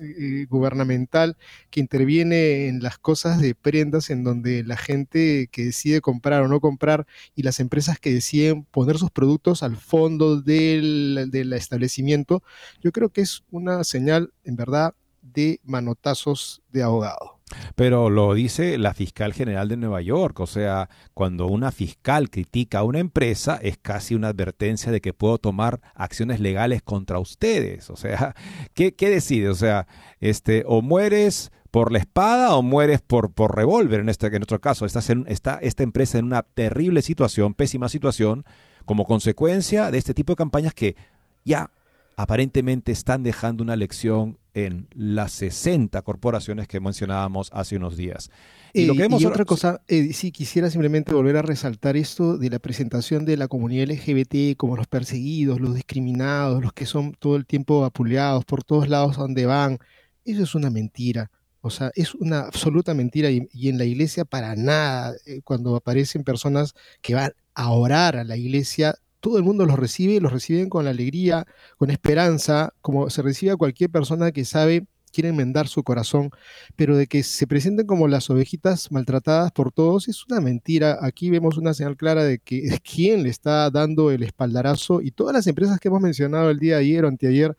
eh, 0.00 0.46
gubernamental 0.48 1.36
que 1.70 1.80
interviene 1.80 2.68
en 2.68 2.82
las 2.82 2.98
cosas 2.98 3.40
de 3.40 3.54
prendas 3.54 4.10
en 4.10 4.24
donde 4.24 4.64
la 4.64 4.76
gente 4.76 5.48
que 5.50 5.66
decide 5.66 6.00
comprar 6.00 6.42
o 6.42 6.48
no 6.48 6.60
comprar 6.60 7.06
y 7.34 7.42
las 7.42 7.60
empresas 7.60 7.98
que 7.98 8.12
deciden 8.12 8.64
poner 8.64 8.98
sus 8.98 9.10
productos 9.10 9.62
al 9.62 9.76
fondo 9.76 10.40
del, 10.40 11.28
del 11.30 11.52
establecimiento, 11.52 12.42
yo 12.82 12.92
creo 12.92 13.10
que 13.10 13.22
es 13.22 13.44
una 13.50 13.84
señal 13.84 14.32
en 14.44 14.56
verdad 14.56 14.94
de 15.22 15.60
manotazos 15.64 16.62
de 16.72 16.82
abogado. 16.82 17.37
Pero 17.74 18.10
lo 18.10 18.34
dice 18.34 18.78
la 18.78 18.94
fiscal 18.94 19.32
general 19.32 19.68
de 19.68 19.76
Nueva 19.76 20.02
York, 20.02 20.40
o 20.40 20.46
sea, 20.46 20.88
cuando 21.14 21.46
una 21.46 21.72
fiscal 21.72 22.30
critica 22.30 22.80
a 22.80 22.84
una 22.84 22.98
empresa 22.98 23.58
es 23.62 23.78
casi 23.78 24.14
una 24.14 24.28
advertencia 24.28 24.92
de 24.92 25.00
que 25.00 25.12
puedo 25.12 25.38
tomar 25.38 25.80
acciones 25.94 26.40
legales 26.40 26.82
contra 26.82 27.18
ustedes. 27.18 27.90
O 27.90 27.96
sea, 27.96 28.34
¿qué, 28.74 28.94
qué 28.94 29.10
decide? 29.10 29.48
O 29.48 29.54
sea, 29.54 29.86
este, 30.20 30.64
o 30.66 30.82
mueres 30.82 31.50
por 31.70 31.92
la 31.92 31.98
espada 31.98 32.54
o 32.56 32.62
mueres 32.62 33.00
por, 33.00 33.32
por 33.32 33.54
revólver 33.54 34.00
en 34.00 34.08
este 34.08 34.26
en 34.28 34.42
otro 34.42 34.60
caso. 34.60 34.86
Estás 34.86 35.10
en, 35.10 35.24
está 35.28 35.58
esta 35.62 35.82
empresa 35.82 36.18
en 36.18 36.26
una 36.26 36.42
terrible 36.42 37.02
situación, 37.02 37.54
pésima 37.54 37.88
situación, 37.88 38.44
como 38.84 39.04
consecuencia 39.04 39.90
de 39.90 39.98
este 39.98 40.14
tipo 40.14 40.32
de 40.32 40.36
campañas 40.36 40.74
que 40.74 40.96
ya 41.44 41.70
aparentemente 42.18 42.90
están 42.90 43.22
dejando 43.22 43.62
una 43.62 43.76
lección 43.76 44.38
en 44.52 44.88
las 44.92 45.30
60 45.34 46.02
corporaciones 46.02 46.66
que 46.66 46.80
mencionábamos 46.80 47.48
hace 47.52 47.76
unos 47.76 47.96
días. 47.96 48.28
Y, 48.72 48.86
lo 48.86 48.94
que 48.94 49.02
vemos 49.02 49.24
otra 49.24 49.44
cosa, 49.44 49.82
eh, 49.86 50.12
sí, 50.12 50.32
quisiera 50.32 50.68
simplemente 50.68 51.14
volver 51.14 51.36
a 51.36 51.42
resaltar 51.42 51.96
esto 51.96 52.36
de 52.36 52.50
la 52.50 52.58
presentación 52.58 53.24
de 53.24 53.36
la 53.36 53.46
comunidad 53.46 53.88
LGBT 53.88 54.56
como 54.56 54.74
los 54.74 54.88
perseguidos, 54.88 55.60
los 55.60 55.76
discriminados, 55.76 56.60
los 56.60 56.72
que 56.72 56.86
son 56.86 57.12
todo 57.12 57.36
el 57.36 57.46
tiempo 57.46 57.84
apuleados 57.84 58.44
por 58.44 58.64
todos 58.64 58.88
lados 58.88 59.16
donde 59.16 59.46
van. 59.46 59.78
Eso 60.24 60.42
es 60.42 60.56
una 60.56 60.70
mentira. 60.70 61.30
O 61.60 61.70
sea, 61.70 61.92
es 61.94 62.16
una 62.16 62.40
absoluta 62.40 62.94
mentira 62.94 63.30
y, 63.30 63.48
y 63.52 63.68
en 63.68 63.78
la 63.78 63.84
iglesia 63.84 64.24
para 64.24 64.56
nada, 64.56 65.14
eh, 65.24 65.40
cuando 65.44 65.76
aparecen 65.76 66.24
personas 66.24 66.74
que 67.00 67.14
van 67.14 67.30
a 67.54 67.70
orar 67.70 68.16
a 68.16 68.24
la 68.24 68.36
iglesia, 68.36 68.96
todo 69.20 69.38
el 69.38 69.44
mundo 69.44 69.66
los 69.66 69.78
recibe, 69.78 70.20
los 70.20 70.32
reciben 70.32 70.68
con 70.68 70.86
alegría, 70.86 71.46
con 71.76 71.90
esperanza, 71.90 72.74
como 72.80 73.10
se 73.10 73.22
recibe 73.22 73.52
a 73.52 73.56
cualquier 73.56 73.90
persona 73.90 74.32
que 74.32 74.44
sabe 74.44 74.86
quiere 75.10 75.30
enmendar 75.30 75.68
su 75.68 75.82
corazón, 75.82 76.30
pero 76.76 76.96
de 76.96 77.06
que 77.06 77.22
se 77.22 77.46
presenten 77.46 77.86
como 77.86 78.08
las 78.08 78.30
ovejitas 78.30 78.90
maltratadas 78.92 79.52
por 79.52 79.72
todos 79.72 80.08
es 80.08 80.24
una 80.26 80.40
mentira. 80.40 80.98
Aquí 81.00 81.30
vemos 81.30 81.56
una 81.56 81.74
señal 81.74 81.96
clara 81.96 82.24
de 82.24 82.38
que 82.38 82.66
es 82.66 82.80
quien 82.80 83.22
le 83.22 83.30
está 83.30 83.70
dando 83.70 84.10
el 84.10 84.22
espaldarazo 84.22 85.00
y 85.02 85.10
todas 85.10 85.34
las 85.34 85.46
empresas 85.46 85.78
que 85.80 85.88
hemos 85.88 86.00
mencionado 86.00 86.50
el 86.50 86.58
día 86.58 86.76
de 86.76 86.82
ayer 86.82 87.04
o 87.04 87.08
anteayer 87.08 87.56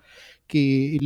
que 0.47 0.97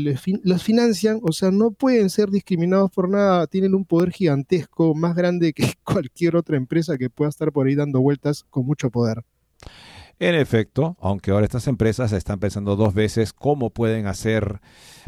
los 0.44 0.64
financian, 0.64 1.20
o 1.22 1.34
sea, 1.34 1.52
no 1.52 1.72
pueden 1.72 2.10
ser 2.10 2.30
discriminados 2.30 2.92
por 2.92 3.10
nada, 3.10 3.46
tienen 3.48 3.76
un 3.76 3.84
poder 3.84 4.12
gigantesco 4.12 4.96
más 4.96 5.16
grande 5.16 5.54
que 5.54 5.74
cualquier 5.84 6.38
otra 6.38 6.56
empresa 6.56 6.98
que 6.98 7.10
pueda 7.10 7.30
estar 7.30 7.52
por 7.52 7.68
ahí 7.68 7.76
dando 7.76 8.00
vueltas 8.02 8.46
con 8.50 8.66
mucho 8.66 8.90
poder. 8.90 9.24
En 10.20 10.36
efecto, 10.36 10.96
aunque 11.02 11.32
ahora 11.32 11.46
estas 11.46 11.68
empresas 11.68 12.12
están 12.12 12.40
pensando 12.40 12.76
dos 12.76 12.94
veces 12.94 13.34
cómo 13.34 13.72
pueden 13.72 14.08
hacer 14.08 14.62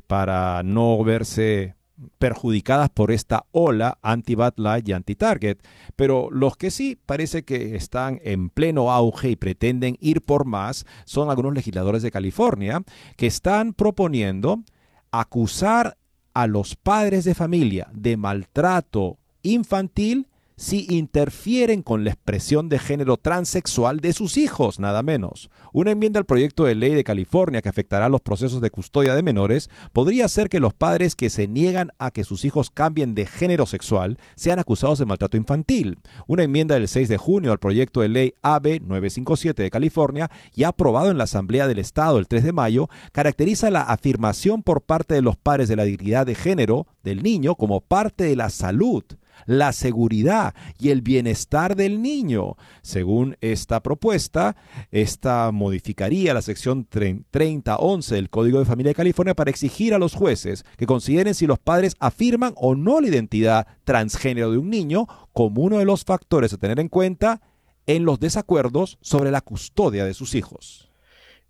para 0.07 0.61
no 0.63 1.03
verse 1.03 1.75
perjudicadas 2.17 2.89
por 2.89 3.11
esta 3.11 3.45
ola 3.51 3.97
anti-Bad 4.01 4.55
Light 4.57 4.89
y 4.89 4.93
anti-Target, 4.93 5.59
pero 5.95 6.29
los 6.29 6.57
que 6.57 6.71
sí 6.71 6.99
parece 7.05 7.43
que 7.43 7.75
están 7.75 8.19
en 8.23 8.49
pleno 8.49 8.91
auge 8.91 9.29
y 9.29 9.35
pretenden 9.35 9.97
ir 10.01 10.21
por 10.21 10.45
más 10.45 10.85
son 11.05 11.29
algunos 11.29 11.53
legisladores 11.53 12.03
de 12.03 12.11
California 12.11 12.83
que 13.15 13.27
están 13.27 13.73
proponiendo 13.73 14.63
acusar 15.11 15.97
a 16.33 16.47
los 16.47 16.75
padres 16.75 17.23
de 17.23 17.33
familia 17.33 17.87
de 17.93 18.17
maltrato 18.17 19.17
infantil 19.41 20.27
si 20.57 20.87
interfieren 20.89 21.81
con 21.81 22.03
la 22.03 22.11
expresión 22.11 22.69
de 22.69 22.79
género 22.79 23.17
transexual 23.17 23.99
de 23.99 24.13
sus 24.13 24.37
hijos, 24.37 24.79
nada 24.79 25.03
menos. 25.03 25.49
Una 25.73 25.91
enmienda 25.91 26.19
al 26.19 26.25
proyecto 26.25 26.63
de 26.63 26.75
ley 26.75 26.93
de 26.93 27.03
California 27.03 27.61
que 27.61 27.69
afectará 27.69 28.07
los 28.07 28.21
procesos 28.21 28.61
de 28.61 28.69
custodia 28.69 29.15
de 29.15 29.23
menores 29.23 29.69
podría 29.91 30.25
hacer 30.25 30.49
que 30.49 30.59
los 30.59 30.73
padres 30.73 31.15
que 31.15 31.29
se 31.29 31.47
niegan 31.47 31.91
a 31.99 32.11
que 32.11 32.23
sus 32.23 32.45
hijos 32.45 32.69
cambien 32.69 33.15
de 33.15 33.25
género 33.25 33.65
sexual 33.65 34.17
sean 34.35 34.59
acusados 34.59 34.99
de 34.99 35.05
maltrato 35.05 35.37
infantil. 35.37 35.99
Una 36.27 36.43
enmienda 36.43 36.75
del 36.75 36.87
6 36.87 37.09
de 37.09 37.17
junio 37.17 37.51
al 37.51 37.59
proyecto 37.59 38.01
de 38.01 38.09
ley 38.09 38.33
AB 38.41 38.81
957 38.81 39.63
de 39.63 39.71
California 39.71 40.31
y 40.53 40.63
aprobado 40.63 41.11
en 41.11 41.17
la 41.17 41.25
Asamblea 41.25 41.67
del 41.67 41.79
Estado 41.79 42.17
el 42.17 42.27
3 42.27 42.43
de 42.43 42.53
mayo 42.53 42.89
caracteriza 43.11 43.69
la 43.69 43.81
afirmación 43.81 44.63
por 44.63 44.81
parte 44.81 45.15
de 45.15 45.21
los 45.21 45.35
padres 45.35 45.67
de 45.67 45.75
la 45.75 45.83
dignidad 45.83 46.25
de 46.25 46.35
género 46.35 46.87
del 47.03 47.23
niño 47.23 47.55
como 47.55 47.81
parte 47.81 48.23
de 48.23 48.35
la 48.35 48.49
salud 48.49 49.03
la 49.45 49.71
seguridad 49.73 50.53
y 50.79 50.89
el 50.89 51.01
bienestar 51.01 51.75
del 51.75 52.01
niño. 52.01 52.55
Según 52.81 53.37
esta 53.41 53.81
propuesta, 53.81 54.55
esta 54.91 55.51
modificaría 55.51 56.33
la 56.33 56.41
sección 56.41 56.85
3011 56.85 58.15
del 58.15 58.29
Código 58.29 58.59
de 58.59 58.65
Familia 58.65 58.91
de 58.91 58.95
California 58.95 59.35
para 59.35 59.49
exigir 59.49 59.93
a 59.93 59.99
los 59.99 60.13
jueces 60.13 60.65
que 60.77 60.85
consideren 60.85 61.35
si 61.35 61.47
los 61.47 61.59
padres 61.59 61.95
afirman 61.99 62.53
o 62.55 62.75
no 62.75 63.01
la 63.01 63.07
identidad 63.07 63.67
transgénero 63.83 64.51
de 64.51 64.57
un 64.57 64.69
niño 64.69 65.07
como 65.33 65.61
uno 65.61 65.77
de 65.77 65.85
los 65.85 66.03
factores 66.03 66.53
a 66.53 66.57
tener 66.57 66.79
en 66.79 66.89
cuenta 66.89 67.41
en 67.85 68.05
los 68.05 68.19
desacuerdos 68.19 68.97
sobre 69.01 69.31
la 69.31 69.41
custodia 69.41 70.05
de 70.05 70.13
sus 70.13 70.35
hijos. 70.35 70.89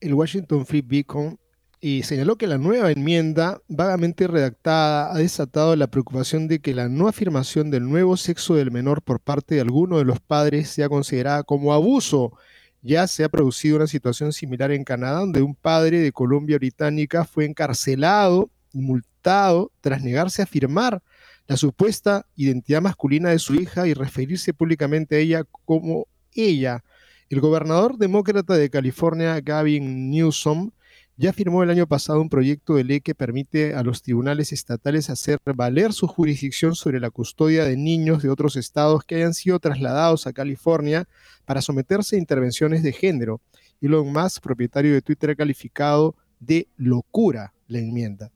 El 0.01 0.13
Washington 0.13 0.65
Free 0.65 0.81
Beacon 0.81 1.39
y 1.87 2.01
señaló 2.01 2.35
que 2.35 2.47
la 2.47 2.57
nueva 2.57 2.91
enmienda, 2.91 3.61
vagamente 3.67 4.25
redactada, 4.25 5.13
ha 5.13 5.19
desatado 5.19 5.75
la 5.75 5.85
preocupación 5.85 6.47
de 6.47 6.57
que 6.57 6.73
la 6.73 6.89
no 6.89 7.07
afirmación 7.07 7.69
del 7.69 7.87
nuevo 7.87 8.17
sexo 8.17 8.55
del 8.55 8.71
menor 8.71 9.03
por 9.03 9.19
parte 9.19 9.53
de 9.53 9.61
alguno 9.61 9.99
de 9.99 10.03
los 10.03 10.19
padres 10.19 10.67
sea 10.67 10.89
considerada 10.89 11.43
como 11.43 11.73
abuso. 11.73 12.33
Ya 12.81 13.05
se 13.05 13.23
ha 13.23 13.29
producido 13.29 13.75
una 13.75 13.85
situación 13.85 14.33
similar 14.33 14.71
en 14.71 14.83
Canadá, 14.83 15.19
donde 15.19 15.43
un 15.43 15.53
padre 15.53 15.99
de 15.99 16.11
Colombia 16.11 16.57
Británica 16.57 17.23
fue 17.23 17.45
encarcelado 17.45 18.49
y 18.73 18.79
multado 18.79 19.71
tras 19.79 20.01
negarse 20.01 20.41
a 20.41 20.45
afirmar 20.45 21.03
la 21.45 21.55
supuesta 21.55 22.25
identidad 22.35 22.81
masculina 22.81 23.29
de 23.29 23.37
su 23.37 23.53
hija 23.53 23.85
y 23.85 23.93
referirse 23.93 24.55
públicamente 24.55 25.17
a 25.17 25.19
ella 25.19 25.43
como 25.65 26.07
ella. 26.33 26.83
El 27.29 27.41
gobernador 27.41 27.99
demócrata 27.99 28.55
de 28.55 28.71
California, 28.71 29.39
Gavin 29.39 30.09
Newsom, 30.09 30.71
ya 31.17 31.31
firmó 31.31 31.63
el 31.63 31.69
año 31.69 31.87
pasado 31.87 32.21
un 32.21 32.29
proyecto 32.29 32.75
de 32.75 32.83
ley 32.83 32.99
que 32.99 33.15
permite 33.15 33.73
a 33.73 33.83
los 33.83 34.01
tribunales 34.01 34.51
estatales 34.51 35.09
hacer 35.09 35.39
valer 35.45 35.93
su 35.93 36.07
jurisdicción 36.07 36.75
sobre 36.75 36.99
la 36.99 37.09
custodia 37.09 37.63
de 37.63 37.77
niños 37.77 38.21
de 38.21 38.29
otros 38.29 38.57
estados 38.57 39.05
que 39.05 39.15
hayan 39.15 39.33
sido 39.33 39.59
trasladados 39.59 40.27
a 40.27 40.33
California 40.33 41.07
para 41.45 41.61
someterse 41.61 42.15
a 42.15 42.19
intervenciones 42.19 42.83
de 42.83 42.91
género. 42.91 43.41
Elon 43.81 44.11
Musk, 44.11 44.41
propietario 44.43 44.93
de 44.93 45.01
Twitter, 45.01 45.29
ha 45.29 45.35
calificado 45.35 46.15
de 46.39 46.67
locura 46.75 47.53
la 47.67 47.79
enmienda. 47.79 48.31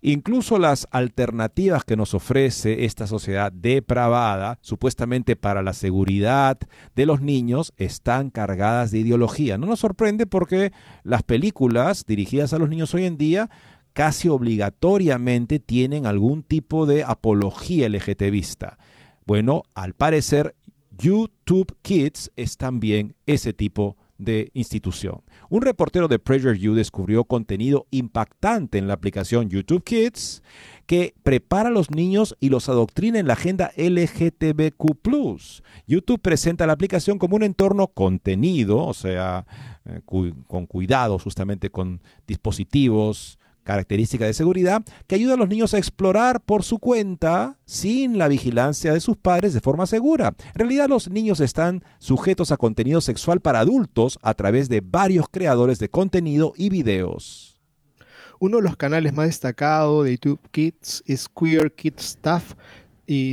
Incluso 0.00 0.58
las 0.58 0.86
alternativas 0.92 1.84
que 1.84 1.96
nos 1.96 2.14
ofrece 2.14 2.84
esta 2.84 3.08
sociedad 3.08 3.50
depravada, 3.50 4.58
supuestamente 4.62 5.34
para 5.34 5.62
la 5.62 5.72
seguridad 5.72 6.56
de 6.94 7.06
los 7.06 7.20
niños, 7.20 7.72
están 7.76 8.30
cargadas 8.30 8.92
de 8.92 9.00
ideología. 9.00 9.58
No 9.58 9.66
nos 9.66 9.80
sorprende 9.80 10.26
porque 10.26 10.72
las 11.02 11.24
películas 11.24 12.06
dirigidas 12.06 12.52
a 12.52 12.58
los 12.58 12.68
niños 12.68 12.94
hoy 12.94 13.06
en 13.06 13.18
día 13.18 13.50
casi 13.92 14.28
obligatoriamente 14.28 15.58
tienen 15.58 16.06
algún 16.06 16.44
tipo 16.44 16.86
de 16.86 17.02
apología 17.02 17.88
LGTBista. 17.88 18.78
Bueno, 19.26 19.64
al 19.74 19.94
parecer 19.94 20.54
YouTube 20.96 21.76
Kids 21.82 22.30
es 22.36 22.56
también 22.56 23.14
ese 23.26 23.52
tipo 23.52 23.97
de 24.18 24.50
institución. 24.52 25.22
Un 25.48 25.62
reportero 25.62 26.08
de 26.08 26.18
PragerU 26.18 26.74
descubrió 26.74 27.24
contenido 27.24 27.86
impactante 27.90 28.78
en 28.78 28.88
la 28.88 28.94
aplicación 28.94 29.48
YouTube 29.48 29.84
Kids 29.84 30.42
que 30.86 31.14
prepara 31.22 31.68
a 31.68 31.72
los 31.72 31.90
niños 31.90 32.36
y 32.40 32.48
los 32.48 32.68
adoctrina 32.68 33.18
en 33.18 33.26
la 33.26 33.34
agenda 33.34 33.70
LGTBQ. 33.76 34.98
YouTube 35.86 36.20
presenta 36.20 36.66
la 36.66 36.72
aplicación 36.72 37.18
como 37.18 37.36
un 37.36 37.42
entorno 37.44 37.88
contenido, 37.88 38.78
o 38.84 38.94
sea, 38.94 39.46
eh, 39.84 40.00
con 40.04 40.66
cuidado 40.66 41.18
justamente 41.18 41.70
con 41.70 42.00
dispositivos 42.26 43.38
característica 43.68 44.24
de 44.24 44.32
seguridad 44.32 44.82
que 45.06 45.14
ayuda 45.14 45.34
a 45.34 45.36
los 45.36 45.50
niños 45.50 45.74
a 45.74 45.78
explorar 45.78 46.40
por 46.40 46.62
su 46.62 46.78
cuenta 46.78 47.58
sin 47.66 48.16
la 48.16 48.26
vigilancia 48.26 48.94
de 48.94 49.00
sus 49.00 49.18
padres 49.18 49.52
de 49.52 49.60
forma 49.60 49.84
segura. 49.84 50.34
En 50.54 50.60
realidad 50.60 50.88
los 50.88 51.10
niños 51.10 51.40
están 51.40 51.84
sujetos 51.98 52.50
a 52.50 52.56
contenido 52.56 53.02
sexual 53.02 53.40
para 53.40 53.60
adultos 53.60 54.18
a 54.22 54.32
través 54.32 54.70
de 54.70 54.80
varios 54.80 55.26
creadores 55.30 55.78
de 55.80 55.90
contenido 55.90 56.54
y 56.56 56.70
videos. 56.70 57.60
Uno 58.40 58.56
de 58.56 58.62
los 58.62 58.78
canales 58.78 59.12
más 59.12 59.26
destacados 59.26 60.06
de 60.06 60.12
YouTube 60.12 60.40
Kids 60.50 61.04
es 61.06 61.28
Queer 61.28 61.70
Kids 61.74 62.16
Stuff, 62.16 62.54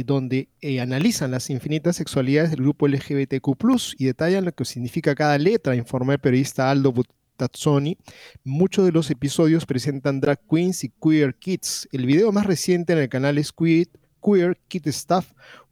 donde 0.06 0.50
eh, 0.60 0.82
analizan 0.82 1.32
las 1.32 1.50
infinitas 1.50 1.96
sexualidades 1.96 2.52
del 2.52 2.60
grupo 2.62 2.90
LGBTQ 2.90 3.56
y 3.98 4.06
detallan 4.06 4.44
lo 4.44 4.52
que 4.52 4.66
significa 4.66 5.16
cada 5.16 5.38
letra, 5.38 5.78
informó 5.78 6.12
el 6.12 6.20
periodista 6.20 6.70
Aldo 6.70 6.92
Tazzoni, 7.36 7.98
muchos 8.44 8.86
de 8.86 8.92
los 8.92 9.10
episodios 9.12 9.66
presentan 9.66 10.20
drag 10.20 10.40
queens 10.50 10.84
y 10.84 10.90
queer 10.90 11.36
kids. 11.36 11.88
El 11.92 12.06
video 12.06 12.32
más 12.32 12.46
reciente 12.46 12.94
en 12.94 13.00
el 13.00 13.10
canal 13.10 13.38
es 13.38 13.52
Queer, 13.52 13.90
queer 14.24 14.58
Kid 14.68 14.88
Stuff. 14.88 15.32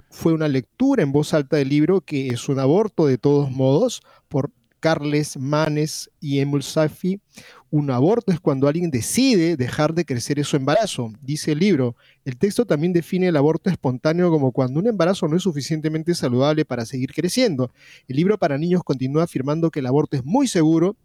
Fue 0.10 0.34
una 0.34 0.48
lectura 0.48 1.02
en 1.02 1.12
voz 1.12 1.34
alta 1.34 1.58
del 1.58 1.70
libro 1.70 2.02
que 2.02 2.28
es 2.28 2.48
un 2.48 2.60
aborto 2.60 3.08
de 3.08 3.18
todos 3.18 3.50
modos 3.50 4.02
por 4.30 4.52
Carles 4.84 5.38
Manes 5.38 6.12
y 6.20 6.40
Emil 6.40 6.62
Safi. 6.62 7.22
Un 7.72 7.90
aborto 7.90 8.34
es 8.34 8.42
cuando 8.42 8.68
alguien 8.68 8.92
decide 8.92 9.56
dejar 9.56 9.94
de 9.94 10.04
crecer 10.04 10.44
su 10.44 10.58
embarazo, 10.58 11.14
dice 11.22 11.54
el 11.54 11.60
libro. 11.60 11.96
El 12.26 12.38
texto 12.38 12.66
también 12.66 12.92
define 12.92 13.30
el 13.30 13.38
aborto 13.38 13.70
espontáneo 13.70 14.30
como 14.30 14.52
cuando 14.52 14.82
un 14.82 14.88
embarazo 14.88 15.30
no 15.30 15.38
es 15.38 15.44
suficientemente 15.44 16.14
saludable 16.14 16.66
para 16.66 16.86
seguir 16.86 17.14
creciendo. 17.14 17.72
El 18.10 18.18
libro 18.18 18.38
para 18.38 18.58
niños 18.58 18.84
continúa 18.84 19.24
afirmando 19.24 19.72
que 19.72 19.80
el 19.80 19.86
aborto 19.86 20.18
es 20.18 20.26
muy 20.26 20.50
seguro 20.50 20.98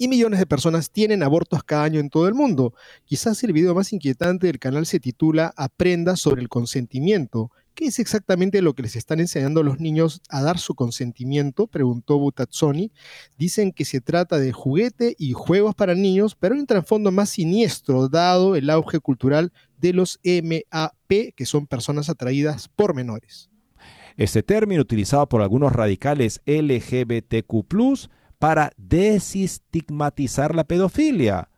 y 0.00 0.08
millones 0.08 0.38
de 0.38 0.46
personas 0.46 0.90
tienen 0.90 1.22
abortos 1.22 1.62
cada 1.62 1.84
año 1.84 2.00
en 2.00 2.08
todo 2.08 2.26
el 2.26 2.32
mundo. 2.32 2.72
Quizás 3.04 3.44
el 3.44 3.52
video 3.52 3.74
más 3.74 3.92
inquietante 3.92 4.46
del 4.46 4.58
canal 4.58 4.86
se 4.86 4.98
titula 4.98 5.52
Aprenda 5.58 6.16
sobre 6.16 6.40
el 6.40 6.48
consentimiento. 6.48 7.50
¿Qué 7.74 7.84
es 7.84 7.98
exactamente 7.98 8.62
lo 8.62 8.72
que 8.72 8.80
les 8.80 8.96
están 8.96 9.20
enseñando 9.20 9.60
a 9.60 9.62
los 9.62 9.78
niños 9.78 10.22
a 10.30 10.40
dar 10.40 10.58
su 10.58 10.74
consentimiento? 10.74 11.66
Preguntó 11.66 12.18
Butazzoni. 12.18 12.90
Dicen 13.36 13.72
que 13.72 13.84
se 13.84 14.00
trata 14.00 14.38
de 14.38 14.52
juguete 14.52 15.16
y 15.18 15.34
juegos 15.34 15.74
para 15.74 15.94
niños, 15.94 16.34
pero 16.34 16.54
hay 16.54 16.60
un 16.60 16.66
trasfondo 16.66 17.12
más 17.12 17.28
siniestro 17.28 18.08
dado 18.08 18.56
el 18.56 18.70
auge 18.70 19.00
cultural 19.00 19.52
de 19.76 19.92
los 19.92 20.18
MAP, 20.24 21.34
que 21.36 21.44
son 21.44 21.66
personas 21.66 22.08
atraídas 22.08 22.68
por 22.68 22.94
menores. 22.94 23.50
Este 24.16 24.42
término 24.42 24.80
utilizado 24.80 25.28
por 25.28 25.42
algunos 25.42 25.74
radicales 25.74 26.40
LGBTQ 26.46 27.68
para 28.40 28.72
desestigmatizar 28.78 30.56
la 30.56 30.64
pedofilia. 30.64 31.48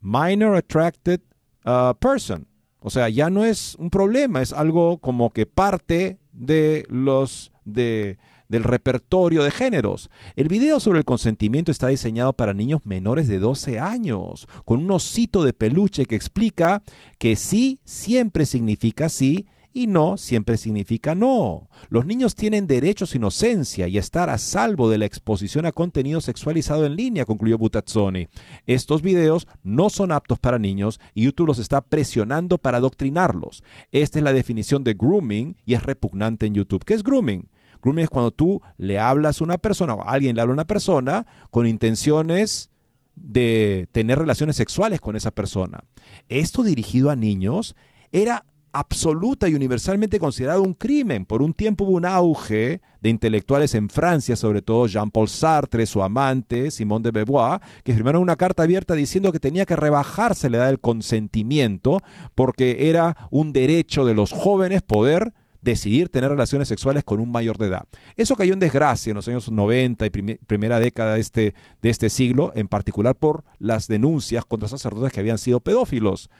Minor 0.00 0.56
attracted 0.56 1.20
uh, 1.64 1.94
person. 2.00 2.48
O 2.80 2.90
sea, 2.90 3.08
ya 3.08 3.30
no 3.30 3.44
es 3.44 3.76
un 3.76 3.90
problema, 3.90 4.42
es 4.42 4.52
algo 4.52 4.98
como 4.98 5.30
que 5.30 5.46
parte 5.46 6.18
de 6.32 6.84
los 6.88 7.52
de, 7.64 8.18
del 8.48 8.64
repertorio 8.64 9.44
de 9.44 9.52
géneros. 9.52 10.10
El 10.34 10.48
video 10.48 10.80
sobre 10.80 10.98
el 10.98 11.04
consentimiento 11.04 11.70
está 11.70 11.88
diseñado 11.88 12.32
para 12.32 12.54
niños 12.54 12.84
menores 12.84 13.28
de 13.28 13.38
12 13.38 13.78
años, 13.78 14.48
con 14.64 14.80
un 14.80 14.90
osito 14.90 15.44
de 15.44 15.52
peluche 15.52 16.06
que 16.06 16.16
explica 16.16 16.82
que 17.18 17.36
sí 17.36 17.78
siempre 17.84 18.46
significa 18.46 19.10
sí 19.10 19.46
y 19.72 19.86
no 19.86 20.16
siempre 20.16 20.56
significa 20.56 21.14
no. 21.14 21.68
Los 21.88 22.06
niños 22.06 22.34
tienen 22.34 22.66
derecho 22.66 23.04
a 23.04 23.16
inocencia 23.16 23.88
y 23.88 23.98
estar 23.98 24.30
a 24.30 24.38
salvo 24.38 24.90
de 24.90 24.98
la 24.98 25.06
exposición 25.06 25.66
a 25.66 25.72
contenido 25.72 26.20
sexualizado 26.20 26.86
en 26.86 26.96
línea, 26.96 27.24
concluyó 27.24 27.58
Butazzoni. 27.58 28.28
Estos 28.66 29.02
videos 29.02 29.46
no 29.62 29.90
son 29.90 30.12
aptos 30.12 30.38
para 30.38 30.58
niños 30.58 31.00
y 31.14 31.24
YouTube 31.24 31.48
los 31.48 31.58
está 31.58 31.80
presionando 31.80 32.58
para 32.58 32.78
adoctrinarlos. 32.78 33.62
Esta 33.90 34.18
es 34.18 34.24
la 34.24 34.32
definición 34.32 34.84
de 34.84 34.94
grooming 34.94 35.56
y 35.64 35.74
es 35.74 35.82
repugnante 35.82 36.46
en 36.46 36.54
YouTube. 36.54 36.84
¿Qué 36.84 36.94
es 36.94 37.02
grooming? 37.02 37.48
Grooming 37.82 38.04
es 38.04 38.10
cuando 38.10 38.30
tú 38.30 38.62
le 38.78 38.98
hablas 38.98 39.40
a 39.40 39.44
una 39.44 39.58
persona 39.58 39.94
o 39.94 40.04
alguien 40.04 40.36
le 40.36 40.42
habla 40.42 40.52
a 40.52 40.54
una 40.54 40.66
persona 40.66 41.26
con 41.50 41.66
intenciones 41.66 42.70
de 43.14 43.88
tener 43.92 44.18
relaciones 44.18 44.56
sexuales 44.56 45.00
con 45.00 45.16
esa 45.16 45.30
persona. 45.30 45.84
Esto 46.28 46.62
dirigido 46.62 47.10
a 47.10 47.16
niños 47.16 47.76
era 48.10 48.44
absoluta 48.72 49.48
y 49.48 49.54
universalmente 49.54 50.18
considerado 50.18 50.62
un 50.62 50.74
crimen. 50.74 51.26
Por 51.26 51.42
un 51.42 51.52
tiempo 51.52 51.84
hubo 51.84 51.92
un 51.92 52.06
auge 52.06 52.80
de 53.00 53.08
intelectuales 53.10 53.74
en 53.74 53.88
Francia, 53.88 54.36
sobre 54.36 54.62
todo 54.62 54.86
Jean-Paul 54.86 55.28
Sartre, 55.28 55.86
su 55.86 56.02
amante, 56.02 56.70
Simone 56.70 57.02
de 57.04 57.10
Beauvoir, 57.10 57.60
que 57.84 57.92
firmaron 57.92 58.22
una 58.22 58.36
carta 58.36 58.62
abierta 58.62 58.94
diciendo 58.94 59.32
que 59.32 59.40
tenía 59.40 59.66
que 59.66 59.76
rebajarse 59.76 60.48
la 60.48 60.58
edad 60.58 60.66
del 60.66 60.80
consentimiento 60.80 62.00
porque 62.34 62.88
era 62.88 63.28
un 63.30 63.52
derecho 63.52 64.04
de 64.04 64.14
los 64.14 64.32
jóvenes 64.32 64.82
poder 64.82 65.34
decidir 65.60 66.08
tener 66.08 66.30
relaciones 66.30 66.68
sexuales 66.68 67.04
con 67.04 67.20
un 67.20 67.30
mayor 67.30 67.56
de 67.56 67.68
edad. 67.68 67.84
Eso 68.16 68.36
cayó 68.36 68.52
en 68.52 68.58
desgracia 68.58 69.10
en 69.10 69.16
los 69.16 69.28
años 69.28 69.50
90 69.50 70.06
y 70.06 70.10
primera 70.10 70.80
década 70.80 71.14
de 71.14 71.20
este, 71.20 71.54
de 71.80 71.90
este 71.90 72.10
siglo, 72.10 72.52
en 72.56 72.68
particular 72.68 73.14
por 73.14 73.44
las 73.58 73.86
denuncias 73.86 74.44
contra 74.44 74.68
sacerdotes 74.68 75.12
que 75.12 75.20
habían 75.20 75.38
sido 75.38 75.60
pedófilos 75.60 76.30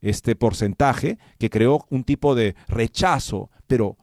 este 0.00 0.36
porcentaje 0.36 1.18
que 1.38 1.50
creó 1.50 1.86
un 1.90 2.04
tipo 2.04 2.34
de 2.34 2.54
rechazo, 2.68 3.50
pero 3.66 3.96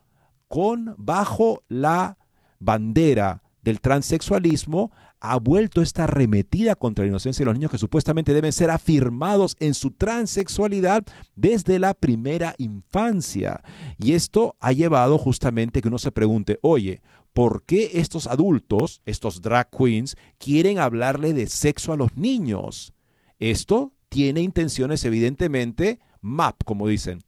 con 0.48 0.96
bajo 0.98 1.64
la 1.68 2.18
bandera 2.60 3.44
del 3.62 3.82
transexualismo 3.82 4.92
ha 5.20 5.38
vuelto 5.38 5.82
esta 5.82 6.04
arremetida 6.04 6.76
contra 6.76 7.04
la 7.04 7.10
inocencia 7.10 7.44
de 7.44 7.48
los 7.48 7.56
niños 7.56 7.72
que 7.72 7.78
supuestamente 7.78 8.34
deben 8.34 8.54
ser 8.54 8.70
afirmados 8.70 9.56
en 9.60 9.74
su 9.74 9.92
transexualidad 9.92 11.04
desde 11.36 11.80
la 11.80 11.94
primera 11.94 12.56
infancia. 12.60 13.64
Y 13.98 14.14
esto 14.14 14.56
ha 14.60 14.72
llevado 14.72 15.18
justamente 15.18 15.82
que 15.82 15.88
uno 15.88 15.98
se 15.98 16.12
pregunte, 16.12 16.60
oye, 16.62 17.02
¿por 17.34 17.64
qué 17.64 17.92
estos 17.96 18.28
adultos, 18.28 19.02
estos 19.06 19.42
drag 19.42 19.70
queens, 19.70 20.16
quieren 20.38 20.80
hablarle 20.80 21.34
de 21.34 21.48
sexo 21.48 21.94
a 21.94 21.98
los 21.98 22.16
niños? 22.16 22.94
Esto 23.40 23.94
tiene 24.10 24.42
intenciones 24.42 25.04
evidentemente 25.06 26.00
MAP, 26.22 26.64
como 26.64 26.88
dicen, 26.88 27.20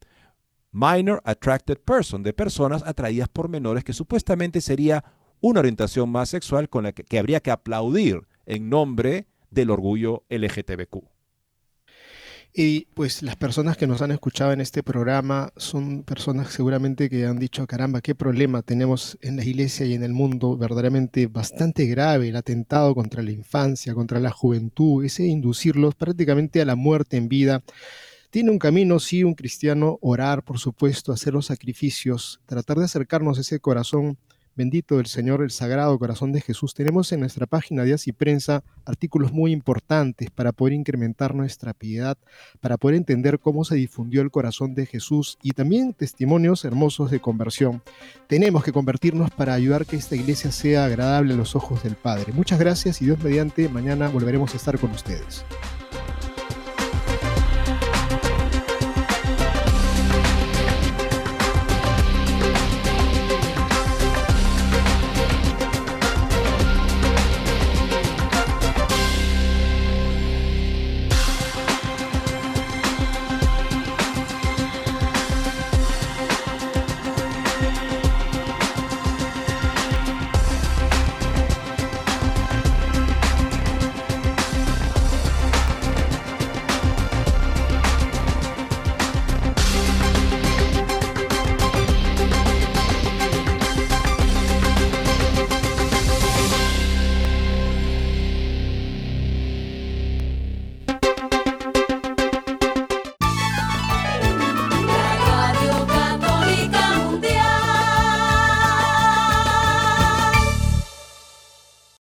Minor 0.72 1.20
Attracted 1.24 1.78
Person, 1.78 2.22
de 2.22 2.32
personas 2.32 2.82
atraídas 2.86 3.28
por 3.28 3.48
menores, 3.48 3.84
que 3.84 3.92
supuestamente 3.92 4.60
sería 4.60 5.04
una 5.40 5.60
orientación 5.60 6.10
más 6.10 6.28
sexual 6.28 6.68
con 6.68 6.84
la 6.84 6.92
que, 6.92 7.18
habría 7.18 7.40
que 7.40 7.50
aplaudir 7.50 8.26
en 8.46 8.68
nombre 8.68 9.26
del 9.50 9.70
orgullo 9.70 10.24
LGTBQ. 10.28 11.09
Y 12.52 12.86
pues 12.94 13.22
las 13.22 13.36
personas 13.36 13.76
que 13.76 13.86
nos 13.86 14.02
han 14.02 14.10
escuchado 14.10 14.52
en 14.52 14.60
este 14.60 14.82
programa 14.82 15.52
son 15.56 16.02
personas 16.02 16.52
seguramente 16.52 17.08
que 17.08 17.24
han 17.24 17.38
dicho, 17.38 17.64
caramba, 17.66 18.00
qué 18.00 18.16
problema 18.16 18.62
tenemos 18.62 19.16
en 19.20 19.36
la 19.36 19.44
iglesia 19.44 19.86
y 19.86 19.94
en 19.94 20.02
el 20.02 20.12
mundo, 20.12 20.56
verdaderamente 20.56 21.28
bastante 21.28 21.86
grave, 21.86 22.28
el 22.28 22.36
atentado 22.36 22.92
contra 22.94 23.22
la 23.22 23.30
infancia, 23.30 23.94
contra 23.94 24.18
la 24.18 24.32
juventud, 24.32 25.04
ese 25.04 25.26
inducirlos 25.26 25.94
prácticamente 25.94 26.60
a 26.60 26.64
la 26.64 26.74
muerte 26.74 27.16
en 27.16 27.28
vida. 27.28 27.62
Tiene 28.30 28.50
un 28.50 28.58
camino, 28.58 28.98
sí, 28.98 29.22
un 29.22 29.34
cristiano, 29.34 29.98
orar, 30.00 30.42
por 30.42 30.58
supuesto, 30.58 31.12
hacer 31.12 31.32
los 31.34 31.46
sacrificios, 31.46 32.40
tratar 32.46 32.78
de 32.78 32.86
acercarnos 32.86 33.38
a 33.38 33.42
ese 33.42 33.60
corazón 33.60 34.18
Bendito 34.56 35.00
el 35.00 35.06
Señor, 35.06 35.42
el 35.42 35.50
Sagrado 35.50 35.98
Corazón 35.98 36.32
de 36.32 36.40
Jesús. 36.40 36.74
Tenemos 36.74 37.12
en 37.12 37.20
nuestra 37.20 37.46
página 37.46 37.84
Días 37.84 38.06
y 38.08 38.12
Prensa 38.12 38.62
artículos 38.84 39.32
muy 39.32 39.52
importantes 39.52 40.30
para 40.30 40.52
poder 40.52 40.74
incrementar 40.74 41.34
nuestra 41.34 41.72
piedad, 41.72 42.18
para 42.60 42.76
poder 42.76 42.96
entender 42.96 43.38
cómo 43.38 43.64
se 43.64 43.76
difundió 43.76 44.22
el 44.22 44.30
corazón 44.30 44.74
de 44.74 44.86
Jesús 44.86 45.38
y 45.42 45.52
también 45.52 45.94
testimonios 45.94 46.64
hermosos 46.64 47.10
de 47.10 47.20
conversión. 47.20 47.82
Tenemos 48.26 48.64
que 48.64 48.72
convertirnos 48.72 49.30
para 49.30 49.54
ayudar 49.54 49.86
que 49.86 49.96
esta 49.96 50.16
iglesia 50.16 50.50
sea 50.52 50.84
agradable 50.84 51.34
a 51.34 51.36
los 51.36 51.56
ojos 51.56 51.82
del 51.82 51.96
Padre. 51.96 52.32
Muchas 52.32 52.58
gracias 52.58 53.00
y 53.00 53.06
Dios 53.06 53.22
mediante, 53.22 53.68
mañana 53.68 54.08
volveremos 54.08 54.52
a 54.54 54.56
estar 54.56 54.78
con 54.78 54.90
ustedes. 54.90 55.44